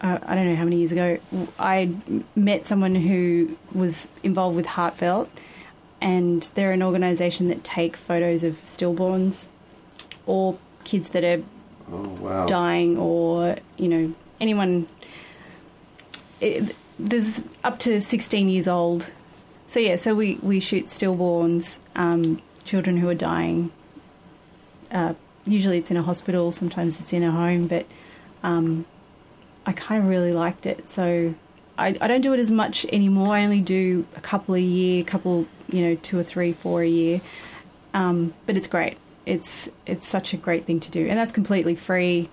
uh, 0.01 0.19
I 0.23 0.35
don't 0.35 0.47
know 0.47 0.57
how 0.57 0.64
many 0.64 0.77
years 0.77 0.93
ago, 0.93 1.19
I 1.59 1.90
met 2.37 2.66
someone 2.66 2.95
who 2.95 3.57
was 3.75 4.07
involved 4.23 4.57
with 4.57 4.66
Heartfelt, 4.66 5.29
and 6.01 6.43
they're 6.55 6.73
an 6.73 6.83
organisation 6.83 7.49
that 7.49 7.62
take 7.64 7.97
photos 7.97 8.45
of 8.45 8.55
stillborns 8.64 9.49
or 10.25 10.57
kids 10.85 11.11
that 11.11 11.25
are 11.25 11.43
Oh 11.92 12.09
wow. 12.20 12.46
dying 12.46 12.96
or 12.96 13.57
you 13.76 13.88
know 13.88 14.14
anyone 14.40 14.87
it, 16.40 16.74
there's 16.98 17.42
up 17.64 17.79
to 17.81 18.00
16 18.00 18.48
years 18.48 18.68
old. 18.68 19.11
So 19.66 19.81
yeah 19.81 19.96
so 19.96 20.14
we, 20.14 20.37
we 20.37 20.61
shoot 20.61 20.87
stillborns 20.87 21.79
um, 21.96 22.40
children 22.64 22.98
who 22.98 23.09
are 23.09 23.14
dying. 23.14 23.72
Uh, 24.90 25.14
usually 25.44 25.79
it's 25.79 25.90
in 25.90 25.96
a 25.96 26.03
hospital 26.03 26.53
sometimes 26.53 27.00
it's 27.00 27.12
in 27.12 27.22
a 27.22 27.31
home 27.31 27.66
but 27.68 27.87
um, 28.42 28.85
i 29.64 29.72
kind 29.72 30.03
of 30.03 30.09
really 30.09 30.33
liked 30.33 30.66
it. 30.66 30.88
So 30.88 31.35
I, 31.79 31.96
I 32.00 32.09
don't 32.09 32.20
do 32.20 32.33
it 32.35 32.40
as 32.40 32.50
much 32.50 32.85
anymore. 32.87 33.35
I 33.35 33.42
only 33.44 33.61
do 33.61 34.07
a 34.16 34.20
couple 34.20 34.55
a 34.55 34.61
year 34.61 35.03
a 35.03 35.05
couple 35.05 35.46
you 35.68 35.83
know 35.83 35.94
two 35.96 36.18
or 36.18 36.22
three 36.22 36.53
four 36.53 36.83
a 36.83 36.88
year. 36.88 37.20
Um, 37.94 38.35
but 38.46 38.57
it's 38.57 38.68
great 38.68 38.96
it's 39.27 39.69
it's 39.87 40.07
such 40.07 40.33
a 40.33 40.37
great 40.37 40.67
thing 40.67 40.81
to 40.81 40.91
do. 40.91 41.07
And 41.07 41.19
that's 41.19 41.33
completely 41.33 41.75
free. 41.75 42.29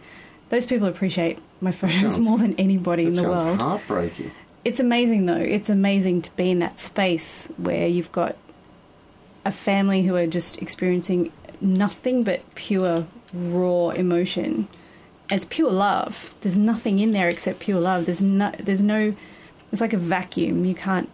Those 0.49 0.65
people 0.65 0.87
appreciate 0.87 1.39
my 1.61 1.71
photos 1.71 1.99
Sounds- 2.13 2.17
more 2.19 2.37
than 2.37 2.55
anybody 2.55 3.05
in 3.05 3.13
the 3.13 3.23
world. 3.27 3.61
heartbreaking. 3.61 4.31
it's 4.63 4.79
amazing 4.79 5.25
though. 5.25 5.35
It's 5.37 5.69
amazing 5.69 6.21
to 6.23 6.35
be 6.35 6.49
in 6.51 6.59
that 6.59 6.79
space 6.79 7.47
where 7.57 7.87
you've 7.87 8.11
got 8.11 8.35
a 9.45 9.51
family 9.51 10.03
who 10.03 10.15
are 10.15 10.27
just 10.27 10.61
experiencing 10.61 11.31
nothing 11.61 12.23
but 12.23 12.41
pure 12.55 13.07
raw 13.33 13.89
emotion. 13.89 14.67
It's 15.29 15.45
pure 15.49 15.71
love. 15.71 16.33
There's 16.41 16.57
nothing 16.57 16.99
in 16.99 17.11
there 17.11 17.27
except 17.29 17.59
pure 17.59 17.79
love. 17.79 18.05
There's 18.05 18.21
no 18.23 18.51
there's 18.59 18.81
no 18.81 19.15
it's 19.71 19.81
like 19.81 19.93
a 19.93 19.97
vacuum. 19.97 20.63
You 20.65 20.75
can't 20.75 21.09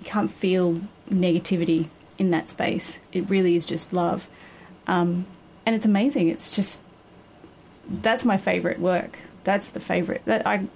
you 0.00 0.04
can't 0.04 0.30
feel 0.30 0.80
negativity 1.10 1.88
in 2.18 2.30
that 2.30 2.48
space. 2.48 3.00
It 3.12 3.28
really 3.28 3.56
is 3.56 3.66
just 3.66 3.92
love 3.92 4.28
um, 4.88 5.26
and 5.64 5.76
it's 5.76 5.86
amazing 5.86 6.28
it's 6.28 6.54
just 6.56 6.82
that's 7.88 8.24
my 8.24 8.36
favorite 8.36 8.80
work 8.80 9.18
that's 9.44 9.68
the 9.68 9.80
favorite 9.80 10.22
that 10.24 10.46
i 10.46 10.66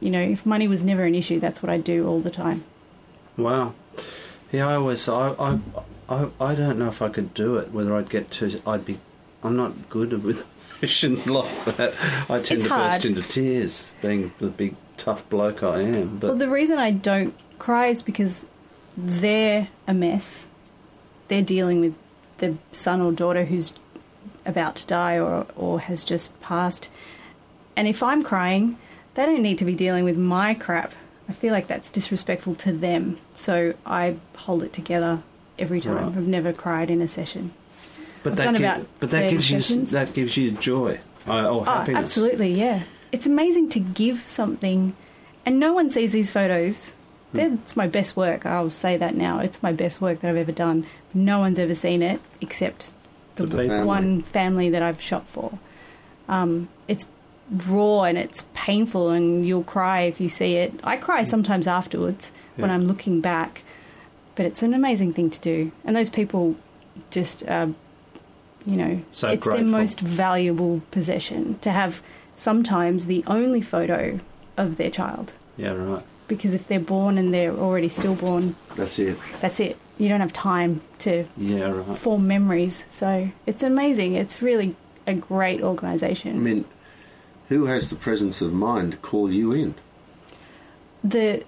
you 0.00 0.10
know 0.10 0.20
if 0.20 0.46
money 0.46 0.68
was 0.68 0.84
never 0.84 1.04
an 1.04 1.14
issue 1.14 1.38
that's 1.40 1.62
what 1.62 1.70
i 1.70 1.76
do 1.78 2.06
all 2.06 2.20
the 2.20 2.30
time 2.30 2.62
Wow. 3.36 3.72
Yeah, 4.52 4.68
I 4.68 4.74
always 4.74 5.08
I, 5.08 5.30
I 5.38 5.58
I 6.06 6.28
I 6.38 6.54
don't 6.54 6.78
know 6.78 6.88
if 6.88 7.00
I 7.00 7.08
could 7.08 7.32
do 7.32 7.56
it. 7.56 7.72
Whether 7.72 7.96
I'd 7.96 8.10
get 8.10 8.30
to 8.32 8.60
I'd 8.66 8.84
be 8.84 8.98
I'm 9.42 9.56
not 9.56 9.88
good 9.88 10.22
with 10.22 10.44
emotion 10.82 11.24
like 11.24 11.64
that. 11.64 11.94
I 12.28 12.40
tend 12.40 12.50
It's 12.60 12.64
to 12.64 12.68
hard. 12.68 12.90
burst 12.90 13.04
into 13.06 13.22
tears, 13.22 13.90
being 14.02 14.32
the 14.38 14.48
big 14.48 14.76
tough 14.98 15.26
bloke 15.30 15.62
I 15.62 15.80
am. 15.80 16.18
But 16.18 16.26
Well, 16.28 16.36
the 16.36 16.50
reason 16.50 16.78
I 16.78 16.90
don't 16.90 17.34
cry 17.58 17.86
is 17.86 18.02
because 18.02 18.44
they're 18.98 19.68
a 19.88 19.94
mess. 19.94 20.46
They're 21.28 21.40
dealing 21.40 21.80
with 21.80 21.94
the 22.42 22.56
son 22.72 23.00
or 23.00 23.12
daughter 23.12 23.46
who's 23.46 23.72
about 24.44 24.76
to 24.76 24.86
die 24.86 25.18
or, 25.18 25.46
or 25.56 25.80
has 25.80 26.04
just 26.04 26.38
passed. 26.42 26.90
And 27.76 27.88
if 27.88 28.02
I'm 28.02 28.22
crying, 28.22 28.76
they 29.14 29.24
don't 29.24 29.40
need 29.42 29.56
to 29.58 29.64
be 29.64 29.74
dealing 29.74 30.04
with 30.04 30.18
my 30.18 30.52
crap. 30.52 30.92
I 31.28 31.32
feel 31.32 31.52
like 31.52 31.68
that's 31.68 31.88
disrespectful 31.88 32.56
to 32.56 32.72
them. 32.72 33.18
So 33.32 33.74
I 33.86 34.16
hold 34.36 34.62
it 34.64 34.72
together 34.72 35.22
every 35.58 35.80
time. 35.80 35.94
Right. 35.94 36.04
I've 36.04 36.26
never 36.26 36.52
cried 36.52 36.90
in 36.90 37.00
a 37.00 37.08
session. 37.08 37.52
but 38.24 38.32
I've 38.32 38.36
that 38.38 38.44
done 38.44 38.56
gi- 38.56 38.64
about 38.64 38.86
but 38.98 39.10
that 39.12 39.22
30 39.30 39.30
gives 39.30 39.50
you 39.70 39.82
that 39.86 40.12
gives 40.12 40.36
you 40.36 40.50
joy 40.50 40.98
uh, 41.26 41.46
or 41.48 41.60
Oh, 41.60 41.64
happiness. 41.64 42.00
absolutely, 42.02 42.52
yeah. 42.52 42.82
It's 43.12 43.26
amazing 43.26 43.68
to 43.70 43.78
give 43.80 44.18
something, 44.20 44.96
and 45.46 45.60
no 45.60 45.72
one 45.72 45.88
sees 45.90 46.12
these 46.12 46.30
photos. 46.30 46.94
It's 47.34 47.76
my 47.76 47.86
best 47.86 48.16
work. 48.16 48.44
I'll 48.44 48.70
say 48.70 48.96
that 48.96 49.14
now. 49.14 49.38
It's 49.40 49.62
my 49.62 49.72
best 49.72 50.00
work 50.00 50.20
that 50.20 50.28
I've 50.28 50.36
ever 50.36 50.52
done. 50.52 50.86
No 51.14 51.38
one's 51.38 51.58
ever 51.58 51.74
seen 51.74 52.02
it 52.02 52.20
except 52.40 52.92
the, 53.36 53.46
The 53.46 53.62
people. 53.62 53.84
one 53.84 54.22
family 54.22 54.68
that 54.70 54.82
I've 54.82 55.00
shot 55.00 55.26
for. 55.26 55.58
Um, 56.28 56.68
it's 56.88 57.06
raw 57.68 58.02
and 58.02 58.16
it's 58.18 58.44
painful, 58.54 59.10
and 59.10 59.44
you'll 59.46 59.64
cry 59.64 60.00
if 60.02 60.20
you 60.20 60.28
see 60.28 60.56
it. 60.56 60.72
I 60.84 60.96
cry 60.96 61.22
sometimes 61.22 61.66
afterwards 61.66 62.32
when 62.56 62.68
Hmm. 62.70 62.74
I'm 62.74 62.82
looking 62.82 63.20
back, 63.20 63.62
but 64.34 64.46
it's 64.46 64.62
an 64.62 64.74
amazing 64.74 65.12
thing 65.14 65.30
to 65.30 65.40
do. 65.40 65.72
And 65.84 65.96
those 65.96 66.08
people 66.10 66.56
just, 67.10 67.46
uh, 67.48 67.68
you 68.66 68.76
know, 68.76 69.00
So 69.12 69.28
it's 69.28 69.42
grateful. 69.42 69.64
their 69.64 69.80
most 69.80 70.00
valuable 70.00 70.82
possession 70.90 71.58
to 71.62 71.70
have 71.72 72.02
sometimes 72.36 73.06
the 73.06 73.24
only 73.26 73.60
photo 73.62 74.20
of 74.56 74.76
their 74.76 74.90
child. 74.90 75.32
Yeah, 75.56 75.72
right. 75.72 76.02
Because 76.36 76.54
if 76.54 76.66
they're 76.66 76.80
born 76.80 77.18
and 77.18 77.32
they're 77.34 77.52
already 77.54 77.88
stillborn, 77.88 78.56
That's 78.76 78.98
it. 78.98 79.16
that's 79.40 79.60
it. 79.60 79.76
You 79.98 80.08
don't 80.08 80.20
have 80.20 80.32
time 80.32 80.80
to 80.98 81.24
Yeah, 81.36 81.70
right. 81.70 81.98
form 81.98 82.26
memories. 82.26 82.84
So 82.88 83.30
it's 83.46 83.62
amazing. 83.62 84.14
It's 84.14 84.40
really 84.42 84.74
a 85.06 85.14
great 85.14 85.60
organisation. 85.62 86.36
I 86.36 86.38
mean, 86.40 86.64
who 87.48 87.66
has 87.66 87.90
the 87.90 87.96
presence 87.96 88.40
of 88.40 88.52
mind 88.52 88.92
to 88.92 88.98
call 88.98 89.30
you 89.30 89.52
in? 89.52 89.74
the 91.04 91.42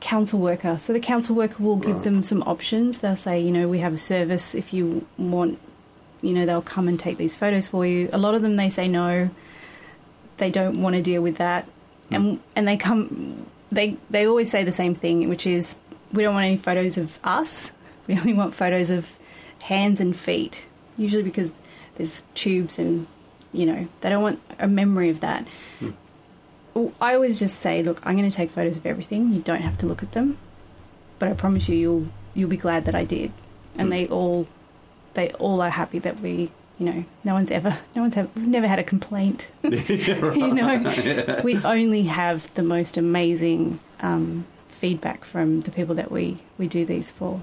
council 0.00 0.38
worker. 0.40 0.78
So 0.80 0.92
the 0.92 1.00
council 1.00 1.34
worker 1.36 1.62
will 1.62 1.76
give 1.76 1.96
Right. 1.96 2.04
them 2.04 2.22
some 2.22 2.42
options. 2.42 2.98
They'll 2.98 3.16
say, 3.16 3.40
you 3.40 3.50
know, 3.52 3.68
we 3.68 3.78
have 3.78 3.92
a 3.94 3.98
service 3.98 4.54
if 4.54 4.72
you 4.72 5.06
want, 5.16 5.58
you 6.22 6.32
know, 6.32 6.44
they'll 6.44 6.60
come 6.60 6.88
and 6.88 6.98
take 6.98 7.16
these 7.16 7.36
photos 7.36 7.68
for 7.68 7.86
you. 7.86 8.08
A 8.12 8.18
lot 8.18 8.34
of 8.34 8.42
them 8.42 8.54
they 8.54 8.68
say 8.68 8.88
no. 8.88 9.30
They 10.38 10.50
don't 10.50 10.82
want 10.82 10.96
to 10.96 11.02
deal 11.02 11.22
with 11.22 11.36
that. 11.36 11.64
Hmm. 12.08 12.14
And 12.14 12.40
and 12.56 12.68
they 12.68 12.76
come 12.76 13.46
they 13.70 13.96
they 14.10 14.26
always 14.26 14.50
say 14.50 14.64
the 14.64 14.72
same 14.72 14.94
thing, 14.94 15.28
which 15.28 15.46
is 15.46 15.76
we 16.12 16.22
don't 16.22 16.34
want 16.34 16.46
any 16.46 16.56
photos 16.56 16.96
of 16.98 17.18
us. 17.24 17.72
We 18.06 18.16
only 18.16 18.34
want 18.34 18.54
photos 18.54 18.90
of 18.90 19.18
hands 19.62 20.00
and 20.00 20.16
feet. 20.16 20.66
Usually 20.96 21.24
because 21.24 21.50
there's 21.96 22.22
tubes 22.34 22.78
and 22.78 23.06
you 23.52 23.66
know, 23.66 23.88
they 24.00 24.10
don't 24.10 24.22
want 24.22 24.40
a 24.58 24.68
memory 24.68 25.08
of 25.10 25.20
that. 25.20 25.46
Well, 26.74 26.92
I 27.00 27.14
always 27.14 27.38
just 27.38 27.58
say, 27.58 27.82
look, 27.82 28.00
I'm 28.04 28.16
going 28.16 28.28
to 28.28 28.36
take 28.36 28.50
photos 28.50 28.76
of 28.76 28.84
everything. 28.84 29.32
You 29.32 29.40
don't 29.40 29.62
have 29.62 29.78
to 29.78 29.86
look 29.86 30.02
at 30.02 30.12
them, 30.12 30.36
but 31.18 31.28
I 31.28 31.32
promise 31.32 31.68
you, 31.68 31.76
you'll 31.76 32.08
you'll 32.34 32.50
be 32.50 32.56
glad 32.58 32.84
that 32.84 32.94
I 32.94 33.04
did. 33.04 33.32
And 33.76 33.88
Mm. 33.88 33.90
they 33.90 34.06
all 34.08 34.46
they 35.14 35.30
all 35.32 35.60
are 35.62 35.70
happy 35.70 35.98
that 36.00 36.20
we, 36.20 36.50
you 36.78 36.86
know, 36.86 37.04
no 37.24 37.32
one's 37.34 37.50
ever 37.50 37.78
no 37.94 38.02
one's 38.02 38.16
ever 38.16 38.28
we've 38.36 38.46
never 38.46 38.68
had 38.68 38.78
a 38.78 38.84
complaint. 38.84 39.48
you 39.62 40.48
know, 40.52 41.40
we 41.44 41.56
only 41.64 42.02
have 42.04 42.52
the 42.54 42.62
most 42.62 42.96
amazing 42.96 43.80
um, 44.00 44.44
feedback 44.68 45.24
from 45.24 45.60
the 45.62 45.70
people 45.70 45.94
that 45.94 46.10
we 46.12 46.38
we 46.58 46.66
do 46.68 46.84
these 46.84 47.10
for. 47.10 47.40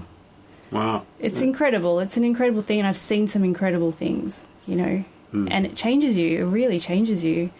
Wow. 0.70 1.04
It's 1.18 1.40
incredible. 1.40 2.00
It's 2.00 2.16
an 2.16 2.24
incredible 2.24 2.62
thing, 2.62 2.78
and 2.80 2.88
I've 2.88 2.96
seen 2.96 3.26
some 3.28 3.44
incredible 3.44 3.92
things. 3.92 4.46
You 4.66 4.76
know, 4.76 5.04
Mm. 5.32 5.48
and 5.50 5.66
it 5.66 5.74
changes 5.74 6.16
you. 6.16 6.38
It 6.38 6.44
really 6.48 6.78
changes 6.78 7.24
you. 7.24 7.50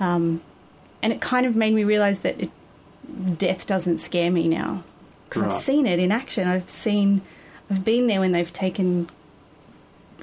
Um, 0.00 0.40
and 1.00 1.12
it 1.12 1.20
kind 1.20 1.46
of 1.46 1.54
made 1.54 1.72
me 1.72 1.84
realize 1.84 2.20
that 2.20 2.40
it, 2.40 2.50
death 3.38 3.68
doesn't 3.68 3.98
scare 3.98 4.32
me 4.32 4.48
now 4.48 4.82
because 5.28 5.42
Right. 5.42 5.52
I've 5.52 5.56
seen 5.58 5.86
it 5.86 6.00
in 6.00 6.10
action. 6.10 6.48
I've 6.48 6.68
seen, 6.68 7.20
I've 7.70 7.84
been 7.84 8.08
there 8.08 8.18
when 8.18 8.32
they've 8.32 8.52
taken 8.52 9.08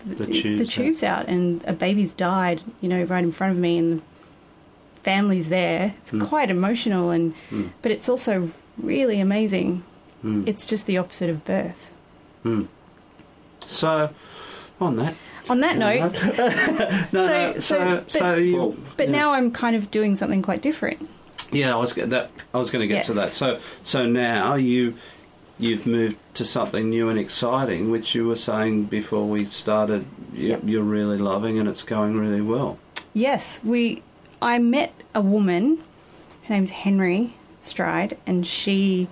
the, 0.06 0.26
The 0.26 0.34
tubes 0.34 0.62
out. 0.62 0.68
tubes 0.70 1.04
out, 1.04 1.28
and 1.28 1.64
a 1.66 1.74
baby's 1.74 2.14
died. 2.14 2.62
You 2.82 2.90
know, 2.90 3.04
right 3.04 3.24
in 3.24 3.32
front 3.32 3.54
of 3.54 3.60
me, 3.60 3.78
and 3.78 4.00
the 4.00 4.02
family's 5.04 5.50
there. 5.50 5.94
It's 6.02 6.12
Mm. 6.12 6.28
quite 6.28 6.50
emotional, 6.50 7.10
and 7.10 7.34
Mm. 7.52 7.70
but 7.82 7.92
it's 7.92 8.08
also 8.10 8.52
really 8.78 9.20
amazing. 9.20 9.84
Mm. 10.24 10.48
It's 10.48 10.66
just 10.66 10.86
the 10.86 10.98
opposite 10.98 11.30
of 11.30 11.44
birth. 11.46 11.92
Mm. 12.46 12.68
So, 13.68 14.10
on 14.80 14.96
that. 14.98 15.16
On 15.50 15.60
that 15.62 15.78
note, 15.78 16.14
No, 16.14 16.14
So- 16.14 17.06
no, 17.12 17.54
so- 17.54 17.60
so, 17.60 17.96
but- 17.96 18.12
so 18.12 18.36
you, 18.36 18.56
Well, 18.58 18.76
but 18.98 19.08
yeah. 19.08 19.12
now 19.14 19.32
I'm 19.32 19.52
kind 19.52 19.76
of 19.76 19.90
doing 19.92 20.16
something 20.16 20.42
quite 20.42 20.62
different. 20.62 21.08
Yeah, 21.52 21.74
I 21.74 21.78
was 21.78 21.94
that. 21.96 22.30
I 22.54 22.58
was 22.58 22.70
going 22.72 22.82
to 22.82 22.88
get 22.88 23.04
to 23.06 23.14
that. 23.14 23.30
So, 23.34 23.60
so 23.84 24.06
now 24.06 24.56
you 24.56 24.94
you've 25.62 25.86
moved 25.86 26.18
to 26.36 26.46
something 26.46 26.90
new 26.90 27.10
and 27.10 27.20
exciting, 27.20 27.92
which 27.92 28.16
you 28.16 28.28
were 28.28 28.36
saying 28.36 28.86
before 28.86 29.28
we 29.28 29.46
started. 29.46 30.06
You, 30.34 30.50
Yep. 30.50 30.62
You're 30.66 30.84
really 30.84 31.18
loving, 31.18 31.60
and 31.60 31.68
it's 31.70 31.84
going 31.84 32.18
really 32.18 32.42
well. 32.42 32.78
Yes, 33.14 33.62
we. 33.64 34.02
I 34.42 34.58
met 34.58 34.94
a 35.14 35.22
woman. 35.22 35.84
Her 36.46 36.56
name's 36.56 36.72
Henry 36.72 37.36
Stride, 37.60 38.18
and 38.26 38.46
she 38.48 39.08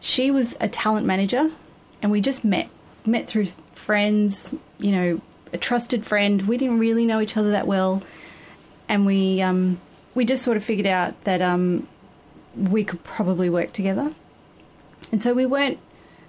she 0.00 0.30
was 0.30 0.56
a 0.60 0.68
talent 0.68 1.06
manager, 1.06 1.50
and 2.02 2.12
we 2.12 2.20
just 2.20 2.44
met 2.44 2.68
met 3.04 3.26
through 3.26 3.48
friends. 3.74 4.54
You 4.78 4.92
know, 4.92 5.20
a 5.52 5.58
trusted 5.58 6.04
friend. 6.04 6.42
We 6.42 6.56
didn't 6.56 6.78
really 6.78 7.04
know 7.04 7.20
each 7.20 7.36
other 7.36 7.50
that 7.50 7.66
well, 7.66 8.02
and 8.88 9.06
we 9.06 9.40
um, 9.42 9.80
we 10.14 10.24
just 10.24 10.42
sort 10.42 10.56
of 10.56 10.64
figured 10.64 10.86
out 10.86 11.24
that 11.24 11.42
um, 11.42 11.88
we 12.56 12.84
could 12.84 13.02
probably 13.02 13.48
work 13.50 13.72
together, 13.72 14.14
and 15.12 15.22
so 15.22 15.32
we 15.34 15.46
weren't. 15.46 15.78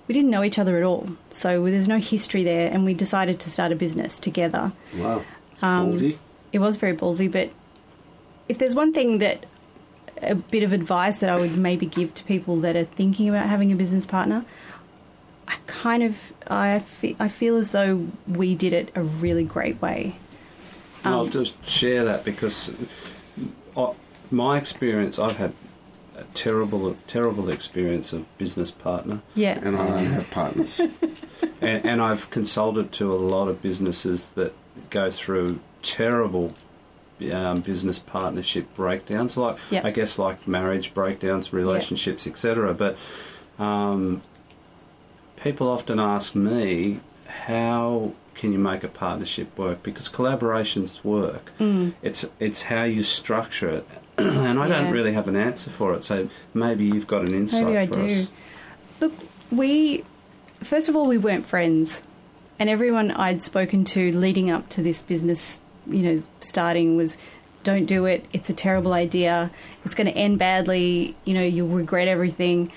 We 0.07 0.13
didn't 0.13 0.31
know 0.31 0.43
each 0.43 0.57
other 0.57 0.75
at 0.77 0.83
all, 0.83 1.07
so 1.29 1.65
there's 1.65 1.87
no 1.87 1.99
history 1.99 2.43
there, 2.43 2.71
and 2.71 2.83
we 2.83 2.95
decided 2.95 3.39
to 3.41 3.49
start 3.51 3.71
a 3.71 3.75
business 3.75 4.17
together. 4.17 4.71
Wow. 4.97 5.23
Um, 5.61 5.93
Ballsy. 5.93 6.17
It 6.51 6.59
was 6.59 6.77
very 6.77 6.95
ballsy, 6.95 7.31
but 7.31 7.51
if 8.47 8.57
there's 8.57 8.73
one 8.73 8.91
thing 8.91 9.19
that 9.19 9.45
a 10.23 10.33
bit 10.33 10.63
of 10.63 10.73
advice 10.73 11.19
that 11.19 11.29
I 11.29 11.35
would 11.37 11.55
maybe 11.55 11.85
give 11.85 12.13
to 12.15 12.23
people 12.23 12.57
that 12.61 12.75
are 12.75 12.85
thinking 12.85 13.29
about 13.29 13.47
having 13.47 13.71
a 13.71 13.75
business 13.75 14.07
partner, 14.07 14.45
I 15.47 15.55
kind 15.67 16.01
of 16.01 16.33
I 16.47 16.79
fe- 16.79 17.15
I 17.19 17.27
feel 17.27 17.55
as 17.57 17.71
though 17.71 18.07
we 18.27 18.55
did 18.55 18.73
it 18.73 18.91
a 18.95 19.03
really 19.03 19.43
great 19.43 19.79
way. 19.79 20.15
I'll 21.05 21.21
Um, 21.21 21.29
just 21.29 21.63
share 21.63 22.03
that 22.05 22.25
because 22.25 22.71
uh, 23.77 23.93
my 24.31 24.57
experience, 24.57 25.19
I've 25.19 25.37
had 25.37 25.53
a 26.19 26.23
terrible, 26.33 26.95
terrible 27.07 27.49
experience 27.49 28.13
of 28.13 28.37
business 28.37 28.71
partner, 28.71 29.21
Yeah, 29.35 29.59
And 29.61 29.75
I 29.77 29.87
don't 29.87 30.05
have 30.05 30.29
partners. 30.31 30.79
and, 31.61 31.85
and 31.85 32.01
I've 32.01 32.29
consulted 32.29 32.91
to 32.93 33.13
a 33.13 33.17
lot 33.17 33.47
of 33.47 33.61
businesses 33.61 34.27
that 34.35 34.53
go 34.89 35.11
through 35.11 35.59
terrible 35.81 36.53
um, 37.31 37.61
business 37.61 37.99
partnership 37.99 38.73
breakdowns, 38.75 39.37
like 39.37 39.57
Yep. 39.69 39.85
I 39.85 39.91
guess 39.91 40.17
like 40.19 40.47
marriage 40.47 40.93
breakdowns, 40.93 41.51
relationships, 41.53 42.25
etc. 42.27 42.73
But 42.73 42.97
um, 43.57 44.21
people 45.41 45.67
often 45.67 45.99
ask 45.99 46.35
me, 46.35 46.99
how 47.27 48.13
can 48.35 48.53
you 48.53 48.59
make 48.59 48.83
a 48.83 48.87
partnership 48.87 49.57
work? 49.57 49.83
Because 49.83 50.07
collaborations 50.09 51.03
work. 51.03 51.51
Mm. 51.59 51.93
It's 52.01 52.25
it's 52.39 52.63
how 52.63 52.83
you 52.83 53.03
structure 53.03 53.69
it, 53.69 53.87
and 54.47 54.59
I 54.59 54.67
don't 54.67 54.91
really 54.91 55.13
have 55.13 55.27
an 55.27 55.35
answer 55.35 55.69
for 55.69 55.93
it. 55.93 56.03
So 56.03 56.29
maybe 56.53 56.85
you've 56.85 57.07
got 57.07 57.27
an 57.27 57.33
insight 57.33 57.65
maybe 57.65 57.77
I 57.77 57.87
for 57.87 57.93
do. 57.93 58.05
us. 58.05 58.27
Look, 58.99 59.13
we 59.51 60.03
first 60.59 60.89
of 60.89 60.95
all 60.95 61.07
we 61.07 61.17
weren't 61.17 61.45
friends, 61.45 62.03
and 62.57 62.69
everyone 62.69 63.11
I'd 63.11 63.41
spoken 63.41 63.83
to 63.85 64.11
leading 64.11 64.51
up 64.51 64.69
to 64.69 64.81
this 64.81 65.01
business, 65.01 65.59
you 65.87 66.01
know, 66.01 66.23
starting 66.41 66.97
was, 66.97 67.17
"Don't 67.63 67.85
do 67.85 68.05
it. 68.05 68.25
It's 68.33 68.49
a 68.49 68.53
terrible 68.53 68.93
idea. 68.93 69.51
It's 69.85 69.95
going 69.95 70.07
to 70.07 70.17
end 70.17 70.39
badly. 70.39 71.15
You 71.25 71.33
know, 71.33 71.43
you'll 71.43 71.69
regret 71.69 72.07
everything." 72.07 72.71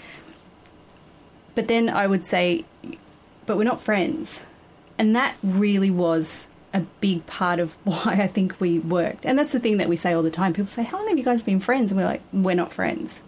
But 1.55 1.68
then 1.68 1.88
I 1.90 2.07
would 2.07 2.24
say, 2.24 2.64
"But 3.46 3.57
we're 3.57 3.64
not 3.64 3.81
friends," 3.81 4.46
and 4.98 5.14
that 5.16 5.37
really 5.42 5.90
was 5.90 6.46
a 6.75 6.81
big 7.01 7.27
part 7.27 7.59
of 7.59 7.75
why 7.85 8.19
I 8.21 8.27
think 8.27 8.61
we 8.61 8.79
worked. 8.79 9.27
And 9.27 9.39
that's 9.39 9.53
the 9.53 9.61
thing 9.61 9.77
that 9.79 9.89
we 9.89 9.97
say 9.97 10.13
all 10.13 10.23
the 10.23 10.31
time. 10.31 10.53
People 10.53 10.69
say, 10.69 10.83
"How 10.83 10.99
long 10.99 11.09
have 11.09 11.19
you 11.19 11.25
guys 11.25 11.43
been 11.43 11.61
friends?" 11.61 11.93
And 11.93 12.01
we're 12.01 12.07
like, 12.07 12.23
"We're 12.33 12.55
not 12.55 12.73
friends." 12.73 13.23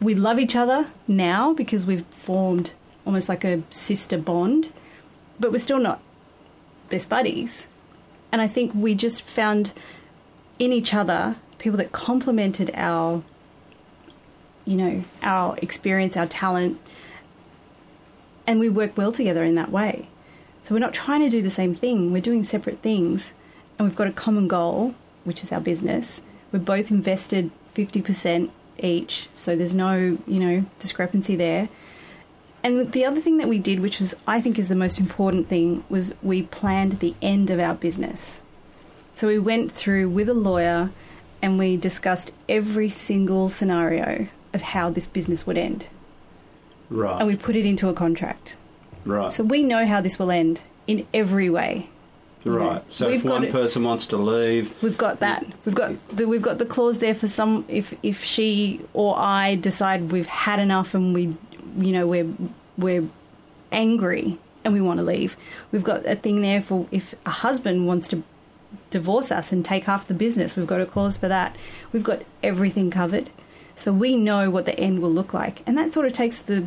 we 0.00 0.14
love 0.14 0.38
each 0.38 0.56
other 0.56 0.88
now 1.06 1.52
because 1.52 1.86
we've 1.86 2.06
formed 2.06 2.72
almost 3.04 3.28
like 3.28 3.44
a 3.44 3.62
sister 3.70 4.16
bond, 4.18 4.72
but 5.38 5.52
we're 5.52 5.58
still 5.58 5.78
not 5.78 6.00
best 6.88 7.08
buddies. 7.08 7.66
And 8.32 8.40
I 8.40 8.46
think 8.46 8.72
we 8.74 8.94
just 8.94 9.22
found 9.22 9.72
in 10.58 10.72
each 10.72 10.94
other 10.94 11.36
people 11.58 11.76
that 11.78 11.92
complemented 11.92 12.70
our, 12.74 13.22
you 14.64 14.76
know, 14.76 15.04
our 15.22 15.56
experience, 15.58 16.16
our 16.16 16.26
talent, 16.26 16.80
and 18.46 18.58
we 18.58 18.68
work 18.68 18.96
well 18.96 19.12
together 19.12 19.44
in 19.44 19.54
that 19.56 19.70
way. 19.70 20.08
So 20.62 20.74
we're 20.74 20.80
not 20.80 20.92
trying 20.92 21.22
to 21.22 21.30
do 21.30 21.42
the 21.42 21.50
same 21.50 21.74
thing, 21.74 22.12
we're 22.12 22.20
doing 22.20 22.44
separate 22.44 22.80
things, 22.80 23.32
and 23.78 23.88
we've 23.88 23.96
got 23.96 24.06
a 24.06 24.12
common 24.12 24.46
goal, 24.46 24.94
which 25.24 25.42
is 25.42 25.52
our 25.52 25.60
business. 25.60 26.22
We're 26.52 26.58
both 26.58 26.90
invested 26.90 27.50
50% 27.74 28.50
each, 28.78 29.28
so 29.32 29.56
there's 29.56 29.74
no, 29.74 30.18
you 30.26 30.40
know, 30.40 30.64
discrepancy 30.78 31.36
there. 31.36 31.68
And 32.62 32.92
the 32.92 33.04
other 33.06 33.20
thing 33.20 33.38
that 33.38 33.48
we 33.48 33.58
did, 33.58 33.80
which 33.80 34.00
was 34.00 34.14
I 34.26 34.40
think 34.40 34.58
is 34.58 34.68
the 34.68 34.76
most 34.76 35.00
important 35.00 35.48
thing, 35.48 35.84
was 35.88 36.14
we 36.22 36.42
planned 36.42 37.00
the 37.00 37.14
end 37.22 37.48
of 37.50 37.58
our 37.58 37.74
business. 37.74 38.42
So 39.14 39.28
we 39.28 39.38
went 39.38 39.72
through 39.72 40.10
with 40.10 40.28
a 40.28 40.34
lawyer 40.34 40.90
and 41.42 41.58
we 41.58 41.76
discussed 41.76 42.32
every 42.48 42.88
single 42.88 43.48
scenario 43.48 44.28
of 44.52 44.62
how 44.62 44.90
this 44.90 45.06
business 45.06 45.46
would 45.46 45.56
end. 45.56 45.86
Right. 46.90 47.18
And 47.18 47.26
we 47.26 47.36
put 47.36 47.56
it 47.56 47.64
into 47.64 47.88
a 47.88 47.94
contract. 47.94 48.56
Right. 49.04 49.30
So 49.32 49.44
we 49.44 49.62
know 49.62 49.86
how 49.86 50.00
this 50.00 50.18
will 50.18 50.30
end 50.30 50.62
in 50.86 51.06
every 51.14 51.48
way. 51.50 51.88
right. 52.44 52.82
So 52.92 53.06
We've 53.06 53.16
if 53.16 53.22
got 53.24 53.32
one 53.32 53.44
it- 53.44 53.52
person 53.52 53.84
wants 53.84 54.06
to 54.08 54.16
leave, 54.16 54.74
We've 54.82 54.98
got 54.98 55.20
that. 55.20 55.44
We've 55.64 55.74
got 55.74 55.92
the, 56.08 56.26
we've 56.26 56.42
got 56.42 56.58
the 56.58 56.66
clause 56.66 56.98
there 56.98 57.14
for 57.14 57.26
some 57.26 57.64
if 57.68 57.94
if 58.02 58.24
she 58.24 58.80
or 58.94 59.18
I 59.18 59.54
decide 59.56 60.10
we've 60.12 60.26
had 60.26 60.58
enough 60.58 60.94
and 60.94 61.12
we 61.14 61.36
you 61.78 61.92
know 61.92 62.06
we're 62.06 62.28
we're 62.78 63.04
angry 63.72 64.38
and 64.64 64.74
we 64.74 64.80
want 64.80 64.98
to 64.98 65.04
leave. 65.04 65.36
We've 65.72 65.84
got 65.84 66.04
a 66.06 66.16
thing 66.16 66.42
there 66.42 66.60
for 66.60 66.86
if 66.90 67.14
a 67.24 67.30
husband 67.30 67.86
wants 67.86 68.08
to 68.08 68.22
divorce 68.90 69.32
us 69.32 69.52
and 69.52 69.64
take 69.64 69.84
half 69.84 70.06
the 70.06 70.14
business. 70.14 70.56
We've 70.56 70.66
got 70.66 70.80
a 70.80 70.86
clause 70.86 71.16
for 71.16 71.28
that. 71.28 71.56
We've 71.92 72.02
got 72.04 72.22
everything 72.42 72.90
covered. 72.90 73.30
So 73.74 73.92
we 73.92 74.16
know 74.16 74.50
what 74.50 74.66
the 74.66 74.78
end 74.78 75.00
will 75.00 75.10
look 75.12 75.32
like. 75.32 75.62
And 75.66 75.78
that 75.78 75.92
sort 75.92 76.06
of 76.06 76.12
takes 76.12 76.38
the 76.40 76.66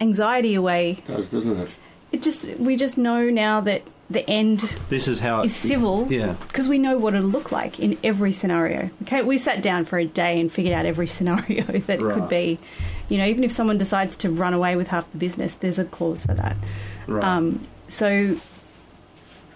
anxiety 0.00 0.54
away. 0.54 0.98
Does 1.06 1.28
doesn't 1.28 1.56
it? 1.58 1.70
It 2.12 2.22
just 2.22 2.46
we 2.58 2.76
just 2.76 2.98
know 2.98 3.30
now 3.30 3.60
that 3.62 3.82
the 4.10 4.28
end 4.28 4.60
this 4.90 5.08
is 5.08 5.20
how 5.20 5.42
is 5.42 5.54
civil 5.56 6.06
Yeah. 6.12 6.34
because 6.46 6.68
we 6.68 6.76
know 6.76 6.98
what 6.98 7.14
it'll 7.14 7.26
look 7.26 7.50
like 7.50 7.80
in 7.80 7.96
every 8.04 8.32
scenario. 8.32 8.90
Okay, 9.02 9.22
we 9.22 9.38
sat 9.38 9.62
down 9.62 9.86
for 9.86 9.98
a 9.98 10.04
day 10.04 10.38
and 10.38 10.52
figured 10.52 10.74
out 10.74 10.84
every 10.84 11.06
scenario 11.18 11.64
that 11.64 12.00
it 12.00 12.12
could 12.12 12.28
be. 12.28 12.58
You 13.08 13.18
know, 13.18 13.24
even 13.26 13.44
if 13.44 13.52
someone 13.52 13.78
decides 13.78 14.16
to 14.18 14.30
run 14.30 14.52
away 14.54 14.76
with 14.76 14.88
half 14.88 15.10
the 15.12 15.18
business, 15.18 15.54
there's 15.54 15.78
a 15.78 15.84
clause 15.84 16.24
for 16.24 16.34
that. 16.34 16.56
Right. 17.06 17.24
Um, 17.24 17.66
so 17.88 18.36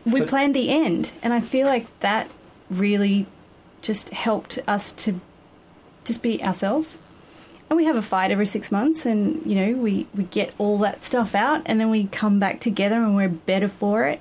we 0.06 0.20
So- 0.20 0.26
planned 0.26 0.54
the 0.54 0.70
end, 0.70 1.12
and 1.22 1.32
I 1.34 1.40
feel 1.40 1.66
like 1.66 1.86
that 2.00 2.28
really 2.70 3.26
just 3.82 4.10
helped 4.10 4.58
us 4.66 4.92
to 4.92 5.20
just 6.04 6.22
be 6.22 6.42
ourselves. 6.42 6.98
And 7.68 7.76
we 7.76 7.84
have 7.86 7.96
a 7.96 8.02
fight 8.02 8.30
every 8.30 8.46
six 8.46 8.70
months, 8.70 9.04
and 9.06 9.42
you 9.44 9.54
know 9.56 9.72
we 9.80 10.06
we 10.14 10.24
get 10.24 10.54
all 10.58 10.78
that 10.78 11.04
stuff 11.04 11.34
out, 11.34 11.62
and 11.66 11.80
then 11.80 11.90
we 11.90 12.04
come 12.06 12.38
back 12.38 12.60
together, 12.60 12.96
and 12.96 13.16
we're 13.16 13.28
better 13.28 13.68
for 13.68 14.06
it. 14.06 14.20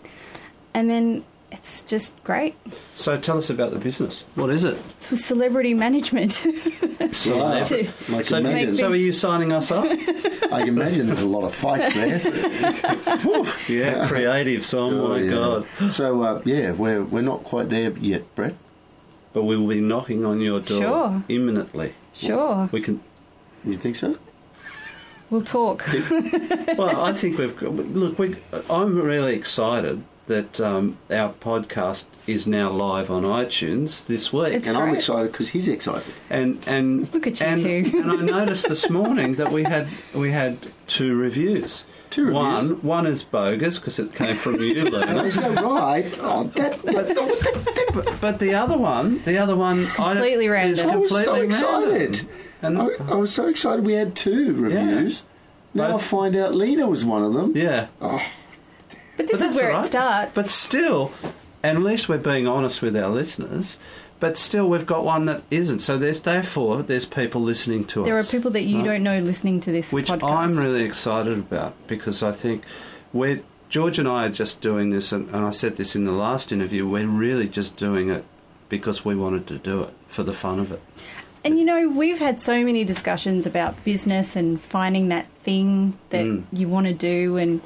And 0.74 0.90
then 0.90 1.24
it's 1.52 1.84
just 1.84 2.22
great. 2.24 2.56
so 2.96 3.18
tell 3.20 3.38
us 3.38 3.50
about 3.50 3.72
the 3.72 3.78
business. 3.80 4.24
What 4.34 4.50
is 4.50 4.64
it? 4.64 4.78
It's 4.98 5.12
with 5.12 5.20
celebrity 5.20 5.74
management. 5.74 6.46
Right. 7.28 7.64
To- 7.64 7.88
I 8.10 8.22
So, 8.24 8.38
imagine. 8.38 8.76
so 8.76 8.92
are 8.92 8.96
you 8.96 9.14
signing 9.14 9.54
us 9.54 9.72
up? 9.72 9.86
I 9.86 10.60
can 10.60 10.68
imagine 10.68 11.08
there's 11.08 11.22
a 11.22 11.28
lot 11.28 11.46
of 11.46 11.56
fights 11.56 11.94
there. 11.96 12.20
yeah, 13.70 14.08
creative. 14.10 14.66
So, 14.66 14.80
oh 14.90 15.08
my 15.10 15.20
yeah. 15.20 15.32
god! 15.32 15.92
So 15.92 16.22
uh, 16.24 16.42
yeah, 16.44 16.72
we're 16.74 17.04
we're 17.04 17.22
not 17.22 17.46
quite 17.46 17.70
there 17.70 17.92
yet, 17.92 18.24
Brett. 18.36 18.56
But 19.32 19.44
we 19.44 19.56
will 19.56 19.68
be 19.70 19.80
knocking 19.80 20.26
on 20.26 20.42
your 20.42 20.60
door 20.60 20.78
Sure. 20.82 21.24
imminently. 21.30 21.94
sure, 22.14 22.70
We 22.74 22.82
can. 22.82 23.02
You 23.66 23.78
think 23.78 23.96
so? 23.96 24.18
we'll 25.30 25.42
talk. 25.42 25.84
Well, 26.78 27.02
I 27.02 27.14
think 27.14 27.38
we've 27.38 27.56
got. 27.56 27.72
Look, 27.74 28.20
we. 28.20 28.36
I'm 28.70 29.00
really 29.00 29.34
excited 29.36 30.04
that 30.28 30.60
um, 30.60 30.98
our 31.10 31.32
podcast 31.34 32.06
is 32.28 32.46
now 32.46 32.70
live 32.70 33.10
on 33.10 33.24
iTunes 33.24 34.06
this 34.08 34.34
week. 34.34 34.54
It's 34.54 34.68
and 34.68 34.78
I'm 34.78 34.94
excited 34.94 35.32
because 35.32 35.50
he's 35.50 35.68
excited. 35.70 36.12
and 36.30 36.62
and 36.68 37.14
Look 37.14 37.28
at 37.28 37.40
you 37.40 37.46
and, 37.46 37.62
two. 37.62 37.92
and 38.02 38.12
I 38.12 38.16
noticed 38.40 38.68
this 38.68 38.90
morning 38.90 39.36
that 39.36 39.52
we 39.54 39.64
had 39.64 39.88
we 40.14 40.32
had 40.32 40.58
two 40.88 41.16
reviews. 41.16 41.86
Two 42.10 42.26
reviews? 42.26 42.36
One 42.36 42.82
one 42.82 43.08
is 43.08 43.24
bogus 43.24 43.80
because 43.80 44.00
it 44.00 44.14
came 44.14 44.36
from 44.36 44.56
you, 44.62 44.82
Oh, 44.88 44.90
Luna. 44.90 45.24
is 45.32 45.38
that 45.38 45.56
right? 45.64 46.14
Oh, 46.20 46.44
that, 46.56 46.82
that, 46.84 47.92
but, 47.94 48.20
but 48.20 48.40
the 48.40 48.54
other 48.56 48.78
one, 48.78 49.22
the 49.24 49.38
other 49.38 49.56
one, 49.56 49.86
I 49.86 49.86
don't- 49.86 50.16
Completely 50.16 50.46
is 50.46 50.52
random. 50.52 50.90
I 50.90 50.96
was 50.98 51.12
so 51.24 51.40
completely 51.48 51.98
random. 51.98 52.30
Excited. 52.62 52.62
And 52.62 52.78
I, 52.78 52.86
uh-huh. 53.04 53.14
I 53.14 53.18
was 53.18 53.34
so 53.34 53.48
excited 53.48 53.86
we 53.86 53.94
had 53.94 54.16
two 54.16 54.54
reviews. 54.54 55.24
Now 55.74 55.96
I 55.96 56.02
find 56.02 56.36
out 56.36 56.56
Lena 56.56 56.88
was 56.88 57.04
one 57.04 57.22
of 57.24 57.34
them. 57.34 57.52
yeah, 57.56 57.88
Oh, 58.02 58.26
But 59.18 59.28
this 59.28 59.42
But 59.42 59.48
is 59.48 59.56
where 59.56 59.72
all 59.72 59.78
right. 59.78 59.84
it 59.84 59.88
starts. 59.88 60.32
But 60.34 60.50
still, 60.50 61.12
at 61.64 61.78
least 61.80 62.08
we're 62.08 62.18
being 62.18 62.48
honest 62.48 62.82
with 62.82 62.96
our 62.96 63.10
listeners. 63.10 63.78
But 64.22 64.38
still, 64.38 64.70
we've 64.70 64.86
got 64.86 65.04
one 65.04 65.26
that 65.26 65.44
isn't. 65.52 65.82
So 65.82 65.98
there's 65.98 66.22
therefore 66.22 66.82
there's 66.84 67.06
people 67.06 67.42
listening 67.42 67.84
to 67.86 68.02
us. 68.02 68.06
there 68.06 68.18
are 68.18 68.24
people 68.24 68.50
that 68.52 68.64
you 68.64 68.78
right? 68.78 68.86
don't 68.86 69.04
know 69.04 69.20
listening 69.20 69.60
to 69.62 69.72
this 69.74 69.92
which 69.92 70.08
podcast. 70.08 70.32
I'm 70.32 70.56
really 70.56 70.84
excited 70.86 71.38
about 71.38 71.74
because 71.88 72.24
I 72.24 72.32
think 72.32 72.64
we're 73.12 73.42
George 73.68 74.00
and 74.00 74.08
I 74.08 74.28
are 74.28 74.30
just 74.30 74.62
doing 74.62 74.92
this, 74.92 75.12
and, 75.12 75.28
and 75.36 75.46
I 75.46 75.50
said 75.50 75.76
this 75.76 75.96
in 75.98 76.06
the 76.06 76.14
last 76.14 76.54
interview. 76.54 76.88
We're 76.88 77.08
really 77.08 77.50
just 77.50 77.76
doing 77.76 78.10
it 78.10 78.24
because 78.70 79.04
we 79.04 79.16
wanted 79.16 79.48
to 79.48 79.58
do 79.58 79.84
it 79.84 79.94
for 80.08 80.24
the 80.24 80.34
fun 80.34 80.60
of 80.60 80.72
it. 80.72 80.82
And 81.46 81.60
you 81.60 81.64
know, 81.64 81.88
we've 81.88 82.18
had 82.20 82.40
so 82.40 82.64
many 82.66 82.84
discussions 82.84 83.46
about 83.46 83.84
business 83.86 84.36
and 84.36 84.60
finding 84.60 85.10
that 85.10 85.28
thing 85.28 85.98
that 86.10 86.26
Mm. 86.26 86.44
you 86.52 86.68
want 86.68 86.88
to 86.88 86.94
do. 86.94 87.38
And 87.38 87.62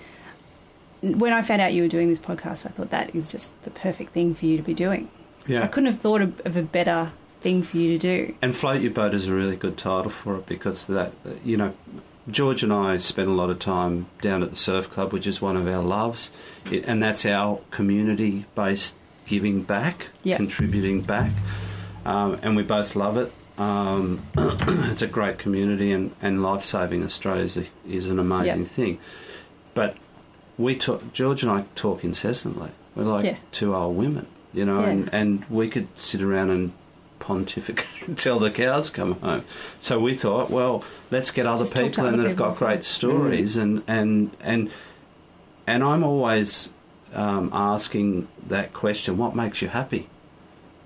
when 1.02 1.32
I 1.32 1.42
found 1.42 1.62
out 1.62 1.74
you 1.74 1.84
were 1.84 1.88
doing 1.88 2.10
this 2.10 2.20
podcast, 2.20 2.65
I 2.65 2.70
thought 2.70 2.89
that 2.89 3.15
is 3.15 3.32
just 3.32 3.54
the 3.63 3.70
perfect 3.70 4.12
thing 4.12 4.36
for 4.36 4.46
you 4.46 4.58
to 4.58 4.63
be 4.63 4.74
doing. 4.74 5.08
Yeah. 5.48 5.63
I 5.63 5.68
couldn't 5.68 5.88
have 5.88 6.00
thought 6.02 6.22
of, 6.22 6.42
of 6.46 6.58
a 6.58 6.62
better 6.62 7.12
thing 7.42 7.63
for 7.63 7.78
you 7.78 7.98
to 7.98 7.98
do. 7.98 8.36
And 8.42 8.54
float 8.54 8.82
your 8.82 8.92
boat 8.92 9.13
is 9.13 9.28
a 9.30 9.34
really 9.34 9.56
good 9.56 9.78
title 9.78 10.12
for 10.12 10.36
it 10.36 10.46
because 10.46 10.86
that 10.88 11.13
you 11.46 11.56
know, 11.56 11.74
George 12.30 12.62
and 12.63 12.74
I 12.74 12.98
spend 12.98 13.30
a 13.30 13.34
lot 13.34 13.50
of 13.50 13.60
time 13.60 14.08
down 14.22 14.44
at 14.44 14.50
the 14.50 14.58
surf 14.58 14.89
club, 14.89 15.13
which 15.13 15.26
is 15.26 15.42
one 15.42 15.56
of 15.56 15.65
our 15.68 15.82
loves, 15.82 16.32
it, 16.70 16.84
and 16.86 17.02
that's 17.02 17.26
our 17.26 17.62
community-based 17.72 18.96
giving 19.26 19.62
back, 19.62 20.10
Yeah. 20.22 20.36
contributing 20.36 21.02
back, 21.02 21.32
um, 22.06 22.38
and 22.42 22.56
we 22.58 22.63
both 22.63 22.96
love 22.96 23.15
it. 23.18 23.32
Um, 23.60 24.24
it's 24.38 25.02
a 25.02 25.08
great 25.08 25.38
community, 25.38 25.91
and, 25.91 26.15
and 26.22 26.41
life 26.41 26.63
saving 26.63 27.04
Australia 27.04 27.43
is, 27.43 27.58
a, 27.58 27.65
is 27.88 28.10
an 28.10 28.17
amazing 28.17 28.62
Yeah. 28.62 28.67
thing. 28.67 29.00
But 29.74 29.98
we 30.58 30.76
talk, 30.76 31.13
George 31.13 31.43
and 31.43 31.52
I 31.52 31.65
talk 31.76 32.04
incessantly. 32.04 32.72
We're 32.95 33.04
like 33.04 33.26
Yeah. 33.26 33.36
two 33.52 33.76
old 33.76 33.98
women, 33.98 34.28
you 34.54 34.65
know, 34.65 34.80
Yeah. 34.82 34.89
and, 34.89 35.10
and 35.13 35.45
we 35.50 35.67
could 35.69 35.88
sit 35.95 36.22
around 36.22 36.50
and 36.52 36.72
pontificate 37.19 37.86
until 38.08 38.39
the 38.39 38.50
cows 38.50 38.89
come 38.89 39.19
home. 39.19 39.43
So 39.82 40.00
we 40.00 40.15
thought, 40.15 40.50
well, 40.50 40.84
let's 41.12 41.32
get 41.32 41.45
other 41.45 41.63
Just 41.65 41.76
people 41.76 42.06
in 42.06 42.17
that 42.17 42.26
have 42.28 42.38
got 42.38 42.56
great 42.56 42.84
stories, 42.86 43.58
and 43.58 43.84
and 43.88 44.36
and 44.39 44.72
and 45.67 45.84
I'm 45.84 46.04
always 46.04 46.72
um, 47.13 47.50
asking 47.54 48.30
that 48.48 48.72
question: 48.74 49.17
What 49.17 49.36
makes 49.36 49.62
you 49.62 49.67
happy? 49.67 50.08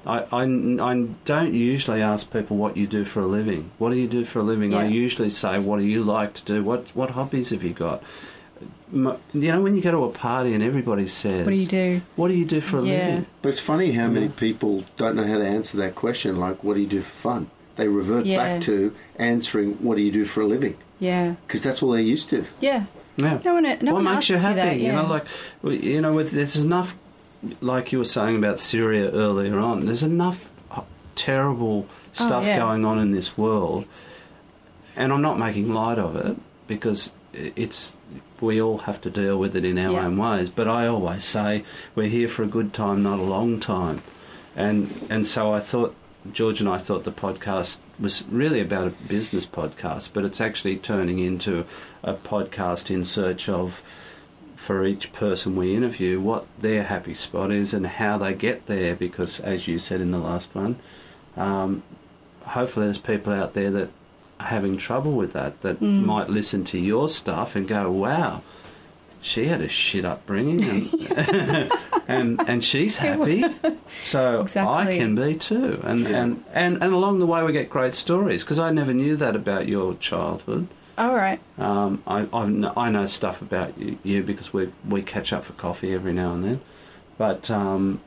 I, 0.05 0.19
I, 0.31 0.43
I 0.43 1.07
don't 1.25 1.53
usually 1.53 2.01
ask 2.01 2.31
people 2.31 2.57
what 2.57 2.75
you 2.75 2.87
do 2.87 3.05
for 3.05 3.21
a 3.21 3.25
living. 3.27 3.71
What 3.77 3.91
do 3.91 3.95
you 3.97 4.07
do 4.07 4.25
for 4.25 4.39
a 4.39 4.43
living? 4.43 4.73
I 4.73 4.85
usually 4.87 5.29
say, 5.29 5.59
what 5.59 5.77
do 5.79 5.85
you 5.85 6.03
like 6.03 6.33
to 6.35 6.43
do? 6.45 6.63
What 6.63 6.89
what 6.95 7.11
hobbies 7.11 7.51
have 7.51 7.63
you 7.63 7.73
got? 7.73 8.03
You 8.91 9.17
know, 9.33 9.61
when 9.61 9.75
you 9.75 9.81
go 9.81 9.91
to 9.91 10.03
a 10.05 10.09
party 10.11 10.53
and 10.53 10.61
everybody 10.61 11.07
says, 11.07 11.45
What 11.45 11.51
do 11.53 11.57
you 11.59 11.65
do? 11.67 12.01
What 12.15 12.27
do 12.27 12.35
you 12.35 12.45
do 12.45 12.61
for 12.61 12.79
a 12.79 12.83
Yeah. 12.83 12.91
living? 13.07 13.25
But 13.41 13.49
it's 13.49 13.59
funny 13.59 13.91
how 13.93 14.07
many 14.07 14.29
people 14.29 14.83
don't 14.97 15.15
know 15.15 15.25
how 15.25 15.37
to 15.39 15.45
answer 15.47 15.77
that 15.77 15.95
question. 15.95 16.39
Like, 16.39 16.63
what 16.63 16.75
do 16.75 16.81
you 16.81 16.87
do 16.87 17.01
for 17.01 17.09
fun? 17.15 17.49
They 17.75 17.87
revert 17.87 18.25
Yeah. 18.25 18.37
back 18.37 18.61
to 18.61 18.93
answering, 19.17 19.73
"What 19.81 19.95
do 19.97 20.03
you 20.03 20.11
do 20.11 20.25
for 20.25 20.41
a 20.41 20.45
living?" 20.45 20.75
Yeah. 20.99 21.35
Because 21.47 21.63
that's 21.63 21.81
all 21.81 21.91
they're 21.91 22.01
used 22.01 22.29
to. 22.29 22.45
Yeah. 22.61 22.83
Yeah. 23.17 23.39
No 23.43 23.53
one, 23.55 23.63
no 23.63 23.69
what 23.93 24.03
one 24.03 24.03
makes 24.15 24.29
you 24.29 24.35
asks 24.35 24.45
happy? 24.45 24.55
that, 24.61 24.79
You 24.79 24.91
know, 24.91 25.07
like 25.07 25.25
you 25.63 25.99
know, 26.01 26.13
with 26.13 26.31
there's 26.31 26.63
enough, 26.63 26.95
like 27.62 27.91
you 27.91 27.99
were 27.99 28.06
saying 28.06 28.38
about 28.38 28.60
Syria 28.60 29.10
earlier 29.12 29.58
on. 29.60 29.86
There's 29.86 30.03
enough 30.03 30.49
terrible 31.15 31.86
oh, 31.89 31.93
stuff 32.12 32.43
Oh, 32.43 32.47
yeah. 32.47 32.58
going 32.58 32.86
on 32.86 32.99
in 32.99 33.12
this 33.12 33.38
world, 33.38 33.86
and 34.95 35.12
I'm 35.13 35.21
not 35.21 35.38
making 35.39 35.73
light 35.73 35.99
of 35.99 36.15
it 36.15 36.38
because 36.67 37.12
it's 37.34 37.95
we 38.41 38.62
all 38.62 38.79
have 38.79 38.99
to 39.01 39.10
deal 39.10 39.38
with 39.38 39.56
it 39.56 39.63
in 39.63 39.77
our 39.77 39.93
Yeah. 39.93 40.06
own 40.06 40.17
ways. 40.17 40.49
But 40.49 40.67
I 40.67 40.88
always 40.88 41.23
say 41.25 41.63
we're 41.95 42.08
here 42.10 42.27
for 42.27 42.43
a 42.43 42.47
good 42.47 42.73
time, 42.73 43.03
not 43.03 43.19
a 43.19 43.23
long 43.23 43.60
time, 43.60 44.01
and 44.56 44.89
and 45.10 45.25
so 45.27 45.53
I 45.53 45.60
thought 45.60 45.95
George 46.32 46.60
and 46.60 46.69
I 46.69 46.77
thought 46.77 47.03
the 47.03 47.12
podcast 47.12 47.77
was 47.99 48.23
really 48.29 48.60
about 48.60 48.88
a 48.88 48.93
business 49.08 49.45
podcast, 49.45 50.10
but 50.13 50.25
it's 50.25 50.41
actually 50.41 50.77
turning 50.77 51.19
into 51.19 51.65
a 52.03 52.13
podcast 52.15 52.89
in 52.89 53.03
search 53.06 53.47
of, 53.49 53.84
for 54.63 54.86
each 54.86 55.12
person 55.12 55.58
we 55.58 55.76
interview, 55.76 56.21
what 56.21 56.45
their 56.58 56.84
happy 56.84 57.13
spot 57.13 57.52
is 57.52 57.73
and 57.73 57.86
how 57.86 58.17
they 58.17 58.34
get 58.34 58.65
there. 58.67 58.95
Because, 58.95 59.41
as 59.41 59.67
you 59.67 59.78
said 59.78 59.99
in 59.99 60.12
the 60.12 60.17
last 60.17 60.56
one, 60.56 60.80
um, 61.36 61.84
hopefully 62.45 62.86
there's 62.86 62.97
people 62.97 63.34
out 63.34 63.56
there 63.56 63.69
that 63.71 63.89
are 64.39 64.45
having 64.45 64.78
trouble 64.78 65.12
with 65.12 65.34
that, 65.34 65.62
that 65.63 65.82
might 65.82 66.30
listen 66.30 66.63
to 66.63 66.80
your 66.80 67.10
stuff 67.10 67.58
and 67.58 67.67
go, 67.67 67.91
wow. 67.91 68.41
She 69.21 69.45
had 69.45 69.62
a 69.62 69.69
shit 69.69 70.04
upbringing, 70.04 70.62
and 70.63 71.71
and, 72.10 72.41
and 72.45 72.62
she's 72.62 72.97
happy, 72.97 73.45
so 74.04 74.45
I 74.58 74.97
can 74.97 75.15
be 75.15 75.36
too. 75.36 75.80
And, 75.82 76.06
and, 76.08 76.43
and, 76.52 76.84
and 76.84 76.93
along 76.93 77.19
the 77.19 77.26
way, 77.26 77.41
we 77.41 77.54
get 77.54 77.69
great 77.69 77.93
stories 77.93 78.43
because 78.43 78.60
I 78.60 78.71
never 78.71 78.93
knew 78.93 79.15
that 79.15 79.34
about 79.34 79.69
your 79.69 79.93
childhood. 79.93 80.67
All 80.97 81.15
right. 81.15 81.39
Um, 81.58 82.03
I, 82.06 82.27
I, 82.32 82.45
know, 82.47 82.73
I 82.77 82.89
know 82.91 83.06
stuff 83.08 83.41
about 83.41 83.77
you, 83.79 83.97
you 84.03 84.23
because 84.23 84.53
we, 84.53 84.71
we 84.88 85.01
catch 85.01 85.34
up 85.34 85.43
for 85.43 85.53
coffee 85.53 85.93
every 85.93 86.13
now 86.13 86.34
and 86.34 86.43
then. 86.43 86.62
But 87.17 87.49
um, 87.49 87.99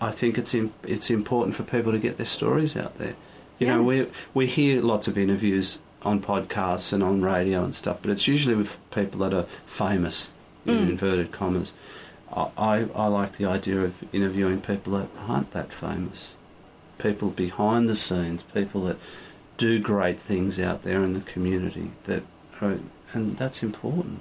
I 0.00 0.10
think 0.12 0.38
it's, 0.38 0.54
im- 0.54 0.72
it's 0.84 1.10
important 1.10 1.54
for 1.56 1.64
people 1.64 1.90
to 1.92 1.98
get 1.98 2.16
their 2.16 2.26
stories 2.26 2.76
out 2.76 2.98
there. 2.98 3.14
You 3.58 3.66
know, 3.66 3.82
we, 3.82 4.06
we 4.34 4.46
hear 4.46 4.82
lots 4.82 5.08
of 5.08 5.18
interviews 5.18 5.78
on 6.02 6.20
podcasts 6.20 6.92
and 6.92 7.02
on 7.02 7.22
radio 7.22 7.64
and 7.64 7.74
stuff, 7.74 7.98
but 8.02 8.10
it's 8.10 8.28
usually 8.28 8.54
with 8.54 8.78
people 8.90 9.20
that 9.20 9.32
are 9.34 9.46
famous, 9.66 10.30
in 10.66 10.74
Mm. 10.74 10.88
inverted 10.90 11.32
commas. 11.32 11.72
I, 12.32 12.48
I, 12.56 12.86
I 12.94 13.06
like 13.06 13.36
the 13.36 13.46
idea 13.46 13.80
of 13.82 14.04
interviewing 14.14 14.60
people 14.60 14.92
that 14.94 15.08
aren't 15.28 15.50
that 15.52 15.72
famous, 15.72 16.36
people 16.98 17.30
behind 17.30 17.88
the 17.88 17.96
scenes, 17.96 18.42
people 18.42 18.82
that 18.84 18.96
do 19.56 19.78
great 19.78 20.18
things 20.20 20.58
out 20.60 20.82
there 20.82 21.02
in 21.02 21.12
the 21.12 21.20
community. 21.20 21.90
That 22.04 22.22
are, 22.60 22.78
and 23.12 23.36
that's 23.36 23.62
important. 23.62 24.20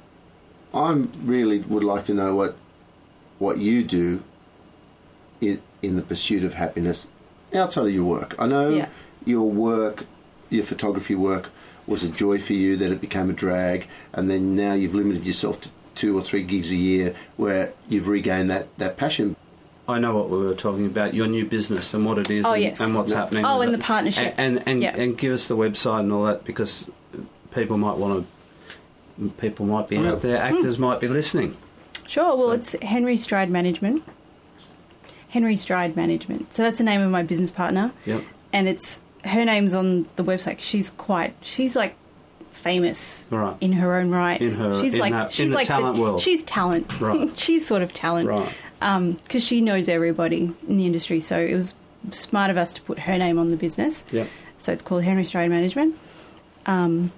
I 0.73 0.91
really 1.23 1.59
would 1.59 1.83
like 1.83 2.05
to 2.05 2.13
know 2.13 2.35
what 2.35 2.57
what 3.39 3.57
you 3.57 3.83
do 3.83 4.23
in 5.41 5.61
in 5.81 5.95
the 5.95 6.01
pursuit 6.01 6.43
of 6.43 6.55
happiness 6.55 7.07
outside 7.53 7.87
of 7.87 7.93
your 7.93 8.05
work. 8.05 8.35
I 8.39 8.47
know 8.47 8.69
Yeah. 8.69 8.87
your 9.25 9.49
work, 9.49 10.05
your 10.49 10.63
photography 10.63 11.15
work, 11.15 11.49
was 11.85 12.03
a 12.03 12.09
joy 12.09 12.39
for 12.39 12.53
you. 12.53 12.75
That 12.75 12.91
it 12.91 13.01
became 13.01 13.29
a 13.29 13.33
drag, 13.33 13.87
and 14.13 14.29
then 14.29 14.55
now 14.55 14.73
you've 14.73 14.95
limited 14.95 15.25
yourself 15.25 15.61
to 15.61 15.69
two 15.95 16.17
or 16.17 16.21
three 16.21 16.43
gigs 16.43 16.71
a 16.71 16.75
year, 16.75 17.13
where 17.37 17.73
you've 17.87 18.07
regained 18.07 18.49
that 18.49 18.67
that 18.77 18.97
passion. 18.97 19.35
I 19.87 19.99
know 19.99 20.15
what 20.15 20.29
we 20.29 20.37
were 20.37 20.55
talking 20.55 20.85
about, 20.85 21.13
your 21.13 21.27
new 21.27 21.45
business 21.45 21.93
and 21.93 22.05
what 22.05 22.17
it 22.17 22.29
is 22.29 22.45
Oh, 22.45 22.53
and, 22.53 22.63
yes. 22.63 22.79
and 22.79 22.95
what's 22.95 23.11
Yeah. 23.11 23.17
happening. 23.19 23.43
Oh, 23.45 23.59
with 23.59 23.67
and 23.67 23.75
it. 23.75 23.77
the 23.79 23.83
partnership. 23.83 24.33
And 24.37 24.57
and, 24.59 24.67
and, 24.67 24.81
Yeah. 24.81 24.95
and 24.95 25.17
give 25.17 25.33
us 25.33 25.47
the 25.47 25.57
website 25.57 26.01
and 26.01 26.13
all 26.13 26.23
that 26.25 26.45
because 26.45 26.85
people 27.53 27.77
might 27.77 27.97
want 27.97 28.25
to. 29.19 29.29
People 29.39 29.65
might 29.65 29.87
be 29.89 29.97
Yeah. 29.97 30.11
out 30.13 30.21
there. 30.21 30.37
Mm. 30.39 30.57
Actors 30.57 30.79
might 30.79 30.99
be 30.99 31.07
listening. 31.07 31.55
Sure. 32.07 32.35
Well, 32.35 32.51
it's 32.51 32.75
Henry 32.81 33.17
Stride 33.17 33.49
Management. 33.49 34.03
Henry 35.29 35.55
Stride 35.55 35.95
Management. 35.95 36.53
So 36.53 36.63
that's 36.63 36.77
the 36.77 36.83
name 36.83 37.01
of 37.01 37.09
my 37.11 37.23
business 37.23 37.51
partner, 37.51 37.91
Yep. 38.05 38.23
and 38.51 38.67
it's 38.67 38.99
her 39.25 39.45
name's 39.45 39.73
on 39.73 40.05
the 40.15 40.23
website. 40.23 40.59
She's 40.59 40.89
quite. 40.91 41.33
She's 41.41 41.75
like 41.75 41.95
famous 42.51 43.23
Right. 43.29 43.55
in 43.61 43.73
her 43.73 43.95
own 43.97 44.09
right. 44.11 44.39
In 44.41 44.51
her- 44.55 44.79
she's 44.79 44.93
in 44.95 44.99
like 44.99 45.11
that- 45.11 45.31
she's 45.31 45.45
in 45.45 45.49
the 45.49 45.55
like 45.55 45.67
talent 45.67 45.97
world. 45.97 46.21
She's 46.21 46.43
talent. 46.43 46.99
Right. 47.01 47.29
she's 47.37 47.65
sort 47.65 47.81
of 47.81 47.93
talent. 47.93 48.27
Right. 48.29 48.49
Because 49.23 49.43
she 49.43 49.61
knows 49.61 49.87
everybody 49.87 50.53
in 50.67 50.77
the 50.77 50.85
industry. 50.85 51.19
So 51.19 51.39
it 51.39 51.53
was 51.53 51.73
smart 52.11 52.51
of 52.51 52.57
us 52.57 52.73
to 52.73 52.81
put 52.81 52.99
her 52.99 53.17
name 53.17 53.39
on 53.39 53.47
the 53.47 53.55
business. 53.55 54.03
Yep. 54.11 54.27
So 54.57 54.71
it's 54.71 54.81
called 54.81 55.03
Henry 55.03 55.23
Stride 55.23 55.49
Management. 55.49 55.97
Um, 56.65 57.11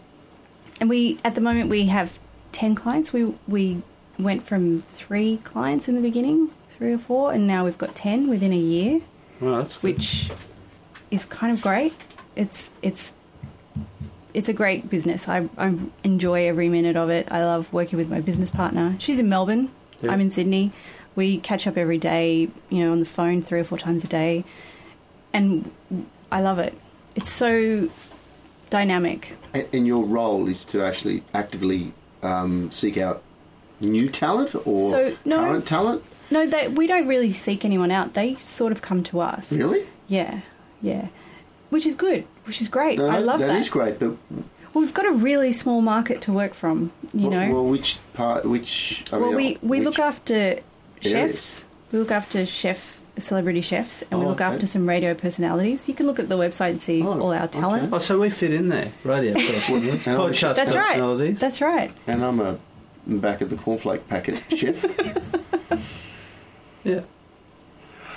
and 0.79 0.89
we, 0.89 1.19
at 1.23 1.35
the 1.35 1.41
moment, 1.41 1.69
we 1.69 1.85
have 1.87 2.19
10 2.51 2.75
clients. 2.75 3.13
We, 3.13 3.33
we 3.47 3.81
went 4.19 4.43
from 4.43 4.83
three 4.83 5.37
clients 5.37 5.87
in 5.87 5.95
the 5.95 6.01
beginning, 6.01 6.51
three 6.69 6.93
or 6.93 6.97
four, 6.97 7.33
and 7.33 7.47
now 7.47 7.65
we've 7.65 7.77
got 7.77 7.95
10 7.95 8.29
within 8.29 8.53
a 8.53 8.57
year, 8.57 9.01
that's 9.41 9.81
which 9.83 10.31
is 11.11 11.25
kind 11.25 11.53
of 11.53 11.61
great. 11.61 11.93
It's, 12.35 12.69
it's, 12.81 13.13
it's 14.33 14.49
a 14.49 14.53
great 14.53 14.89
business. 14.89 15.27
I, 15.27 15.49
I 15.57 15.75
enjoy 16.03 16.47
every 16.47 16.69
minute 16.69 16.95
of 16.97 17.09
it. 17.09 17.31
I 17.31 17.43
love 17.43 17.71
working 17.71 17.97
with 17.97 18.09
my 18.09 18.19
business 18.19 18.49
partner. 18.49 18.95
She's 18.99 19.19
in 19.19 19.29
Melbourne. 19.29 19.71
Yeah. 20.01 20.11
I'm 20.11 20.21
in 20.21 20.29
Sydney. 20.29 20.71
We 21.15 21.37
catch 21.37 21.65
up 21.67 21.77
every 21.77 21.97
day, 21.97 22.49
you 22.69 22.79
know, 22.79 22.91
on 22.91 22.99
the 22.99 23.05
phone 23.05 23.41
three 23.41 23.59
or 23.59 23.63
four 23.63 23.77
times 23.77 24.03
a 24.03 24.07
day. 24.07 24.43
And 25.33 25.71
I 26.31 26.41
love 26.41 26.59
it. 26.59 26.73
It's 27.15 27.29
so 27.31 27.89
dynamic. 28.69 29.37
And, 29.53 29.67
and 29.73 29.87
your 29.87 30.03
role 30.03 30.47
is 30.47 30.65
to 30.67 30.83
actually 30.83 31.23
actively 31.33 31.93
um, 32.23 32.71
seek 32.71 32.97
out 32.97 33.23
new 33.79 34.09
talent 34.09 34.55
or 34.65 34.89
So, 34.91 35.17
no. 35.25 35.37
current 35.39 35.65
talent. 35.65 36.03
No, 36.31 36.45
they, 36.47 36.67
we 36.67 36.87
don't 36.87 37.07
really 37.07 37.31
seek 37.31 37.63
anyone 37.63 37.91
out. 37.91 38.13
They 38.13 38.35
sort 38.35 38.71
of 38.71 38.81
come 38.81 39.03
to 39.03 39.19
us. 39.21 39.53
Really? 39.53 39.87
Yeah, 40.07 40.41
yeah. 40.81 41.07
Which 41.69 41.85
is 41.85 41.95
good, 41.95 42.25
which 42.45 42.61
is 42.61 42.67
great. 42.67 42.97
No, 42.97 43.07
I 43.07 43.19
love 43.19 43.39
that. 43.39 43.47
That 43.47 43.57
is 43.57 43.69
great, 43.69 43.99
but 43.99 44.11
Well, 44.73 44.83
we've 44.83 44.93
got 44.93 45.05
a 45.05 45.11
really 45.11 45.51
small 45.51 45.81
market 45.81 46.21
to 46.23 46.33
work 46.33 46.53
from, 46.53 46.91
you 47.13 47.27
well, 47.29 47.39
know. 47.47 47.53
well, 47.53 47.65
which 47.65 47.99
part? 48.13 48.45
Which? 48.45 49.03
I 49.11 49.17
Well, 49.17 49.27
mean, 49.31 49.35
we, 49.35 49.57
we 49.61 49.77
which- 49.79 49.85
look 49.85 49.99
after 49.99 50.59
chefs. 51.09 51.65
We 51.91 51.99
look 51.99 52.11
after 52.11 52.45
chef 52.45 53.01
celebrity 53.17 53.61
chefs, 53.61 54.03
and 54.11 54.19
we 54.19 54.25
Oh, 54.25 54.29
look 54.29 54.41
okay. 54.41 54.53
after 54.53 54.67
some 54.67 54.87
radio 54.87 55.13
personalities. 55.13 55.87
You 55.87 55.95
can 55.95 56.05
look 56.05 56.19
at 56.19 56.27
the 56.27 56.37
website 56.37 56.71
and 56.71 56.81
see 56.81 57.01
Oh, 57.01 57.19
all 57.19 57.33
our 57.33 57.47
talent. 57.47 57.93
Oh, 57.93 57.99
so 57.99 58.19
we 58.19 58.29
fit 58.29 58.53
in 58.53 58.69
there, 58.69 58.91
radio 59.03 59.33
personalities, 59.33 60.07
And 60.07 60.17
I'm 60.17 60.21
a 60.21 60.29
podcast 60.29 60.35
chef. 60.35 60.55
That's 60.55 60.75
right. 60.75 61.39
That's 61.39 61.61
right. 61.61 61.91
And 62.07 62.25
I'm 62.25 62.39
a 62.39 62.57
back 63.07 63.41
of 63.41 63.49
the 63.49 63.55
cornflake 63.55 64.07
packet 64.07 64.39
chef. 64.55 64.85
Yeah. 66.85 67.01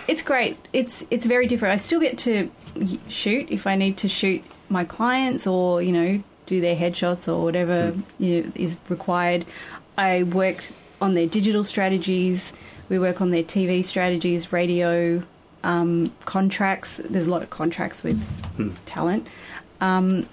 It's 0.06 0.22
great. 0.22 0.58
It's 0.72 1.04
it's 1.10 1.26
very 1.26 1.46
different. 1.46 1.72
I 1.72 1.78
still 1.78 2.00
get 2.00 2.18
to 2.18 2.50
shoot 3.08 3.50
if 3.50 3.66
I 3.66 3.74
need 3.74 3.96
to 3.98 4.08
shoot 4.08 4.44
my 4.68 4.84
clients 4.84 5.46
or 5.46 5.82
you 5.82 5.90
know 5.90 6.22
do 6.46 6.60
their 6.60 6.76
headshots 6.76 7.26
or 7.32 7.42
whatever 7.42 7.90
hmm. 7.90 8.22
you 8.22 8.42
know, 8.42 8.52
is 8.54 8.76
required. 8.88 9.44
I 9.96 10.22
work 10.22 10.66
on 11.00 11.14
their 11.14 11.26
digital 11.26 11.64
strategies. 11.64 12.52
We 12.88 12.98
work 12.98 13.20
on 13.20 13.30
their 13.30 13.42
TV 13.42 13.84
strategies, 13.84 14.52
radio 14.52 15.22
um, 15.64 16.12
contracts. 16.24 16.98
There's 17.04 17.26
a 17.26 17.30
lot 17.30 17.42
of 17.42 17.50
contracts 17.50 18.02
with 18.02 18.20
Hmm. 18.56 18.70
talent. 18.86 19.26
Um, 19.80 20.26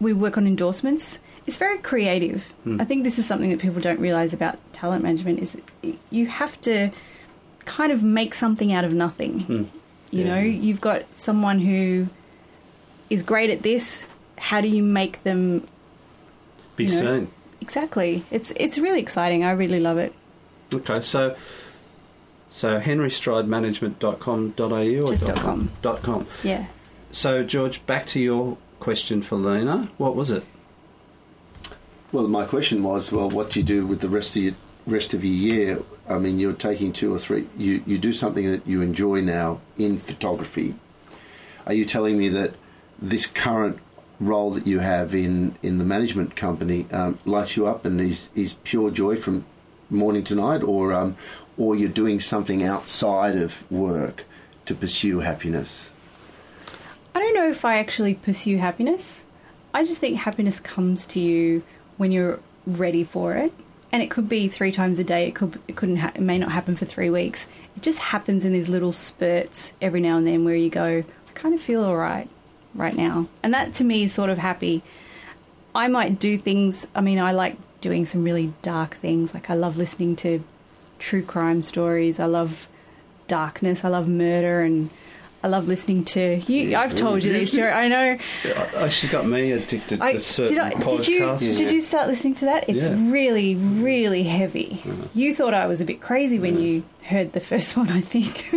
we 0.00 0.12
work 0.12 0.36
on 0.38 0.46
endorsements. 0.46 1.18
It's 1.46 1.58
very 1.58 1.78
creative. 1.78 2.44
Hmm. 2.64 2.80
I 2.80 2.84
think 2.84 3.04
this 3.04 3.18
is 3.18 3.26
something 3.26 3.50
that 3.50 3.58
people 3.58 3.80
don't 3.80 3.98
realize 4.00 4.32
about 4.32 4.58
talent 4.72 5.02
management 5.02 5.40
is 5.40 5.56
you 6.10 6.26
have 6.26 6.60
to 6.62 6.90
kind 7.64 7.90
of 7.92 8.02
make 8.02 8.34
something 8.34 8.72
out 8.72 8.84
of 8.84 8.92
nothing. 8.92 9.40
Hmm. 9.40 9.62
You 10.10 10.24
Yeah. 10.24 10.34
know, 10.34 10.40
you've 10.40 10.80
got 10.80 11.02
someone 11.14 11.58
who 11.60 12.08
is 13.08 13.22
great 13.22 13.50
at 13.50 13.62
this. 13.62 14.04
How 14.38 14.60
do 14.60 14.68
you 14.68 14.82
make 14.82 15.22
them 15.24 15.66
Be 16.76 16.84
You 16.84 17.02
know. 17.02 17.18
seen. 17.18 17.28
exactly? 17.60 18.24
It's 18.30 18.52
it's 18.56 18.78
really 18.78 19.00
exciting. 19.00 19.44
I 19.44 19.50
really 19.52 19.80
love 19.80 19.98
it. 19.98 20.12
Okay, 20.72 21.00
so 21.02 21.34
so 22.50 22.80
henrystridemanagement.com.au 22.80 25.04
or 25.04 25.08
Just 25.08 25.26
dot 25.26 25.36
dot 25.36 25.44
com. 25.44 25.70
Dot 25.82 26.02
com. 26.02 26.26
Yeah. 26.42 26.66
So 27.12 27.42
George, 27.42 27.84
back 27.86 28.06
to 28.08 28.20
your 28.20 28.58
question 28.78 29.22
for 29.22 29.36
Lena. 29.36 29.90
What 29.96 30.14
was 30.16 30.30
it? 30.30 30.44
well, 32.12 32.26
my 32.26 32.44
question 32.44 32.82
was, 32.82 33.12
well, 33.12 33.30
what 33.30 33.50
do 33.50 33.60
you 33.60 33.64
do 33.64 33.86
with 33.86 34.00
the 34.00 34.08
rest 34.08 34.36
of 34.36 34.42
your 34.42 34.54
rest 34.86 35.14
of 35.14 35.24
your 35.24 35.34
year? 35.34 35.82
I 36.08 36.18
mean, 36.18 36.40
you're 36.40 36.52
taking 36.52 36.92
two 36.92 37.14
or 37.14 37.18
three. 37.18 37.46
You 37.56 37.82
you 37.86 37.98
do 37.98 38.12
something 38.12 38.50
that 38.50 38.66
you 38.66 38.82
enjoy 38.82 39.20
now 39.20 39.60
in 39.78 39.98
photography. 39.98 40.74
Are 41.66 41.74
you 41.74 41.84
telling 41.84 42.18
me 42.18 42.28
that 42.30 42.54
this 43.00 43.26
current 43.26 43.78
role 44.18 44.50
that 44.50 44.66
you 44.66 44.80
have 44.80 45.14
in, 45.14 45.56
in 45.62 45.78
the 45.78 45.84
management 45.84 46.36
company 46.36 46.86
um, 46.90 47.18
lights 47.24 47.56
you 47.56 47.66
up 47.66 47.86
and 47.86 48.00
is, 48.00 48.28
is 48.34 48.54
pure 48.64 48.90
joy 48.90 49.16
from 49.16 49.44
morning 49.88 50.22
to 50.24 50.34
night, 50.34 50.62
or 50.62 50.92
um, 50.92 51.16
or 51.60 51.76
you're 51.76 51.90
doing 51.90 52.18
something 52.18 52.64
outside 52.64 53.36
of 53.36 53.70
work 53.70 54.24
to 54.64 54.74
pursue 54.74 55.20
happiness? 55.20 55.90
I 57.14 57.18
don't 57.18 57.34
know 57.34 57.50
if 57.50 57.66
I 57.66 57.78
actually 57.78 58.14
pursue 58.14 58.56
happiness. 58.56 59.22
I 59.74 59.84
just 59.84 60.00
think 60.00 60.16
happiness 60.16 60.58
comes 60.58 61.06
to 61.08 61.20
you 61.20 61.62
when 61.98 62.12
you're 62.12 62.40
ready 62.66 63.04
for 63.04 63.34
it, 63.34 63.52
and 63.92 64.02
it 64.02 64.10
could 64.10 64.26
be 64.26 64.48
three 64.48 64.72
times 64.72 64.98
a 64.98 65.04
day. 65.04 65.28
It 65.28 65.34
could 65.34 65.60
it 65.68 65.76
couldn't 65.76 65.98
ha- 65.98 66.12
it 66.14 66.22
may 66.22 66.38
not 66.38 66.50
happen 66.50 66.76
for 66.76 66.86
three 66.86 67.10
weeks. 67.10 67.46
It 67.76 67.82
just 67.82 67.98
happens 67.98 68.46
in 68.46 68.52
these 68.52 68.70
little 68.70 68.94
spurts 68.94 69.74
every 69.82 70.00
now 70.00 70.16
and 70.16 70.26
then 70.26 70.46
where 70.46 70.56
you 70.56 70.70
go, 70.70 71.04
I 71.28 71.32
kind 71.34 71.54
of 71.54 71.60
feel 71.60 71.84
all 71.84 71.96
right 71.96 72.28
right 72.74 72.94
now, 72.94 73.28
and 73.42 73.52
that 73.52 73.74
to 73.74 73.84
me 73.84 74.04
is 74.04 74.14
sort 74.14 74.30
of 74.30 74.38
happy. 74.38 74.82
I 75.74 75.88
might 75.88 76.18
do 76.18 76.38
things. 76.38 76.86
I 76.94 77.02
mean, 77.02 77.18
I 77.18 77.32
like 77.32 77.58
doing 77.82 78.06
some 78.06 78.24
really 78.24 78.54
dark 78.62 78.94
things. 78.94 79.34
Like 79.34 79.50
I 79.50 79.54
love 79.54 79.76
listening 79.76 80.16
to 80.16 80.42
true 81.00 81.22
crime 81.22 81.62
stories. 81.62 82.20
I 82.20 82.26
love 82.26 82.68
darkness. 83.26 83.84
I 83.84 83.88
love 83.88 84.06
murder 84.06 84.62
and 84.62 84.90
I 85.42 85.48
love 85.48 85.66
listening 85.66 86.04
to 86.06 86.36
you. 86.36 86.76
I've 86.76 86.94
told 86.94 87.24
you 87.24 87.32
these 87.32 87.52
stories. 87.52 87.72
I 87.74 87.88
know. 87.88 88.18
Oh, 88.74 88.88
she's 88.88 89.10
got 89.10 89.26
me 89.26 89.52
addicted 89.52 89.98
to 89.98 90.04
I, 90.04 90.18
certain 90.18 90.54
did, 90.54 90.62
I, 90.62 90.70
did 90.70 91.08
you 91.08 91.20
podcasts. 91.22 91.56
did 91.56 91.72
you 91.72 91.80
start 91.80 92.08
listening 92.08 92.34
to 92.36 92.44
that? 92.44 92.68
It's 92.68 92.84
Yeah. 92.84 93.10
really 93.10 93.54
really 93.54 94.24
heavy. 94.24 94.82
You 95.14 95.34
thought 95.34 95.54
I 95.54 95.66
was 95.66 95.80
a 95.80 95.86
bit 95.86 96.00
crazy 96.02 96.38
when 96.38 96.60
you 96.60 96.84
heard 97.04 97.32
the 97.32 97.40
first 97.40 97.74
one. 97.76 97.88
I 97.90 98.02
think 98.02 98.50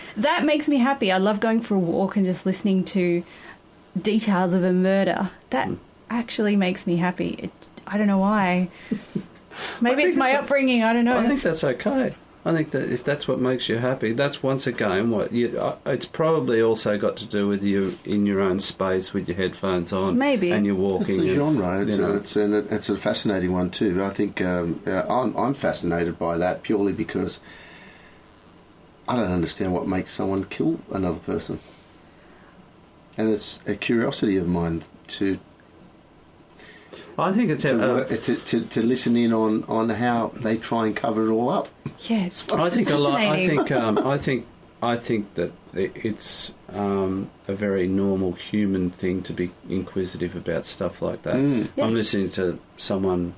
that 0.16 0.46
makes 0.46 0.68
me 0.68 0.78
happy. 0.78 1.12
I 1.12 1.18
love 1.18 1.38
going 1.38 1.60
for 1.60 1.74
a 1.74 1.78
walk 1.78 2.16
and 2.16 2.24
just 2.24 2.46
listening 2.46 2.82
to 2.84 3.22
details 4.00 4.54
of 4.54 4.64
a 4.64 4.72
murder. 4.72 5.30
That 5.50 5.68
hmm. 5.68 5.74
actually 6.08 6.56
makes 6.56 6.86
me 6.86 6.96
happy. 6.96 7.30
It, 7.38 7.50
I 7.86 7.98
don't 7.98 8.06
know 8.06 8.18
why. 8.18 8.70
Maybe 9.80 10.02
it's 10.04 10.16
my 10.16 10.30
it's 10.30 10.38
upbringing. 10.38 10.82
I 10.82 10.92
don't 10.92 11.04
know. 11.04 11.18
I 11.18 11.26
think 11.26 11.42
that's 11.42 11.64
okay. 11.64 12.14
I 12.44 12.52
think 12.52 12.70
that 12.70 12.92
if 12.92 13.02
that's 13.02 13.26
what 13.26 13.40
makes 13.40 13.68
you 13.68 13.78
happy, 13.78 14.12
that's 14.12 14.40
once 14.40 14.68
again 14.68 15.10
what 15.10 15.32
you. 15.32 15.58
uh, 15.58 15.76
It's 15.84 16.06
probably 16.06 16.62
also 16.62 16.96
got 16.96 17.16
to 17.16 17.26
do 17.26 17.48
with 17.48 17.64
you 17.64 17.98
in 18.04 18.24
your 18.24 18.40
own 18.40 18.60
space 18.60 19.12
with 19.12 19.26
your 19.26 19.36
headphones 19.36 19.92
on, 19.92 20.16
Maybe. 20.16 20.52
and 20.52 20.64
you're 20.64 20.76
It's 20.76 20.80
walking. 20.80 21.18
a 21.18 21.22
and, 21.22 21.30
genre. 21.30 21.80
It's, 21.82 21.96
you 21.96 22.04
a, 22.04 22.08
know. 22.08 22.16
it's, 22.16 22.36
an, 22.36 22.54
it's 22.70 22.88
a 22.88 22.96
fascinating 22.96 23.52
one 23.52 23.70
too. 23.70 24.00
I 24.00 24.10
think 24.10 24.40
um, 24.42 24.80
uh, 24.86 25.02
I'm, 25.08 25.36
I'm 25.36 25.54
fascinated 25.54 26.20
by 26.20 26.38
that 26.38 26.62
purely 26.62 26.92
because 26.92 27.40
I 29.08 29.16
don't 29.16 29.32
understand 29.32 29.72
what 29.74 29.88
makes 29.88 30.12
someone 30.12 30.44
kill 30.44 30.78
another 30.92 31.18
person, 31.18 31.58
and 33.18 33.28
it's 33.28 33.58
a 33.66 33.74
curiosity 33.74 34.36
of 34.36 34.46
mine 34.46 34.82
to 35.08 35.40
I 37.18 37.32
think 37.32 37.50
it's. 37.50 37.62
to, 37.62 37.74
uh, 37.74 37.94
work- 37.96 38.20
to, 38.22 38.36
to, 38.36 38.60
to 38.66 38.82
listen 38.82 39.16
in 39.16 39.32
on, 39.32 39.64
on 39.64 39.88
how 39.90 40.32
they 40.36 40.56
try 40.56 40.86
and 40.86 40.94
cover 40.94 41.26
it 41.26 41.32
all 41.32 41.48
up. 41.50 41.68
yeah, 42.00 42.28
I 42.52 42.68
think 42.70 42.90
a 42.90 42.96
lot. 42.96 43.14
I 43.20 43.44
think. 43.46 43.70
Um, 43.70 43.98
I 43.98 44.18
think. 44.18 44.46
I 44.82 44.96
think 44.96 45.34
that 45.34 45.52
it's 45.72 46.54
um, 46.68 47.30
a 47.48 47.54
very 47.54 47.88
normal 47.88 48.32
human 48.32 48.90
thing 48.90 49.22
to 49.22 49.32
be 49.32 49.50
inquisitive 49.70 50.36
about 50.36 50.66
stuff 50.66 51.00
like 51.00 51.22
that. 51.22 51.36
Mm. 51.36 51.68
Yeah. 51.76 51.84
I'm 51.86 51.94
listening 51.94 52.30
to 52.32 52.58
someone. 52.76 53.34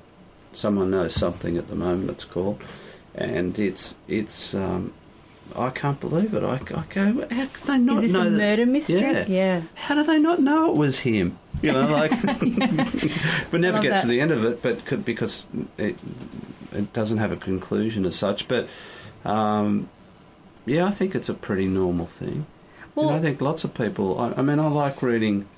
Someone 0.53 0.91
knows 0.91 1.14
something 1.14 1.57
at 1.57 1.68
the 1.68 1.76
moment. 1.76 2.11
It's 2.11 2.24
called, 2.24 2.61
and 3.14 3.57
it's 3.59 3.97
it's. 4.09 4.55
Um, 4.55 4.93
I 5.57 5.70
can't 5.70 5.99
believe 6.01 6.35
it. 6.35 6.43
I, 6.43 6.55
I 6.57 6.85
go. 6.89 7.26
How 7.31 7.47
can 7.47 7.66
they 7.66 7.79
not 7.79 7.81
know? 7.81 7.97
Is 7.99 8.03
this 8.03 8.12
know 8.12 8.22
a 8.22 8.24
that- 8.24 8.31
murder 8.39 8.66
mystery? 8.66 9.01
Yeah. 9.01 9.24
yeah. 9.29 9.62
How 9.76 9.95
do 9.95 10.03
they 10.03 10.18
not 10.18 10.41
know 10.41 10.70
it 10.70 10.76
was 10.76 10.99
him? 11.01 11.39
You 11.62 11.72
know, 11.72 11.88
like, 11.88 12.11
but 13.50 13.61
never 13.61 13.80
get 13.80 13.90
that. 13.90 14.02
to 14.02 14.06
the 14.06 14.20
end 14.20 14.30
of 14.30 14.44
it. 14.44 14.62
But 14.62 14.84
could, 14.84 15.04
because 15.04 15.46
it 15.76 15.96
it 16.72 16.92
doesn't 16.92 17.18
have 17.18 17.32
a 17.32 17.36
conclusion 17.36 18.04
as 18.04 18.16
such. 18.16 18.48
But 18.48 18.68
um, 19.24 19.88
yeah, 20.66 20.86
I 20.86 20.90
think 20.90 21.14
it's 21.14 21.28
a 21.28 21.34
pretty 21.34 21.66
normal 21.66 22.06
thing. 22.06 22.46
Well, 22.94 23.11
I 23.11 23.20
think 23.20 23.40
lots 23.40 23.62
of 23.62 23.74
people. 23.74 24.18
I, 24.18 24.32
I 24.38 24.42
mean, 24.42 24.59
I 24.59 24.68
like 24.68 25.02
reading. 25.02 25.48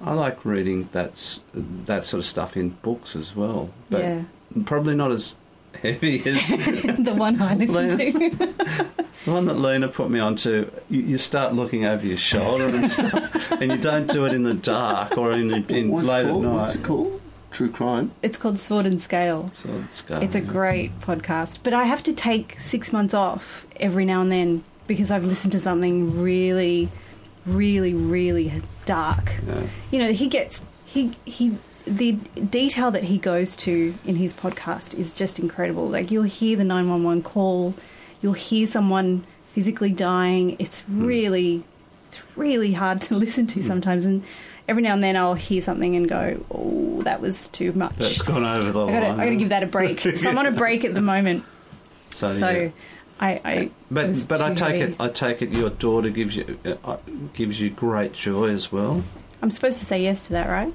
I 0.00 0.12
like 0.12 0.44
reading 0.44 0.88
that 0.92 1.40
that 1.54 2.04
sort 2.04 2.18
of 2.18 2.26
stuff 2.26 2.56
in 2.56 2.70
books 2.70 3.16
as 3.16 3.34
well. 3.34 3.70
But 3.88 4.00
yeah. 4.02 4.22
probably 4.64 4.94
not 4.94 5.10
as 5.10 5.36
heavy 5.82 6.24
as 6.26 6.48
the 6.98 7.14
one 7.16 7.40
I 7.40 7.54
listen 7.54 7.88
to. 7.90 8.28
the 9.24 9.32
one 9.32 9.46
that 9.46 9.58
Lena 9.58 9.88
put 9.88 10.10
me 10.10 10.18
onto. 10.20 10.70
You, 10.90 11.00
you 11.02 11.18
start 11.18 11.54
looking 11.54 11.84
over 11.86 12.06
your 12.06 12.16
shoulder 12.16 12.68
and 12.68 12.90
stuff, 12.90 13.52
and 13.52 13.70
you 13.72 13.78
don't 13.78 14.10
do 14.10 14.24
it 14.26 14.32
in 14.34 14.42
the 14.44 14.54
dark 14.54 15.16
or 15.16 15.32
in, 15.32 15.52
in 15.70 15.90
What's, 15.90 16.06
late 16.06 16.26
it 16.26 16.30
at 16.30 16.34
night. 16.36 16.52
What's 16.52 16.74
it 16.74 16.84
called? 16.84 17.20
True 17.52 17.70
crime. 17.70 18.10
it's 18.20 18.36
called 18.36 18.58
Sword 18.58 18.84
and 18.84 19.00
Scale. 19.00 19.50
So 19.54 19.70
it's, 19.84 20.02
go- 20.02 20.20
It's 20.20 20.34
a 20.34 20.40
great 20.42 20.98
podcast, 21.00 21.58
but 21.62 21.72
I 21.72 21.84
have 21.84 22.02
to 22.02 22.12
take 22.12 22.54
six 22.58 22.92
months 22.92 23.14
off 23.14 23.66
every 23.76 24.04
now 24.04 24.20
and 24.20 24.30
then 24.30 24.62
because 24.86 25.10
I've 25.10 25.24
listened 25.24 25.52
to 25.52 25.60
something 25.60 26.20
really, 26.20 26.90
really, 27.46 27.94
really 27.94 28.60
dark. 28.84 29.32
Yeah. 29.46 29.62
You 29.90 29.98
know, 30.00 30.12
he 30.12 30.26
gets 30.26 30.64
he 30.84 31.12
he 31.24 31.56
the 31.86 32.12
detail 32.50 32.90
that 32.90 33.04
he 33.04 33.16
goes 33.18 33.54
to 33.56 33.94
in 34.04 34.16
his 34.16 34.34
podcast 34.34 34.94
is 34.98 35.12
just 35.12 35.38
incredible. 35.38 35.88
Like 35.88 36.10
you'll 36.10 36.24
hear 36.24 36.56
the 36.56 36.64
nine 36.64 36.88
one 36.90 37.04
one 37.04 37.22
call, 37.22 37.74
you'll 38.20 38.32
hear 38.32 38.66
someone 38.66 39.24
physically 39.52 39.92
dying. 39.92 40.56
It's 40.58 40.82
really 40.88 41.64
it's 42.06 42.22
really 42.36 42.72
hard 42.74 43.00
to 43.02 43.16
listen 43.24 43.46
to 43.48 43.62
sometimes, 43.62 44.04
and 44.04 44.22
every 44.68 44.82
now 44.82 44.94
and 44.94 45.02
then 45.02 45.16
I'll 45.16 45.34
hear 45.34 45.60
something 45.62 45.94
and 45.96 46.08
go, 46.08 46.44
"Oh, 46.50 47.02
that 47.02 47.20
was 47.20 47.48
too 47.48 47.72
much." 47.72 47.94
That's 47.96 48.22
gone 48.22 48.44
over 48.44 48.72
the 48.72 48.86
I 48.86 48.92
gotta, 48.92 49.08
line. 49.08 49.20
I 49.20 49.24
gotta 49.24 49.36
give 49.36 49.48
that 49.50 49.62
a 49.62 49.66
break. 49.66 50.00
So 50.00 50.28
I'm 50.28 50.38
on 50.38 50.46
a 50.46 50.50
break 50.64 50.84
at 50.84 50.94
the 50.94 51.00
moment. 51.02 51.44
So, 52.10 52.28
So 52.30 52.50
yeah. 52.50 52.70
I, 53.20 53.40
I 53.44 53.70
But 53.90 54.26
but 54.28 54.40
I 54.42 54.54
take 54.54 54.80
heavy. 54.80 54.92
it 54.92 54.96
I 55.00 55.08
take 55.08 55.40
it 55.42 55.50
your 55.50 55.70
daughter 55.70 56.10
gives 56.10 56.36
you 56.36 56.58
uh, 56.64 56.74
uh, 56.84 56.96
gives 57.32 57.60
you 57.60 57.70
great 57.70 58.12
joy 58.12 58.48
as 58.48 58.70
well. 58.72 59.04
I'm 59.42 59.50
supposed 59.50 59.78
to 59.80 59.84
say 59.84 60.02
yes 60.02 60.26
to 60.28 60.32
that, 60.34 60.48
right? 60.48 60.72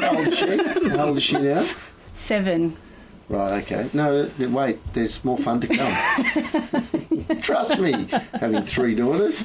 How 0.00 0.16
old 0.16 0.28
is 0.28 0.38
she? 0.38 0.88
How 0.90 1.06
old 1.08 1.16
is 1.16 1.22
she 1.22 1.38
now? 1.38 1.68
Seven. 2.14 2.76
Right, 3.28 3.62
okay. 3.64 3.90
No, 3.92 4.30
wait, 4.38 4.78
there's 4.92 5.24
more 5.24 5.36
fun 5.36 5.60
to 5.60 5.66
come. 5.66 7.40
Trust 7.42 7.78
me, 7.80 8.06
having 8.40 8.62
three 8.62 8.94
daughters. 8.94 9.44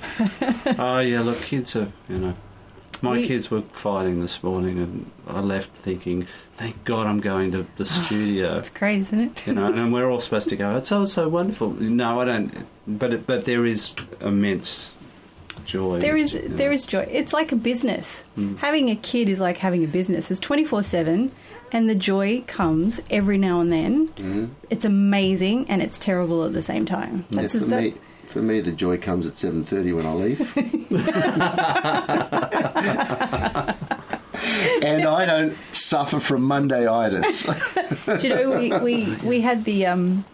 oh 0.77 0.99
yeah, 0.99 1.21
look, 1.21 1.37
kids 1.41 1.75
are 1.75 1.91
you 2.07 2.17
know. 2.19 2.35
My 3.03 3.13
We- 3.13 3.25
kids 3.27 3.49
were 3.49 3.63
fighting 3.73 4.21
this 4.21 4.43
morning, 4.43 4.77
and 4.77 5.09
I 5.27 5.39
left 5.39 5.71
thinking, 5.77 6.27
"Thank 6.53 6.83
God 6.83 7.07
I'm 7.07 7.19
going 7.19 7.51
to 7.53 7.65
the 7.77 7.85
studio." 7.97 8.59
It's 8.59 8.69
great, 8.69 8.99
isn't 8.99 9.19
it? 9.19 9.47
you 9.47 9.53
know, 9.53 9.73
and 9.73 9.91
we're 9.91 10.07
all 10.11 10.19
supposed 10.21 10.49
to 10.49 10.55
go. 10.55 10.77
It's 10.77 10.91
all 10.91 11.07
so 11.07 11.27
wonderful. 11.27 11.71
No, 11.71 12.21
I 12.21 12.25
don't. 12.25 12.67
But 12.87 13.13
it, 13.13 13.25
but 13.25 13.45
there 13.45 13.65
is 13.65 13.95
immense 14.19 14.95
joy. 15.65 15.99
There 15.99 16.17
is 16.17 16.33
know. 16.33 16.41
there 16.47 16.71
is 16.71 16.85
joy. 16.85 17.07
It's 17.09 17.33
like 17.33 17.51
a 17.51 17.55
business. 17.55 18.23
Mm. 18.37 18.57
Having 18.57 18.89
a 18.89 18.95
kid 18.95 19.29
is 19.29 19.39
like 19.39 19.57
having 19.57 19.83
a 19.83 19.87
business. 19.87 20.31
It's 20.31 20.39
24/7 20.39 21.31
and 21.71 21.89
the 21.89 21.95
joy 21.95 22.43
comes 22.47 23.01
every 23.09 23.37
now 23.37 23.61
and 23.61 23.71
then. 23.71 24.09
Mm. 24.09 24.49
It's 24.69 24.85
amazing 24.85 25.69
and 25.69 25.81
it's 25.81 25.97
terrible 25.97 26.43
at 26.43 26.53
the 26.53 26.61
same 26.61 26.85
time. 26.85 27.25
Yeah, 27.29 27.41
That's 27.41 27.57
for 27.57 27.65
that, 27.65 27.83
me, 27.83 27.93
for 28.31 28.41
me, 28.41 28.61
the 28.61 28.71
joy 28.71 28.97
comes 28.97 29.27
at 29.27 29.35
seven 29.37 29.63
thirty 29.63 29.93
when 29.93 30.05
I 30.05 30.13
leave, 30.13 30.39
and 34.81 35.05
I 35.05 35.25
don't 35.25 35.57
suffer 35.73 36.19
from 36.19 36.47
Mondayitis. 36.47 38.19
Do 38.21 38.27
you 38.27 38.33
know, 38.33 38.57
we, 38.57 38.71
we, 38.79 39.15
we 39.17 39.41
had 39.41 39.65
the. 39.65 39.85
Um, 39.87 40.25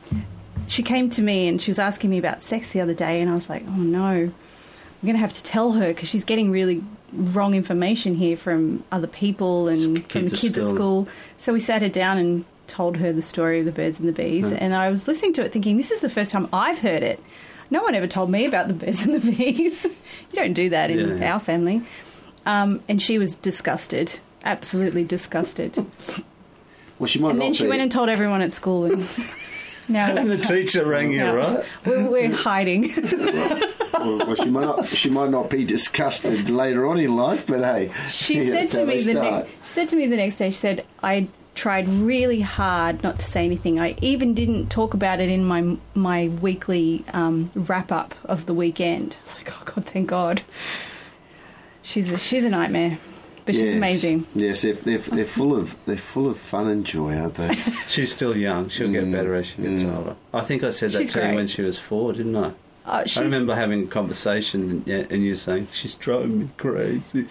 she 0.68 0.84
came 0.84 1.09
to 1.11 1.22
me 1.22 1.47
and 1.47 1.61
she 1.61 1.72
was 1.72 1.80
asking 1.80 2.09
me 2.09 2.18
about 2.18 2.43
sex 2.43 2.72
the 2.72 2.82
other 2.82 2.93
day, 2.93 3.20
and 3.22 3.32
I 3.32 3.34
was 3.34 3.49
like, 3.49 3.63
oh 3.68 3.78
no, 3.78 4.32
I'm 5.02 5.06
going 5.06 5.16
to 5.16 5.20
have 5.20 5.34
to 5.34 5.43
tell 5.43 5.74
her 5.74 5.88
because 5.88 6.10
she's 6.10 6.24
getting 6.24 6.50
really 6.52 6.84
wrong 7.14 7.54
information 7.54 8.16
here 8.16 8.36
from 8.36 8.84
other 8.91 9.08
people 9.08 9.68
and 9.68 10.08
Kids 10.10 10.12
from 10.12 10.26
at 10.26 10.41
kids 10.41 10.58
at 10.58 10.66
school. 10.68 10.76
school. 10.76 11.08
So 11.38 11.54
we 11.54 11.60
sat 11.60 11.82
her 11.82 11.89
down 11.89 12.18
and 12.18 12.45
told 12.68 12.98
her 12.98 13.14
the 13.14 13.22
story 13.22 13.60
of 13.60 13.66
the 13.66 13.72
birds 13.72 14.00
and 14.00 14.10
the 14.10 14.14
bees, 14.14 14.52
and 14.52 14.74
I 14.76 14.89
was 14.89 15.08
listening 15.08 15.34
to 15.34 15.45
it 15.45 15.54
thinking, 15.54 15.78
this 15.78 15.89
is 15.91 16.02
the 16.02 16.10
first 16.10 16.32
time 16.34 16.50
I've 16.52 16.80
heard 16.80 17.02
it. 17.04 17.22
No 17.70 17.82
one 17.82 17.95
ever 17.95 18.08
told 18.08 18.30
me 18.30 18.45
about 18.45 18.68
the 18.68 18.74
birds 18.74 19.06
and 19.06 19.22
the 19.22 19.32
bees. 19.36 19.86
you 19.86 19.91
don't 20.34 20.54
do 20.54 20.70
that 20.70 20.89
in 20.91 21.18
Yeah. 21.20 21.34
our 21.34 21.39
family. 21.39 21.82
Um, 22.45 22.82
and 22.89 23.02
she 23.02 23.18
was 23.20 23.36
disgusted, 23.36 24.20
absolutely 24.43 25.04
disgusted. 25.06 25.86
Well, 27.00 27.08
she 27.08 27.20
might 27.20 27.32
And 27.32 27.41
then 27.41 27.54
she 27.54 27.64
be. 27.64 27.70
went 27.70 27.82
and 27.82 27.91
told 27.91 28.10
everyone 28.10 28.41
at 28.41 28.54
school, 28.54 28.86
and 28.86 29.02
now 29.88 30.10
And 30.16 30.30
the 30.30 30.38
teacher 30.38 30.86
rang 30.86 31.12
you, 31.12 31.26
right? 31.30 31.64
we're, 31.86 32.10
we're 32.10 32.34
hiding. 32.36 32.92
well, 33.94 34.18
well, 34.20 34.36
she 34.36 34.50
might 34.50 34.62
not. 34.62 34.88
She 34.88 35.10
might 35.10 35.30
not 35.30 35.50
be 35.50 35.66
disgusted 35.66 36.50
later 36.50 36.86
on 36.86 37.00
in 37.00 37.16
life, 37.16 37.48
but 37.48 37.60
hey, 37.62 37.92
She 38.10 38.40
yeah, 38.44 38.68
said 38.68 38.70
to 38.80 38.86
me 38.86 39.02
the 39.02 39.14
next. 39.14 39.50
She 39.50 39.58
said 39.64 39.90
to 39.90 39.96
me 39.96 40.08
the 40.08 40.18
next 40.18 40.38
day. 40.38 40.50
She 40.50 40.58
said, 40.58 40.86
"I 41.02 41.28
tried 41.56 41.88
really 41.88 42.42
hard 42.42 43.02
not 43.02 43.18
to 43.20 43.26
say 43.26 43.44
anything. 43.46 43.80
I 43.80 43.96
even 44.02 44.34
didn't 44.34 44.70
talk 44.70 44.94
about 44.94 45.20
it 45.20 45.30
in 45.30 45.44
my 45.46 45.78
my 45.96 46.28
weekly 46.28 47.04
um, 47.14 47.52
wrap 47.56 47.92
up 47.92 48.16
of 48.26 48.46
the 48.46 48.54
weekend." 48.54 49.18
I 49.20 49.24
was 49.24 49.36
like, 49.36 49.52
"Oh 49.60 49.64
God, 49.66 49.86
thank 49.86 50.08
God." 50.10 50.42
She's 51.82 52.12
a, 52.12 52.18
she's 52.18 52.44
a 52.44 52.50
nightmare, 52.50 53.00
but 53.48 53.56
she's 53.56 53.64
Yes. 53.64 53.74
amazing. 53.76 54.28
Yes, 54.36 54.62
they're, 54.62 54.74
they're, 54.74 54.98
they're 55.00 55.26
full 55.26 55.56
of 55.58 55.76
they're 55.88 55.98
full 55.98 56.28
of 56.30 56.38
fun 56.38 56.68
and 56.68 56.86
joy, 56.86 57.16
aren't 57.18 57.34
they? 57.34 57.56
She's 57.88 58.12
still 58.14 58.38
young. 58.38 58.70
She'll 58.70 58.91
get 58.91 59.06
Mm, 59.06 59.12
better 59.12 59.34
as 59.34 59.48
she 59.48 59.62
gets 59.64 59.82
mm. 59.82 59.98
older. 59.98 60.16
I 60.32 60.41
think 60.41 60.64
I 60.64 60.70
said 60.70 60.91
that 60.91 61.00
She's 61.00 61.14
to 61.14 61.28
you 61.28 61.34
when 61.36 61.48
she 61.48 61.64
was 61.64 61.80
four, 61.80 62.14
didn't 62.14 62.36
I? 62.36 62.52
Uh, 62.86 63.04
I 63.18 63.20
remember 63.22 63.56
having 63.56 63.84
a 63.84 63.88
conversation 63.88 64.84
and, 64.88 65.12
and 65.12 65.24
you 65.24 65.36
saying 65.36 65.68
she's 65.74 65.95
driving 65.95 66.39
me 66.39 66.50
crazy, 66.58 67.26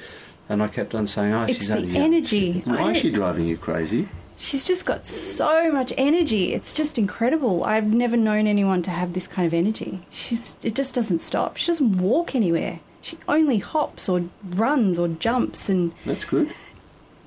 and 0.49 0.62
I 0.62 0.69
kept 0.69 0.95
on 0.95 1.07
saying, 1.07 1.33
"Oh, 1.33 1.45
it's 1.45 1.59
she's 1.61 1.69
the 1.69 1.77
only 1.77 1.97
energy. 1.97 2.62
I 2.67 2.71
Why 2.71 2.77
don't- 2.79 2.91
is 2.91 2.97
she 2.99 3.11
driving 3.11 3.47
you 3.47 3.57
crazy? 3.57 4.09
She's 4.39 4.67
just 4.67 4.85
got 4.85 5.07
so 5.07 5.73
much 5.73 5.95
energy. 5.97 6.53
It's 6.53 6.75
just 6.75 6.99
incredible. 6.99 7.64
I've 7.64 7.87
never 7.87 8.19
known 8.19 8.47
anyone 8.47 8.83
to 8.83 8.91
have 8.91 9.14
this 9.14 9.27
kind 9.27 9.47
of 9.47 9.55
energy. 9.55 10.03
She's 10.11 10.59
it 10.62 10.75
just 10.75 10.95
doesn't 10.95 11.21
stop. 11.21 11.57
She 11.57 11.69
doesn't 11.69 11.97
walk 11.99 12.35
anywhere. 12.35 12.81
She 13.07 13.17
only 13.29 13.59
hops 13.59 14.09
or 14.09 14.25
runs 14.45 14.99
or 14.99 15.07
jumps 15.07 15.69
and 15.69 15.93
That's 16.05 16.25
good. 16.25 16.53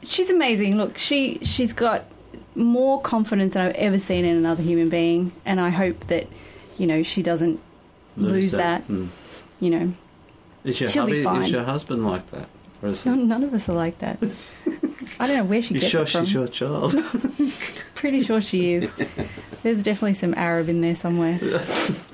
she's 0.03 0.29
amazing. 0.29 0.77
Look, 0.77 0.97
she 0.97 1.39
she's 1.43 1.71
got 1.71 2.03
more 2.53 2.99
confidence 2.99 3.53
than 3.53 3.65
I've 3.67 3.75
ever 3.75 3.97
seen 3.97 4.25
in 4.25 4.35
another 4.35 4.61
human 4.61 4.89
being 4.89 5.31
and 5.45 5.61
I 5.61 5.69
hope 5.69 6.07
that 6.07 6.27
you 6.77 6.85
know 6.85 7.01
she 7.01 7.23
doesn't 7.23 7.61
lose, 8.17 8.51
that. 8.51 8.85
Mm. 8.89 9.07
you 9.61 9.69
know. 9.69 9.93
Is 10.65 10.81
your 10.81 10.89
She'll 10.89 11.05
be 11.05 11.23
hubby, 11.23 11.23
fine. 11.23 11.43
is 11.43 11.51
your 11.51 11.63
husband 11.63 12.05
like 12.05 12.29
that? 12.31 12.49
Or 12.81 12.89
is 12.89 13.05
None, 13.05 13.29
none 13.29 13.43
of 13.45 13.53
us 13.53 13.69
are 13.69 13.75
like 13.75 13.99
that. 13.99 14.17
I 15.21 15.27
don't 15.27 15.37
know 15.37 15.43
where 15.45 15.61
she 15.61 15.75
you 15.75 15.79
gets 15.79 15.91
sure 15.91 16.01
it 16.01 16.09
from. 16.09 16.25
she's 16.25 16.33
your 16.33 16.47
child? 16.49 16.93
Pretty 17.95 18.21
sure 18.21 18.41
she 18.41 18.73
is. 18.73 18.91
There's 19.63 19.81
definitely 19.83 20.13
some 20.13 20.33
Arab 20.33 20.67
in 20.67 20.81
there 20.81 20.95
somewhere. 20.95 21.39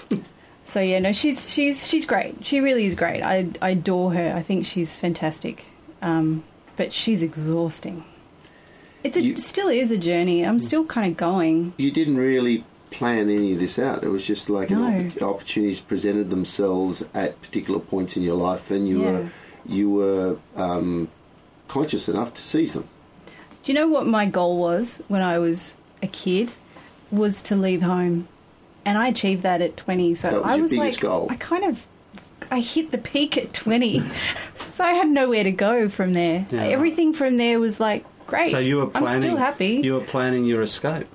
So 0.65 0.79
yeah, 0.81 0.99
no, 0.99 1.11
she's 1.11 1.49
she's 1.53 1.87
she's 1.87 2.05
great. 2.05 2.43
She 2.43 2.59
really 2.59 2.85
is 2.85 2.95
great. 2.95 3.21
I 3.21 3.47
I 3.61 3.69
adore 3.69 4.13
her. 4.13 4.33
I 4.35 4.41
think 4.41 4.65
she's 4.65 4.95
fantastic. 4.95 5.65
Um, 6.01 6.43
but 6.75 6.91
she's 6.91 7.23
exhausting. 7.23 8.03
It's 9.03 9.15
a, 9.15 9.21
You- 9.21 9.33
it 9.33 9.37
still 9.39 9.69
is 9.69 9.91
a 9.91 9.97
journey. 9.97 10.43
I'm 10.43 10.59
still 10.59 10.83
kind 10.85 11.09
of 11.11 11.15
going. 11.17 11.73
You 11.77 11.91
didn't 11.91 12.17
really 12.17 12.63
plan 12.91 13.29
any 13.29 13.53
of 13.53 13.59
this 13.59 13.77
out. 13.77 14.03
It 14.03 14.07
was 14.09 14.25
just 14.25 14.49
like 14.49 14.71
an 14.71 14.79
No. 14.81 15.11
opp- 15.27 15.35
opportunities 15.35 15.79
presented 15.79 16.29
themselves 16.31 17.03
at 17.13 17.39
particular 17.41 17.79
points 17.79 18.17
in 18.17 18.23
your 18.23 18.35
life, 18.35 18.71
and 18.71 18.87
you 18.89 19.03
Yeah. 19.03 19.11
were 19.11 19.29
you 19.67 19.89
were 19.89 20.37
um, 20.55 21.09
conscious 21.67 22.07
enough 22.09 22.33
to 22.35 22.41
seize 22.43 22.73
them. 22.73 22.87
Do 23.63 23.71
you 23.71 23.73
know 23.79 23.87
what 23.87 24.05
my 24.07 24.25
goal 24.25 24.57
was 24.59 25.01
when 25.07 25.21
I 25.21 25.37
was 25.39 25.75
a 26.01 26.07
kid? 26.07 26.51
Was 27.11 27.41
to 27.43 27.55
leave 27.55 27.81
home, 27.83 28.27
and 28.85 28.97
I 28.97 29.07
achieved 29.09 29.43
that 29.43 29.61
at 29.61 29.75
20. 29.77 30.15
So 30.15 30.41
was 30.41 30.51
I 30.51 30.57
was 30.57 30.73
like, 30.73 30.99
goal. 30.99 31.27
I 31.29 31.35
kind 31.35 31.63
of, 31.65 31.85
I 32.51 32.59
hit 32.59 32.91
the 32.91 32.97
peak 32.97 33.37
at 33.37 33.53
20, 33.53 33.99
so 34.73 34.83
I 34.83 34.91
had 34.93 35.07
nowhere 35.09 35.43
to 35.43 35.51
go 35.51 35.89
from 35.89 36.13
there. 36.13 36.45
Yeah. 36.51 36.63
Everything 36.63 37.13
from 37.13 37.37
there 37.37 37.59
was 37.59 37.79
like 37.79 38.05
great. 38.27 38.51
so 38.51 38.59
you 38.59 38.77
were 38.77 38.87
planning. 38.87 39.09
I'm 39.09 39.21
still 39.21 39.37
happy. 39.37 39.81
You 39.83 39.95
were 39.95 40.01
planning 40.01 40.45
your 40.45 40.61
escape. 40.61 41.07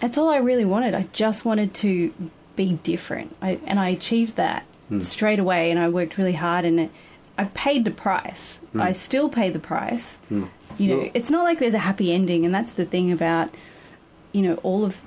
That's 0.00 0.18
all 0.18 0.28
I 0.30 0.36
really 0.38 0.64
wanted. 0.64 0.94
I 0.94 1.06
just 1.12 1.44
wanted 1.44 1.72
to 1.74 2.12
be 2.54 2.74
different, 2.82 3.34
I, 3.42 3.58
and 3.66 3.78
I 3.80 3.88
achieved 3.90 4.36
that 4.36 4.64
Hmm. 4.88 5.00
straight 5.00 5.38
away. 5.40 5.70
And 5.72 5.80
I 5.80 5.88
worked 5.88 6.16
really 6.16 6.34
hard, 6.34 6.64
and 6.64 6.78
it, 6.78 6.90
I 7.36 7.44
paid 7.44 7.84
the 7.84 7.90
price. 7.90 8.60
I 8.78 8.92
still 8.92 9.28
pay 9.28 9.50
the 9.50 9.58
price. 9.58 10.20
You 10.30 10.48
know, 10.78 10.98
Well- 10.98 11.10
it's 11.14 11.30
not 11.30 11.42
like 11.44 11.58
there's 11.58 11.74
a 11.74 11.78
happy 11.78 12.12
ending, 12.12 12.44
and 12.46 12.54
that's 12.54 12.72
the 12.72 12.84
thing 12.84 13.10
about 13.10 13.50
you 14.32 14.42
know 14.42 14.54
all 14.62 14.84
of 14.84 15.00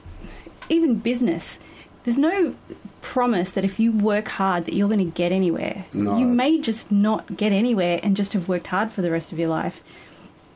even 0.70 0.96
business. 0.96 1.60
There's 2.04 2.18
no 2.18 2.56
promise 3.02 3.52
that 3.52 3.64
if 3.66 3.80
you 3.80 3.92
work 3.92 4.28
hard 4.30 4.66
that 4.66 4.74
you're 4.74 4.88
going 4.88 5.00
to 5.00 5.06
get 5.06 5.32
anywhere. 5.32 5.86
No. 5.94 6.18
You 6.18 6.26
may 6.26 6.60
just 6.60 6.92
not 6.92 7.38
get 7.38 7.52
anywhere 7.52 8.00
and 8.04 8.16
just 8.16 8.34
have 8.34 8.48
worked 8.48 8.68
hard 8.68 8.92
for 8.92 9.02
the 9.02 9.12
rest 9.12 9.32
of 9.32 9.40
your 9.40 9.50
life. 9.50 9.82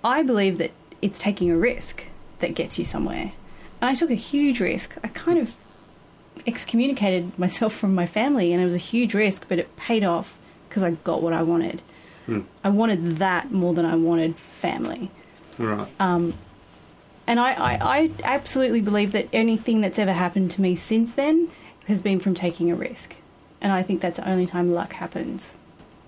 I 0.04 0.24
believe 0.24 0.58
that 0.58 0.72
it's 1.02 1.20
taking 1.20 1.50
a 1.52 1.58
risk 1.58 2.06
that 2.40 2.56
gets 2.56 2.78
you 2.78 2.86
somewhere. 2.86 3.34
And 3.82 3.90
I 3.90 3.96
took 3.96 4.10
a 4.10 4.16
huge 4.16 4.60
risk. 4.60 4.96
I 5.04 5.10
kind 5.10 5.38
of 5.40 5.54
excommunicated 6.48 7.38
myself 7.38 7.74
from 7.74 7.94
my 7.94 8.06
family, 8.06 8.54
and 8.54 8.62
it 8.62 8.66
was 8.66 8.76
a 8.76 8.80
huge 8.80 9.14
risk, 9.14 9.46
but 9.48 9.60
it 9.60 9.76
paid 9.76 10.04
off 10.04 10.40
because 10.68 10.84
I 10.84 10.92
got 10.92 11.22
what 11.22 11.34
I 11.34 11.44
wanted. 11.44 11.82
I 12.64 12.70
wanted 12.70 13.18
that 13.18 13.52
more 13.52 13.74
than 13.74 13.86
I 13.86 13.96
wanted 13.96 14.38
family. 14.38 15.12
Right. 15.58 15.88
Um, 16.00 16.34
and 17.28 17.40
I, 17.40 17.52
I, 17.54 17.80
I 17.84 18.12
absolutely 18.24 18.82
believe 18.82 19.12
that 19.14 19.28
anything 19.34 19.82
that's 19.82 20.00
ever 20.00 20.14
happened 20.14 20.52
to 20.52 20.62
me 20.62 20.76
since 20.76 21.14
then 21.14 21.50
has 21.88 22.02
been 22.02 22.20
from 22.20 22.34
taking 22.34 22.72
a 22.72 22.76
risk. 22.76 23.16
And 23.62 23.72
I 23.72 23.82
think 23.84 24.02
that's 24.02 24.18
the 24.18 24.28
only 24.30 24.46
time 24.46 24.74
luck 24.74 24.94
happens. 24.94 25.54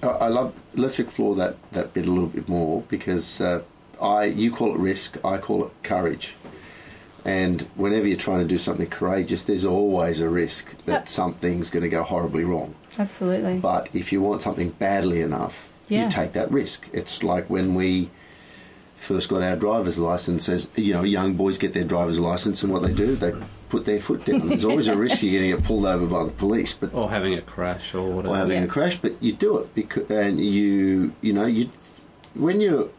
I, 0.03 0.07
I 0.07 0.27
love. 0.27 0.53
Let's 0.73 0.99
explore 0.99 1.35
that 1.35 1.55
that 1.71 1.93
bit 1.93 2.05
a 2.05 2.11
little 2.11 2.27
bit 2.27 2.47
more 2.49 2.81
because 2.89 3.39
uh, 3.39 3.61
I 4.01 4.25
you 4.25 4.51
call 4.51 4.73
it 4.75 4.77
risk, 4.79 5.17
I 5.23 5.37
call 5.37 5.65
it 5.65 5.71
courage. 5.83 6.33
And 7.23 7.61
whenever 7.75 8.05
you're 8.07 8.17
trying 8.17 8.39
to 8.41 8.47
do 8.47 8.59
something 8.59 8.87
courageous, 8.87 9.43
there's 9.45 9.65
always 9.65 10.19
a 10.19 10.29
risk 10.29 10.77
that 10.85 10.91
Yep. 10.91 11.07
something's 11.07 11.69
going 11.71 11.81
to 11.81 11.89
go 11.89 12.03
horribly 12.03 12.43
wrong. 12.43 12.75
Absolutely. 12.99 13.57
But 13.57 13.89
if 13.93 14.11
you 14.11 14.21
want 14.21 14.43
something 14.43 14.69
badly 14.71 15.21
enough, 15.21 15.69
Yeah. 15.89 16.05
you 16.05 16.11
take 16.11 16.33
that 16.33 16.51
risk. 16.51 16.87
It's 16.93 17.23
like 17.23 17.49
when 17.49 17.73
we 17.73 18.11
first 18.95 19.29
got 19.29 19.41
our 19.43 19.55
driver's 19.55 19.97
license. 19.99 20.47
As 20.49 20.67
you 20.75 20.93
know, 20.93 21.03
young 21.03 21.33
boys 21.33 21.57
get 21.57 21.73
their 21.73 21.83
driver's 21.83 22.19
license, 22.19 22.63
and 22.63 22.71
what 22.73 22.81
they 22.83 22.93
do, 22.93 23.15
they 23.15 23.33
put 23.69 23.85
their 23.85 23.99
foot 23.99 24.25
down. 24.25 24.47
There's 24.49 24.65
always 24.71 24.87
a 24.87 24.95
risk 24.97 25.21
you're 25.23 25.39
going 25.39 25.51
to 25.51 25.57
get 25.57 25.65
pulled 25.65 25.85
over 25.85 26.05
by 26.05 26.23
the 26.23 26.31
police, 26.31 26.73
but 26.73 26.93
Or 26.93 27.09
having 27.09 27.33
a 27.33 27.41
crash 27.41 27.93
or 27.93 28.07
whatever. 28.09 28.33
or 28.33 28.37
having 28.37 28.57
Yeah. 28.59 28.63
a 28.65 28.67
crash. 28.67 28.97
But 29.01 29.15
you 29.21 29.33
do 29.33 29.57
it 29.59 29.73
because, 29.75 30.09
and 30.09 30.39
you, 30.39 31.13
you 31.21 31.33
know, 31.33 31.45
you 31.45 31.69
when 32.33 32.61
you're 32.61 32.89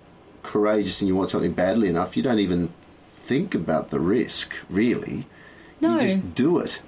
courageous 0.43 1.01
and 1.01 1.09
you 1.09 1.17
want 1.17 1.31
something 1.31 1.53
badly 1.53 1.89
enough, 1.89 2.17
you 2.17 2.23
don't 2.23 2.39
even 2.39 2.71
think 3.19 3.55
about 3.55 3.91
the 3.91 3.99
risk. 4.01 4.55
Really, 4.71 5.27
No. 5.81 5.95
you 5.95 6.01
just 6.01 6.35
do 6.35 6.59
it, 6.59 6.81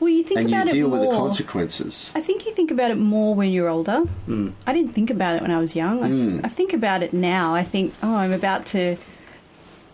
well, 0.00 0.10
you 0.10 0.22
think 0.24 0.40
and 0.40 0.48
about 0.48 0.66
you 0.66 0.72
deal 0.72 0.86
it 0.86 0.90
more. 0.90 0.98
with 1.00 1.08
the 1.10 1.16
consequences. 1.16 2.10
I 2.14 2.20
think 2.20 2.44
you 2.46 2.52
think 2.52 2.70
about 2.70 2.90
it 2.90 2.96
more 2.98 3.34
when 3.34 3.50
you're 3.50 3.68
older. 3.68 4.00
Hmm. 4.26 4.50
I 4.66 4.72
didn't 4.72 4.92
think 4.92 5.10
about 5.10 5.36
it 5.36 5.42
when 5.42 5.50
I 5.50 5.58
was 5.58 5.74
young. 5.74 6.02
I, 6.02 6.08
Mm. 6.10 6.44
I 6.44 6.48
think 6.48 6.72
about 6.72 7.02
it 7.02 7.12
now. 7.12 7.54
I 7.54 7.64
think, 7.64 7.94
oh, 8.02 8.16
I'm 8.16 8.32
about 8.32 8.66
to 8.66 8.96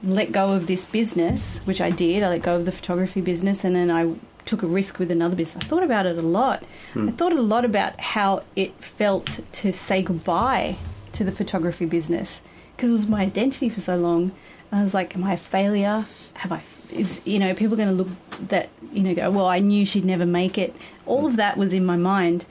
let 0.02 0.32
go 0.32 0.52
of 0.52 0.66
this 0.66 0.84
business, 0.84 1.58
which 1.64 1.80
I 1.80 1.90
did. 1.90 2.22
I 2.22 2.28
let 2.30 2.42
go 2.42 2.56
of 2.56 2.64
the 2.66 2.72
photography 2.72 3.20
business 3.20 3.62
and 3.64 3.76
then 3.76 3.90
I 3.90 4.14
took 4.44 4.62
a 4.64 4.66
risk 4.66 4.98
with 4.98 5.10
another 5.12 5.36
business. 5.36 5.64
I 5.64 5.68
thought 5.68 5.84
about 5.84 6.06
it 6.06 6.18
a 6.18 6.22
lot. 6.22 6.64
Hmm. 6.94 7.08
I 7.08 7.12
thought 7.12 7.32
a 7.32 7.40
lot 7.40 7.64
about 7.64 8.00
how 8.00 8.42
it 8.56 8.74
felt 8.82 9.38
to 9.52 9.72
say 9.72 10.02
goodbye 10.02 10.76
to 11.12 11.22
the 11.22 11.30
photography 11.32 11.84
business 11.86 12.42
because 12.74 12.90
it 12.90 12.94
was 12.94 13.06
my 13.06 13.20
identity 13.22 13.68
for 13.68 13.80
so 13.80 13.96
long. 13.96 14.32
And 14.70 14.80
I 14.80 14.82
was 14.82 14.94
like, 14.94 15.14
am 15.14 15.22
I 15.22 15.34
a 15.34 15.36
failure? 15.36 16.06
Have 16.42 16.50
I, 16.52 16.62
is, 16.90 17.20
you 17.24 17.38
know, 17.38 17.54
people 17.54 17.76
going 17.76 17.88
to 17.88 17.94
look 17.94 18.08
that, 18.48 18.68
you 18.92 19.02
know, 19.04 19.14
go, 19.14 19.30
well, 19.30 19.46
I 19.46 19.60
knew 19.60 19.84
she'd 19.84 20.04
never 20.04 20.26
make 20.26 20.58
it. 20.58 20.74
All 21.06 21.26
of 21.26 21.36
that 21.36 21.56
was 21.56 21.72
in 21.72 21.84
my 21.86 21.96
mind. 21.96 22.46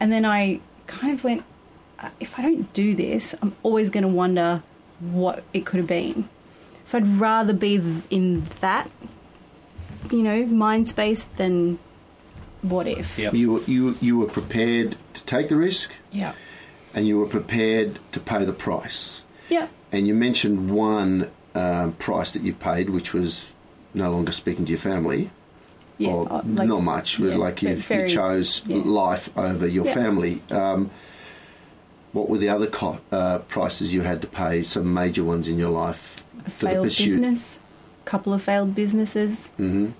And 0.00 0.12
then 0.12 0.24
I 0.24 0.60
kind 0.88 1.12
of 1.14 1.22
went, 1.22 1.44
"Uh, 2.00 2.10
if 2.18 2.36
I 2.38 2.42
don't 2.42 2.72
do 2.72 2.94
this, 2.94 3.34
I'm 3.40 3.54
always 3.62 3.90
going 3.90 4.02
to 4.02 4.08
wonder 4.08 4.62
what 5.00 5.44
it 5.52 5.64
could 5.64 5.78
have 5.78 5.86
been. 5.86 6.28
So 6.84 6.98
I'd 6.98 7.06
rather 7.06 7.52
be 7.52 7.76
in 8.10 8.44
that, 8.60 8.90
you 10.10 10.22
know, 10.22 10.44
mind 10.46 10.88
space 10.88 11.24
than 11.36 11.78
what 12.62 12.86
if. 12.88 13.16
Yep. 13.18 13.34
You 13.34 13.62
you 13.66 13.96
you 14.00 14.18
were 14.18 14.26
prepared 14.26 14.96
to 15.14 15.24
take 15.24 15.48
the 15.48 15.56
risk, 15.56 15.92
Yeah. 16.10 16.32
and 16.94 17.06
you 17.06 17.18
were 17.20 17.26
prepared 17.26 17.98
to 18.12 18.18
pay 18.20 18.44
the 18.44 18.52
price. 18.52 19.22
Yeah. 19.48 19.68
And 19.92 20.06
you 20.08 20.14
mentioned 20.14 20.70
one 20.70 21.30
um, 21.54 21.92
price 21.94 22.32
that 22.32 22.42
you 22.42 22.52
paid, 22.54 22.90
which 22.90 23.12
was 23.12 23.52
no 23.94 24.10
longer 24.10 24.32
speaking 24.32 24.64
to 24.66 24.70
your 24.72 24.80
family. 24.80 25.30
Yeah. 25.96 26.08
or 26.10 26.32
uh, 26.32 26.42
like- 26.44 26.66
not 26.66 26.80
much, 26.82 27.20
yeah, 27.20 27.36
like 27.36 27.62
you, 27.62 27.70
you 27.76 28.08
chose 28.08 28.62
yeah. 28.66 28.78
life 28.84 29.28
over 29.38 29.64
your 29.66 29.84
family. 29.84 30.42
Um, 30.50 30.90
what 32.12 32.28
were 32.28 32.38
the 32.38 32.48
other 32.48 32.66
co- 32.66 33.00
uh, 33.12 33.38
prices 33.40 33.92
you 33.94 34.02
had 34.02 34.20
to 34.22 34.26
pay? 34.26 34.64
Some 34.64 34.92
major 34.92 35.22
ones 35.22 35.46
in 35.46 35.56
your 35.58 35.70
life 35.70 36.16
A 36.46 36.50
for 36.50 36.64
the 36.66 36.70
failed 36.72 36.84
pursuit. 36.86 37.06
business, 37.06 37.60
couple 38.06 38.32
of 38.32 38.42
failed 38.42 38.74
businesses. 38.74 39.48
hmm 39.56 39.90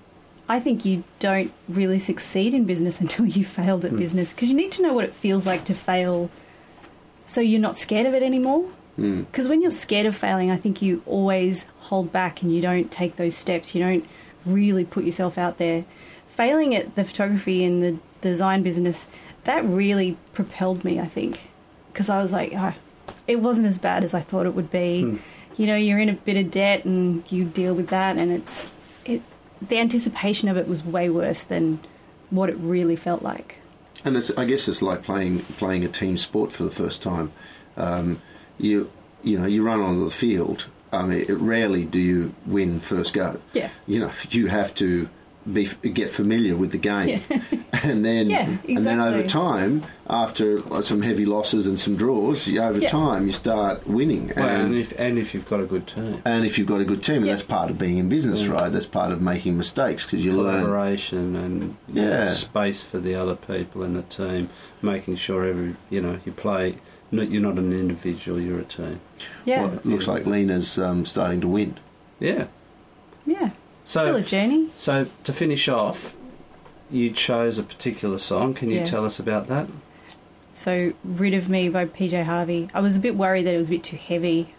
I 0.47 0.59
think 0.59 0.85
you 0.85 1.03
don't 1.19 1.51
really 1.67 1.97
succeed 1.97 2.53
in 2.53 2.65
business 2.65 2.99
until 3.05 3.25
you 3.25 3.43
failed 3.45 3.83
at 3.85 3.95
business 3.95 4.31
because 4.33 4.47
you 4.49 4.53
need 4.55 4.71
to 4.73 4.83
know 4.83 4.93
what 4.93 5.05
it 5.05 5.13
feels 5.13 5.47
like 5.47 5.63
to 5.65 5.73
fail 5.73 6.29
so 7.25 7.41
you're 7.41 7.59
not 7.59 7.77
scared 7.77 8.05
of 8.05 8.13
it 8.13 8.21
anymore. 8.21 8.65
Mm. 8.97 9.25
Because 9.25 9.47
when 9.47 9.61
you're 9.61 9.71
scared 9.71 10.05
of 10.05 10.15
failing, 10.15 10.51
I 10.51 10.57
think 10.57 10.81
you 10.81 11.03
always 11.05 11.65
hold 11.79 12.11
back 12.11 12.41
and 12.41 12.53
you 12.53 12.61
don't 12.61 12.91
take 12.91 13.17
those 13.17 13.35
steps. 13.35 13.75
You 13.75 13.83
don't 13.83 14.05
really 14.45 14.85
put 14.85 15.03
yourself 15.03 15.37
out 15.37 15.57
there. 15.57 15.85
Failing 16.27 16.75
at 16.75 16.95
the 16.95 17.03
photography 17.03 17.63
and 17.63 17.81
the 17.81 17.97
design 18.21 18.63
business, 18.63 19.07
that 19.43 19.63
really 19.65 20.17
propelled 20.33 20.83
me, 20.83 20.99
I 20.99 21.05
think. 21.05 21.49
Because 21.91 22.09
I 22.09 22.21
was 22.21 22.31
like, 22.31 22.51
oh, 22.53 22.73
it 23.27 23.37
wasn't 23.37 23.67
as 23.67 23.77
bad 23.77 24.03
as 24.03 24.13
I 24.13 24.19
thought 24.19 24.45
it 24.45 24.53
would 24.53 24.71
be. 24.71 25.03
Hmm. 25.03 25.17
You 25.57 25.67
know, 25.67 25.75
you're 25.75 25.99
in 25.99 26.09
a 26.09 26.13
bit 26.13 26.37
of 26.37 26.51
debt 26.51 26.83
and 26.83 27.23
you 27.31 27.45
deal 27.45 27.73
with 27.73 27.87
that, 27.87 28.17
and 28.17 28.31
it's 28.31 28.67
it. 29.05 29.21
The 29.61 29.77
anticipation 29.77 30.49
of 30.49 30.57
it 30.57 30.67
was 30.67 30.83
way 30.83 31.09
worse 31.09 31.43
than 31.43 31.79
what 32.29 32.49
it 32.49 32.57
really 32.57 32.97
felt 32.97 33.21
like. 33.21 33.59
And 34.03 34.17
it's, 34.17 34.29
I 34.31 34.43
guess 34.43 34.67
it's 34.67 34.81
like 34.81 35.01
playing 35.01 35.39
playing 35.39 35.85
a 35.85 35.87
team 35.87 36.17
sport 36.17 36.51
for 36.51 36.63
the 36.63 36.71
first 36.71 37.01
time. 37.01 37.31
Um, 37.77 38.21
you 38.57 38.89
you 39.23 39.37
know 39.39 39.45
you 39.45 39.63
run 39.63 39.81
onto 39.81 40.03
the 40.05 40.11
field. 40.11 40.67
I 40.91 41.03
mean, 41.05 41.25
rarely 41.29 41.83
do 41.83 41.99
you 41.99 42.33
win 42.45 42.79
first 42.79 43.13
go. 43.13 43.39
Yeah. 43.53 43.69
You 43.85 43.99
know, 43.99 44.11
you 44.29 44.47
have 44.47 44.73
to 44.75 45.09
be 45.51 45.65
get 45.93 46.09
familiar 46.09 46.55
with 46.55 46.71
the 46.71 46.77
game, 46.79 47.21
and 47.83 48.03
then 48.05 48.29
Yeah, 48.31 48.57
and 48.67 48.83
then 48.85 48.99
over 48.99 49.21
time, 49.21 49.83
after 50.09 50.61
some 50.81 51.01
heavy 51.03 51.25
losses 51.25 51.67
and 51.67 51.79
some 51.79 51.95
draws, 51.97 52.47
you, 52.47 52.61
over 52.61 52.79
Yeah. 52.79 52.89
time 52.89 53.25
you 53.27 53.31
start 53.31 53.85
winning. 53.85 54.31
Well, 54.35 54.47
and, 54.47 54.63
and, 54.67 54.75
if 54.75 54.91
and 54.97 55.19
if 55.19 55.33
you've 55.35 55.47
got 55.47 55.59
a 55.59 55.65
good 55.65 55.85
team, 55.85 56.19
and 56.25 56.45
if 56.45 56.57
you've 56.57 56.67
got 56.67 56.81
a 56.81 56.85
good 56.85 57.03
team, 57.03 57.17
and 57.17 57.25
Yeah. 57.27 57.33
that's 57.33 57.43
part 57.43 57.69
of 57.69 57.77
being 57.77 57.97
in 57.97 58.09
business, 58.09 58.43
Yeah. 58.43 58.53
right? 58.53 58.71
That's 58.71 58.87
part 58.87 59.11
of 59.11 59.21
making 59.21 59.55
mistakes 59.57 60.03
because 60.05 60.25
you 60.25 60.31
learn. 60.33 60.61
collaboration 60.63 61.35
and 61.35 61.75
you 61.93 62.01
know, 62.01 62.09
Yeah. 62.09 62.27
space 62.27 62.81
for 62.81 62.97
the 62.99 63.13
other 63.15 63.35
people 63.35 63.83
in 63.83 63.93
the 63.93 64.01
team, 64.03 64.49
making 64.81 65.17
sure 65.17 65.45
every 65.45 65.75
you 65.91 66.01
know 66.01 66.17
you 66.25 66.31
play. 66.31 66.77
No- 67.11 67.23
You're 67.23 67.41
not 67.41 67.57
an 67.57 67.71
individual; 67.73 68.39
you're 68.39 68.59
a 68.59 68.63
team. 68.63 68.99
Yeah, 69.45 69.65
Well, 69.65 69.73
it 69.75 69.85
looks 69.85 70.07
like 70.07 70.25
Lena's 70.25 70.77
um, 70.77 71.05
starting 71.05 71.41
to 71.41 71.47
win. 71.47 71.77
Yeah. 72.19 72.47
yeah. 73.25 73.51
So 73.83 74.01
Still 74.01 74.15
a 74.15 74.21
journey. 74.21 74.69
So 74.77 75.07
to 75.25 75.33
finish 75.33 75.67
off, 75.67 76.15
you 76.89 77.11
chose 77.11 77.59
a 77.59 77.63
particular 77.63 78.17
song. 78.19 78.53
Can 78.53 78.69
you 78.69 78.79
Yeah. 78.79 78.85
tell 78.85 79.05
us 79.05 79.19
about 79.19 79.47
that? 79.47 79.67
So, 80.51 80.93
Rid 81.03 81.33
of 81.33 81.49
Me 81.49 81.67
by 81.67 81.85
PJ 81.85 82.23
Harvey. 82.23 82.69
I 82.73 82.79
was 82.79 82.95
a 82.95 82.99
bit 82.99 83.15
worried 83.17 83.45
that 83.45 83.53
it 83.53 83.57
was 83.57 83.67
a 83.67 83.71
bit 83.71 83.83
too 83.83 83.97
heavy. 83.97 84.55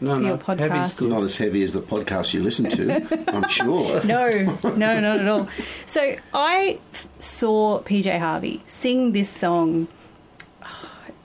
No, 0.00 0.14
For 0.16 0.20
no. 0.20 0.28
your 0.28 0.38
podcast. 0.38 0.58
Heavy's 0.70 0.90
It's 0.90 1.00
good. 1.00 1.08
not 1.10 1.22
as 1.24 1.36
heavy 1.38 1.62
as 1.62 1.72
the 1.72 1.80
podcast 1.80 2.34
you 2.34 2.42
listen 2.42 2.68
to, 2.68 3.24
I'm 3.34 3.48
sure. 3.48 4.04
No, 4.04 4.28
no, 4.76 5.00
not 5.00 5.18
at 5.20 5.26
all. 5.26 5.48
So, 5.86 6.14
I 6.34 6.78
f- 6.92 7.08
saw 7.18 7.80
PJ 7.80 8.18
Harvey 8.18 8.62
sing 8.66 9.12
this 9.12 9.28
song. 9.30 9.88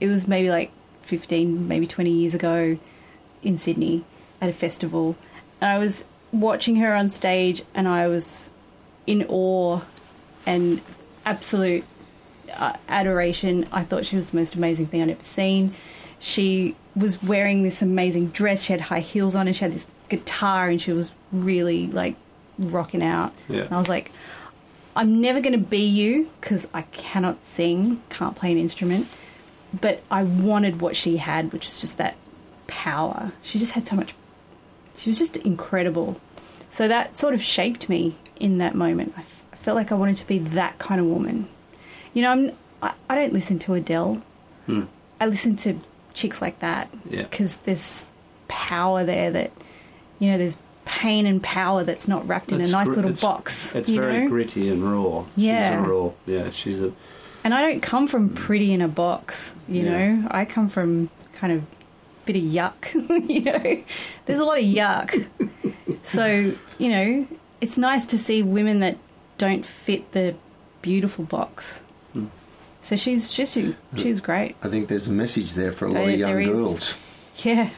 It 0.00 0.08
was 0.08 0.26
maybe 0.26 0.50
like 0.50 0.70
15, 1.02 1.68
maybe 1.68 1.86
20 1.86 2.10
years 2.10 2.34
ago 2.34 2.78
in 3.42 3.58
Sydney 3.58 4.04
at 4.40 4.48
a 4.48 4.52
festival. 4.52 5.16
And 5.60 5.70
I 5.70 5.78
was 5.78 6.04
watching 6.32 6.76
her 6.76 6.94
on 6.94 7.08
stage 7.08 7.62
and 7.74 7.86
I 7.88 8.08
was 8.08 8.50
in 9.06 9.24
awe 9.28 9.80
and 10.46 10.80
absolute 11.24 11.84
uh, 12.54 12.74
adoration. 12.88 13.68
I 13.72 13.84
thought 13.84 14.04
she 14.04 14.16
was 14.16 14.30
the 14.30 14.36
most 14.36 14.54
amazing 14.54 14.86
thing 14.86 15.02
I'd 15.02 15.10
ever 15.10 15.24
seen. 15.24 15.74
She 16.18 16.76
was 16.96 17.22
wearing 17.22 17.62
this 17.62 17.82
amazing 17.82 18.28
dress. 18.28 18.62
She 18.62 18.72
had 18.72 18.82
high 18.82 19.00
heels 19.00 19.34
on 19.34 19.46
and 19.46 19.54
she 19.54 19.64
had 19.64 19.72
this 19.72 19.86
guitar 20.08 20.68
and 20.68 20.80
she 20.80 20.92
was 20.92 21.12
really 21.32 21.86
like 21.88 22.16
rocking 22.58 23.02
out. 23.02 23.32
Yeah. 23.48 23.62
And 23.62 23.74
I 23.74 23.78
was 23.78 23.88
like, 23.88 24.10
I'm 24.96 25.20
never 25.20 25.40
going 25.40 25.52
to 25.52 25.66
be 25.66 25.84
you 25.84 26.30
because 26.40 26.68
I 26.72 26.82
cannot 26.82 27.42
sing, 27.42 28.02
can't 28.10 28.36
play 28.36 28.52
an 28.52 28.58
instrument. 28.58 29.08
But 29.80 30.02
I 30.10 30.22
wanted 30.22 30.80
what 30.80 30.94
she 30.96 31.16
had, 31.16 31.52
which 31.52 31.64
was 31.64 31.80
just 31.80 31.98
that 31.98 32.16
power. 32.66 33.32
She 33.42 33.58
just 33.58 33.72
had 33.72 33.86
so 33.86 33.96
much. 33.96 34.14
She 34.96 35.10
was 35.10 35.18
just 35.18 35.36
incredible. 35.38 36.20
So 36.70 36.86
that 36.88 37.16
sort 37.16 37.34
of 37.34 37.42
shaped 37.42 37.88
me 37.88 38.16
in 38.38 38.58
that 38.58 38.74
moment. 38.74 39.14
I, 39.16 39.20
f- 39.20 39.44
I 39.52 39.56
felt 39.56 39.76
like 39.76 39.90
I 39.92 39.94
wanted 39.94 40.16
to 40.18 40.26
be 40.26 40.38
that 40.38 40.78
kind 40.78 41.00
of 41.00 41.06
woman. 41.06 41.48
You 42.12 42.22
know, 42.22 42.30
I'm, 42.32 42.52
I, 42.82 42.94
I 43.08 43.14
don't 43.14 43.32
listen 43.32 43.58
to 43.60 43.74
Adele. 43.74 44.22
Hmm. 44.66 44.82
I 45.20 45.26
listen 45.26 45.56
to 45.56 45.80
chicks 46.12 46.40
like 46.42 46.58
that 46.60 46.88
Yeah. 47.08 47.22
because 47.22 47.56
there's 47.58 48.06
power 48.48 49.04
there 49.04 49.30
that, 49.32 49.50
you 50.18 50.30
know, 50.30 50.38
there's 50.38 50.56
pain 50.84 51.26
and 51.26 51.42
power 51.42 51.82
that's 51.82 52.06
not 52.06 52.26
wrapped 52.28 52.52
in 52.52 52.60
It's 52.60 52.70
a 52.70 52.72
nice 52.72 52.88
gr- 52.88 52.94
little 52.96 53.10
it's- 53.12 53.22
box. 53.22 53.74
It's 53.74 53.90
very 53.90 54.20
know? 54.24 54.28
gritty 54.28 54.68
and 54.68 54.82
raw. 54.82 55.24
Yeah. 55.36 55.70
She's 55.70 55.78
a 55.88 55.90
raw. 55.90 56.10
Yeah, 56.26 56.50
she's 56.50 56.80
a. 56.82 56.92
And 57.44 57.52
I 57.54 57.60
don't 57.60 57.80
come 57.80 58.06
from 58.06 58.30
pretty 58.30 58.72
in 58.72 58.80
a 58.80 58.88
box, 58.88 59.54
you 59.68 59.82
Yeah. 59.82 59.90
know. 60.14 60.28
I 60.30 60.44
come 60.46 60.68
from 60.68 61.10
kind 61.34 61.52
of 61.52 61.62
bit 62.24 62.36
of 62.36 62.42
yuck, 62.42 62.94
you 63.28 63.42
know. 63.42 63.82
There's 64.26 64.38
a 64.40 64.44
lot 64.44 64.58
of 64.58 64.64
yuck. 64.64 65.26
so, 66.02 66.54
you 66.78 66.88
know, 66.88 67.26
it's 67.60 67.76
nice 67.76 68.06
to 68.08 68.18
see 68.18 68.42
women 68.42 68.80
that 68.80 68.96
don't 69.36 69.64
fit 69.66 70.10
the 70.12 70.34
beautiful 70.80 71.24
box. 71.24 71.82
Hmm. 72.14 72.26
So 72.80 72.96
she's 72.96 73.30
just 73.32 73.54
she 73.96 74.08
was 74.10 74.20
great. 74.20 74.56
I 74.62 74.68
think 74.68 74.88
there's 74.88 75.08
a 75.08 75.12
message 75.12 75.52
there 75.52 75.70
for 75.72 75.84
a 75.84 75.88
lot 75.88 76.04
There- 76.06 76.10
of 76.14 76.18
young 76.18 76.42
girls. 76.44 76.96
Yeah. 77.38 77.70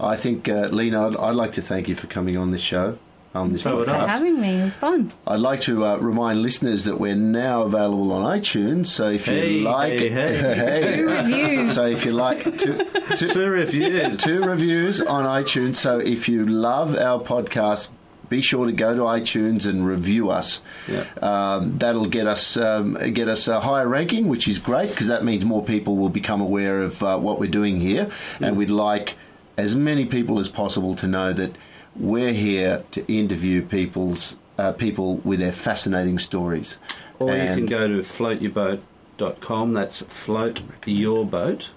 I 0.00 0.16
think, 0.16 0.48
uh, 0.48 0.68
Lena, 0.72 1.08
I'd, 1.08 1.16
I'd 1.16 1.34
like 1.36 1.52
to 1.52 1.62
thank 1.62 1.86
you 1.86 1.94
for 1.94 2.06
coming 2.06 2.36
on 2.36 2.52
this 2.52 2.62
show. 2.62 2.98
On 3.32 3.52
this 3.52 3.62
So 3.62 3.76
would 3.76 3.86
For 3.86 3.92
having 3.92 4.40
me. 4.40 4.60
It 4.60 4.64
was 4.64 4.74
fun. 4.74 5.12
I'd 5.26 5.38
like 5.38 5.60
to 5.62 5.84
uh, 5.84 5.96
remind 5.98 6.42
listeners 6.42 6.84
that 6.86 6.98
we're 6.98 7.14
now 7.14 7.62
available 7.62 8.10
on 8.12 8.38
iTunes. 8.40 8.86
So 8.86 9.08
if 9.10 9.28
you 9.28 9.34
Hey, 9.34 9.60
like, 9.60 9.92
hey, 9.92 10.08
hey. 10.08 10.96
Two 10.96 11.08
reviews. 11.08 11.74
so 11.74 11.86
if 11.86 12.04
you 12.04 12.10
like 12.12 12.42
two, 12.58 12.78
two, 13.16 13.26
Two 13.28 13.48
reviews. 13.48 14.16
two 14.16 14.42
reviews 14.42 15.00
on 15.00 15.24
iTunes. 15.26 15.76
So 15.76 15.98
if 16.00 16.28
you 16.28 16.44
love 16.44 16.96
our 16.98 17.20
podcast, 17.20 17.90
be 18.28 18.42
sure 18.42 18.66
to 18.66 18.72
go 18.72 18.94
to 18.96 19.02
iTunes 19.02 19.64
and 19.64 19.86
review 19.86 20.30
us. 20.30 20.60
Yeah. 20.88 21.04
Um, 21.22 21.78
that'll 21.78 22.06
get 22.06 22.26
us 22.26 22.56
um, 22.56 22.94
get 23.12 23.28
us 23.28 23.46
a 23.46 23.60
higher 23.60 23.86
ranking, 23.88 24.26
which 24.28 24.48
is 24.48 24.58
great 24.58 24.90
because 24.90 25.06
that 25.06 25.24
means 25.24 25.44
more 25.44 25.64
people 25.64 25.96
will 25.96 26.08
become 26.10 26.40
aware 26.40 26.82
of 26.82 27.00
uh, 27.02 27.16
what 27.18 27.38
we're 27.40 27.50
doing 27.50 27.78
here, 27.80 28.08
and 28.40 28.56
we'd 28.56 28.70
like 28.70 29.14
as 29.56 29.74
many 29.76 30.04
people 30.06 30.38
as 30.38 30.48
possible 30.48 30.94
to 30.96 31.06
know 31.08 31.32
that 31.32 31.54
we're 31.96 32.32
here 32.32 32.84
to 32.92 33.12
interview 33.12 33.62
people's 33.62 34.36
uh, 34.58 34.72
people 34.72 35.16
with 35.18 35.40
their 35.40 35.52
fascinating 35.52 36.18
stories. 36.18 36.78
Or 37.18 37.32
you 37.34 37.44
can 37.44 37.66
go 37.66 37.88
to 37.88 37.98
floatyourboat.com. 37.98 39.72
That's 39.72 40.00
float 40.02 40.60
your 40.86 41.24
boat, 41.26 41.70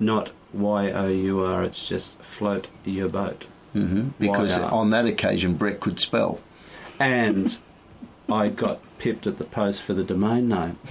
not 0.00 0.30
Y 0.52 0.90
O 0.90 1.08
U 1.08 1.40
R. 1.44 1.64
It's 1.64 1.86
just 1.88 2.14
float 2.18 2.68
your 2.84 3.08
boat. 3.08 3.46
Mhm, 3.74 4.12
because 4.18 4.52
Why 4.56 4.64
not? 4.64 4.72
on 4.72 4.90
that 4.90 5.06
occasion, 5.06 5.54
Brett 5.54 5.80
could 5.80 5.98
spell. 5.98 6.40
And 7.00 7.56
I 8.30 8.48
got 8.48 8.80
pipped 8.98 9.26
at 9.26 9.38
the 9.38 9.44
post 9.44 9.82
for 9.82 9.94
the 9.94 10.04
domain 10.04 10.48
name, 10.48 10.76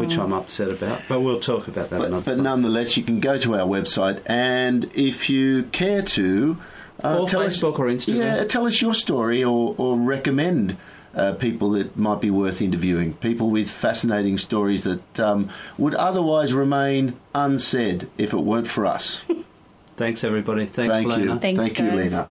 which 0.00 0.16
I'm 0.18 0.32
upset 0.32 0.70
about. 0.70 1.02
But 1.08 1.20
we'll 1.20 1.40
talk 1.40 1.68
about 1.68 1.90
that 1.90 1.98
But, 1.98 2.08
another 2.08 2.24
but 2.24 2.34
time. 2.36 2.44
nonetheless, 2.44 2.96
you 2.96 3.02
can 3.02 3.20
go 3.20 3.38
to 3.38 3.54
our 3.56 3.66
website, 3.66 4.20
and 4.26 4.90
if 4.94 5.28
you 5.28 5.64
care 5.72 6.00
to, 6.02 6.56
uh, 7.04 7.18
Or 7.20 7.28
tell 7.28 7.42
us- 7.42 7.56
Facebook 7.56 7.78
or 7.78 7.86
Instagram. 7.86 8.18
yeah, 8.18 8.44
tell 8.44 8.66
us 8.66 8.80
your 8.80 8.94
story, 8.94 9.42
or, 9.44 9.74
or 9.78 9.96
recommend 9.96 10.76
uh, 11.14 11.32
people 11.32 11.70
that 11.70 11.96
might 11.96 12.20
be 12.20 12.30
worth 12.30 12.60
interviewing, 12.60 13.14
people 13.14 13.48
with 13.50 13.70
fascinating 13.70 14.36
stories 14.38 14.84
that 14.84 15.18
um, 15.20 15.48
would 15.78 15.94
otherwise 15.94 16.52
remain 16.52 17.14
unsaid 17.34 18.08
if 18.18 18.32
it 18.34 18.40
weren't 18.40 18.66
for 18.66 18.84
us. 18.84 19.24
Thanks, 19.96 20.24
everybody. 20.24 20.66
Thanks, 20.66 20.92
Thank 20.92 21.06
Lena. 21.08 21.34
you, 21.34 21.38
Thanks, 21.40 21.58
thank 21.58 21.78
you. 21.78 21.90
Lena. 21.90 22.28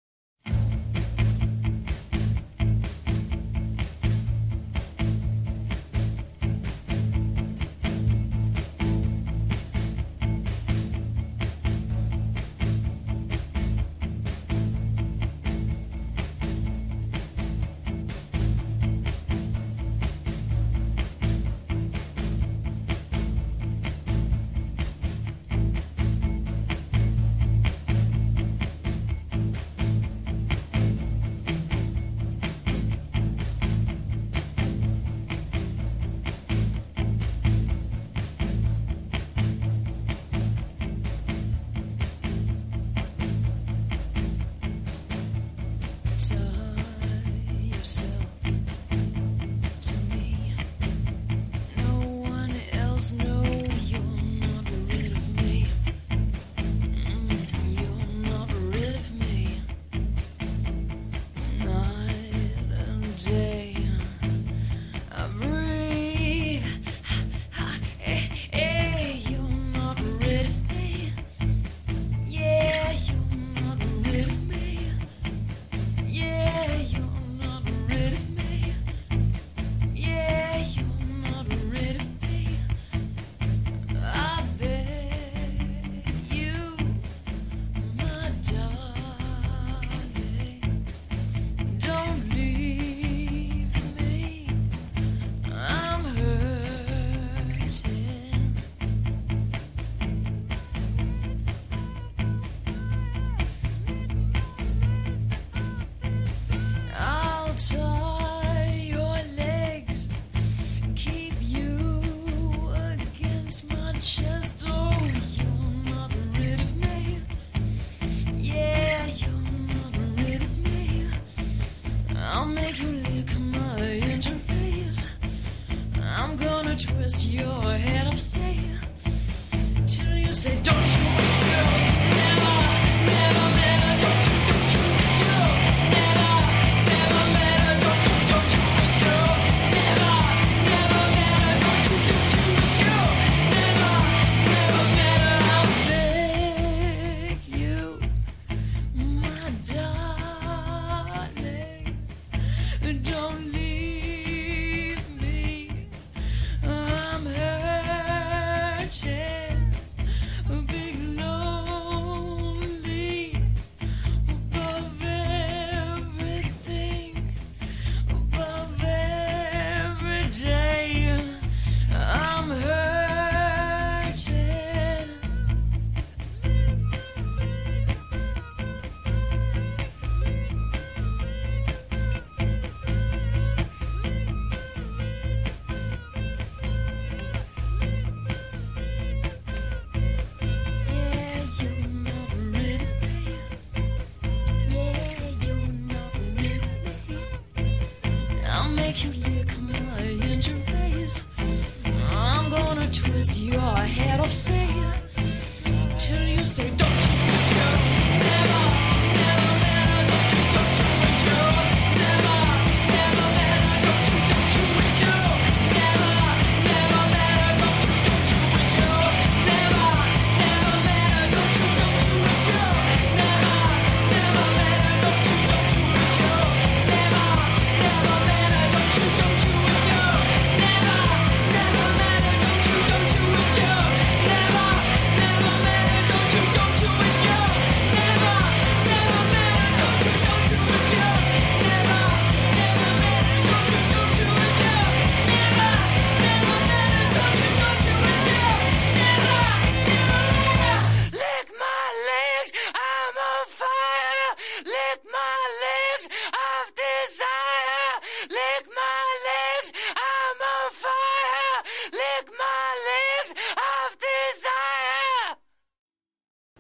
Show. 114.00 114.37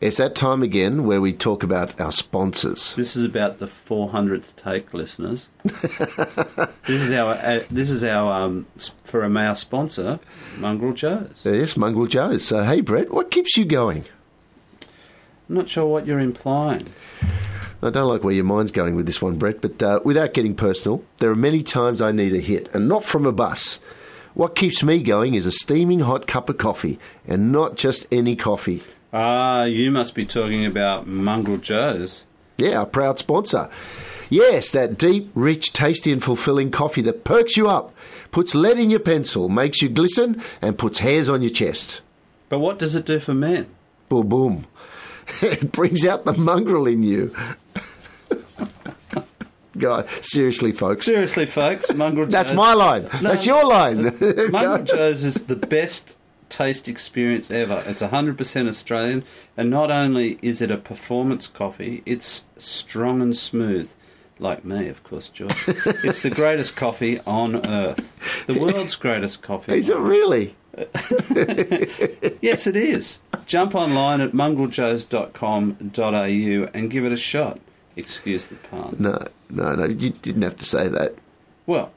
It's 0.08 0.16
that 0.16 0.34
time 0.34 0.62
again 0.62 1.04
where 1.04 1.20
we 1.20 1.34
talk 1.34 1.62
about 1.62 2.00
our 2.00 2.10
sponsors. 2.10 2.94
This 2.94 3.14
is 3.14 3.24
about 3.24 3.58
the 3.58 3.66
400th 3.66 4.56
take, 4.56 4.94
listeners. 4.94 5.50
this 5.62 6.88
is 6.88 7.12
our 7.12 7.34
uh, 7.34 7.60
this 7.70 7.90
is 7.90 8.02
our 8.02 8.32
um, 8.32 8.66
for 9.04 9.22
a 9.22 9.30
our 9.30 9.54
sponsor, 9.54 10.18
Mongrel 10.56 10.94
Joe's. 10.94 11.42
Yes, 11.44 11.76
Mongrel 11.76 12.06
Joe's. 12.06 12.42
So, 12.42 12.62
hey, 12.62 12.80
Brett, 12.80 13.10
what 13.10 13.30
keeps 13.30 13.58
you 13.58 13.66
going? 13.66 14.06
I'm 14.80 15.56
not 15.56 15.68
sure 15.68 15.84
what 15.84 16.06
you're 16.06 16.20
implying. 16.20 16.86
I 17.82 17.90
don't 17.90 18.08
like 18.08 18.24
where 18.24 18.32
your 18.32 18.44
mind's 18.44 18.72
going 18.72 18.96
with 18.96 19.04
this 19.04 19.20
one, 19.20 19.36
Brett, 19.36 19.60
but 19.60 19.82
uh, 19.82 20.00
without 20.06 20.32
getting 20.32 20.54
personal, 20.54 21.04
there 21.18 21.30
are 21.30 21.36
many 21.36 21.62
times 21.62 22.00
I 22.00 22.12
need 22.12 22.32
a 22.32 22.40
hit, 22.40 22.74
and 22.74 22.88
not 22.88 23.04
from 23.04 23.26
a 23.26 23.32
bus. 23.32 23.78
What 24.32 24.56
keeps 24.56 24.82
me 24.82 25.02
going 25.02 25.34
is 25.34 25.44
a 25.44 25.52
steaming 25.52 26.00
hot 26.00 26.26
cup 26.26 26.48
of 26.48 26.56
coffee, 26.56 26.98
and 27.26 27.52
not 27.52 27.76
just 27.76 28.06
any 28.10 28.36
coffee. 28.36 28.82
Ah, 29.12 29.64
you 29.64 29.90
must 29.90 30.14
be 30.14 30.26
talking 30.26 30.66
about 30.66 31.06
Mongrel 31.06 31.56
Joe's. 31.56 32.24
Yeah, 32.58 32.80
our 32.80 32.86
proud 32.86 33.18
sponsor. 33.18 33.70
Yes, 34.28 34.70
that 34.72 34.98
deep, 34.98 35.30
rich, 35.34 35.72
tasty, 35.72 36.12
and 36.12 36.22
fulfilling 36.22 36.70
coffee 36.70 37.00
that 37.02 37.24
perks 37.24 37.56
you 37.56 37.68
up, 37.68 37.94
puts 38.30 38.54
lead 38.54 38.78
in 38.78 38.90
your 38.90 39.00
pencil, 39.00 39.48
makes 39.48 39.80
you 39.80 39.88
glisten, 39.88 40.42
and 40.60 40.76
puts 40.76 40.98
hairs 40.98 41.28
on 41.28 41.40
your 41.40 41.50
chest. 41.50 42.02
But 42.50 42.58
what 42.58 42.78
does 42.78 42.94
it 42.94 43.06
do 43.06 43.18
for 43.18 43.32
men? 43.32 43.66
Boom, 44.08 44.28
boom. 44.28 44.66
it 45.42 45.72
brings 45.72 46.04
out 46.04 46.24
the 46.24 46.34
mongrel 46.34 46.86
in 46.86 47.02
you. 47.02 47.34
God, 49.78 50.08
seriously, 50.22 50.72
folks. 50.72 51.06
Seriously, 51.06 51.46
folks, 51.46 51.92
Mongrel 51.94 52.26
Joe's. 52.26 52.32
That's 52.32 52.52
my 52.52 52.74
line. 52.74 53.08
That's 53.22 53.46
your 53.46 53.64
line. 53.64 54.02
Mongrel 54.50 54.84
Joe's 54.84 55.24
is 55.24 55.46
the 55.46 55.56
best 55.56 56.16
taste 56.48 56.88
experience 56.88 57.50
ever. 57.50 57.82
It's 57.86 58.02
100% 58.02 58.68
Australian, 58.68 59.24
and 59.56 59.70
not 59.70 59.90
only 59.90 60.38
is 60.42 60.60
it 60.60 60.70
a 60.70 60.76
performance 60.76 61.46
coffee, 61.46 62.02
it's 62.06 62.46
strong 62.56 63.22
and 63.22 63.36
smooth. 63.36 63.90
Like 64.40 64.64
me, 64.64 64.88
of 64.88 65.02
course, 65.02 65.28
George. 65.28 65.52
it's 65.68 66.22
the 66.22 66.30
greatest 66.30 66.76
coffee 66.76 67.18
on 67.26 67.66
earth. 67.66 68.46
The 68.46 68.54
world's 68.58 68.94
greatest 68.94 69.42
coffee. 69.42 69.74
Is 69.74 69.90
it 69.90 69.98
really? 69.98 70.54
Yes, 72.40 72.66
it 72.68 72.76
is. 72.76 73.18
Jump 73.46 73.74
online 73.74 74.20
at 74.20 74.30
mongreljoes.com.au 74.32 76.68
and 76.74 76.90
give 76.90 77.04
it 77.04 77.12
a 77.12 77.16
shot. 77.16 77.58
Excuse 77.96 78.46
the 78.46 78.54
pun. 78.54 78.96
No, 78.98 79.18
no, 79.50 79.74
no. 79.74 79.86
You 79.86 80.10
didn't 80.10 80.42
have 80.42 80.56
to 80.56 80.64
say 80.64 80.86
that. 80.88 81.16
Well, 81.66 81.92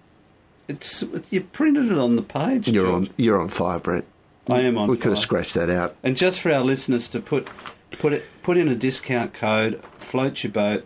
it's 0.68 1.04
you 1.30 1.42
printed 1.42 1.92
it 1.92 1.98
on 1.98 2.16
the 2.16 2.22
page. 2.24 2.68
You're 2.70 2.86
George. 2.86 3.10
on. 3.10 3.14
You're 3.18 3.40
on 3.40 3.50
fire, 3.50 3.80
Brett. 3.80 4.06
I 4.50 4.62
am 4.62 4.78
on. 4.78 4.90
We 4.90 4.98
could 4.98 5.12
have 5.12 5.20
scratched 5.20 5.54
that 5.54 5.70
out. 5.70 5.96
And 6.04 6.18
just 6.18 6.40
for 6.40 6.52
our 6.52 6.64
listeners 6.64 7.08
to 7.10 7.20
put 7.20 7.50
put 7.92 8.14
it 8.14 8.26
put 8.44 8.58
in 8.58 8.68
a 8.68 8.76
discount 8.76 9.34
code, 9.34 9.82
float 9.98 10.44
your 10.44 10.52
boat, 10.52 10.86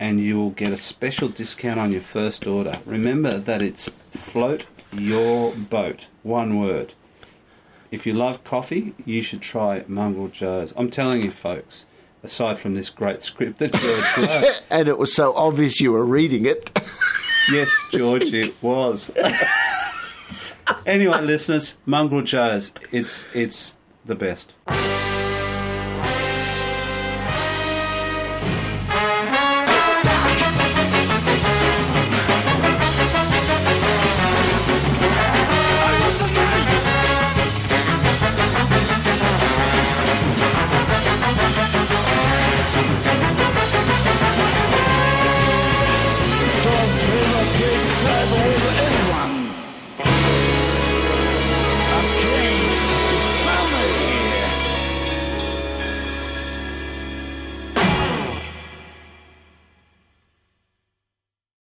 and 0.00 0.20
you 0.20 0.36
will 0.36 0.50
get 0.50 0.72
a 0.72 0.76
special 0.76 1.28
discount 1.28 1.78
on 1.78 1.92
your 1.92 2.00
first 2.00 2.46
order. 2.46 2.78
Remember 2.86 3.38
that 3.38 3.62
it's 3.62 3.90
float 4.12 4.66
your 4.92 5.54
boat, 5.54 6.06
one 6.22 6.58
word. 6.58 6.94
If 7.90 8.06
you 8.06 8.14
love 8.14 8.44
coffee, 8.44 8.94
you 9.04 9.22
should 9.22 9.42
try 9.42 9.84
Mongrel 9.86 10.28
Joe's. 10.28 10.72
I'm 10.76 10.90
telling 10.90 11.22
you, 11.22 11.30
folks. 11.30 11.86
Aside 12.22 12.58
from 12.58 12.74
this 12.74 12.90
great 12.90 13.22
script 13.22 13.58
that 13.58 13.72
George 13.72 14.28
wrote, 14.28 14.62
And 14.70 14.88
it 14.88 14.98
was 14.98 15.14
so 15.14 15.32
obvious 15.34 15.80
you 15.80 15.92
were 15.92 16.04
reading 16.04 16.44
it. 16.44 16.70
yes, 17.52 17.70
George, 17.92 18.32
it 18.32 18.60
was. 18.60 19.12
anyway, 20.86 21.20
listeners, 21.20 21.76
Mongrel 21.86 22.22
Joe's, 22.22 22.72
it's 22.92 23.34
it's 23.34 23.76
the 24.04 24.14
best. 24.14 24.54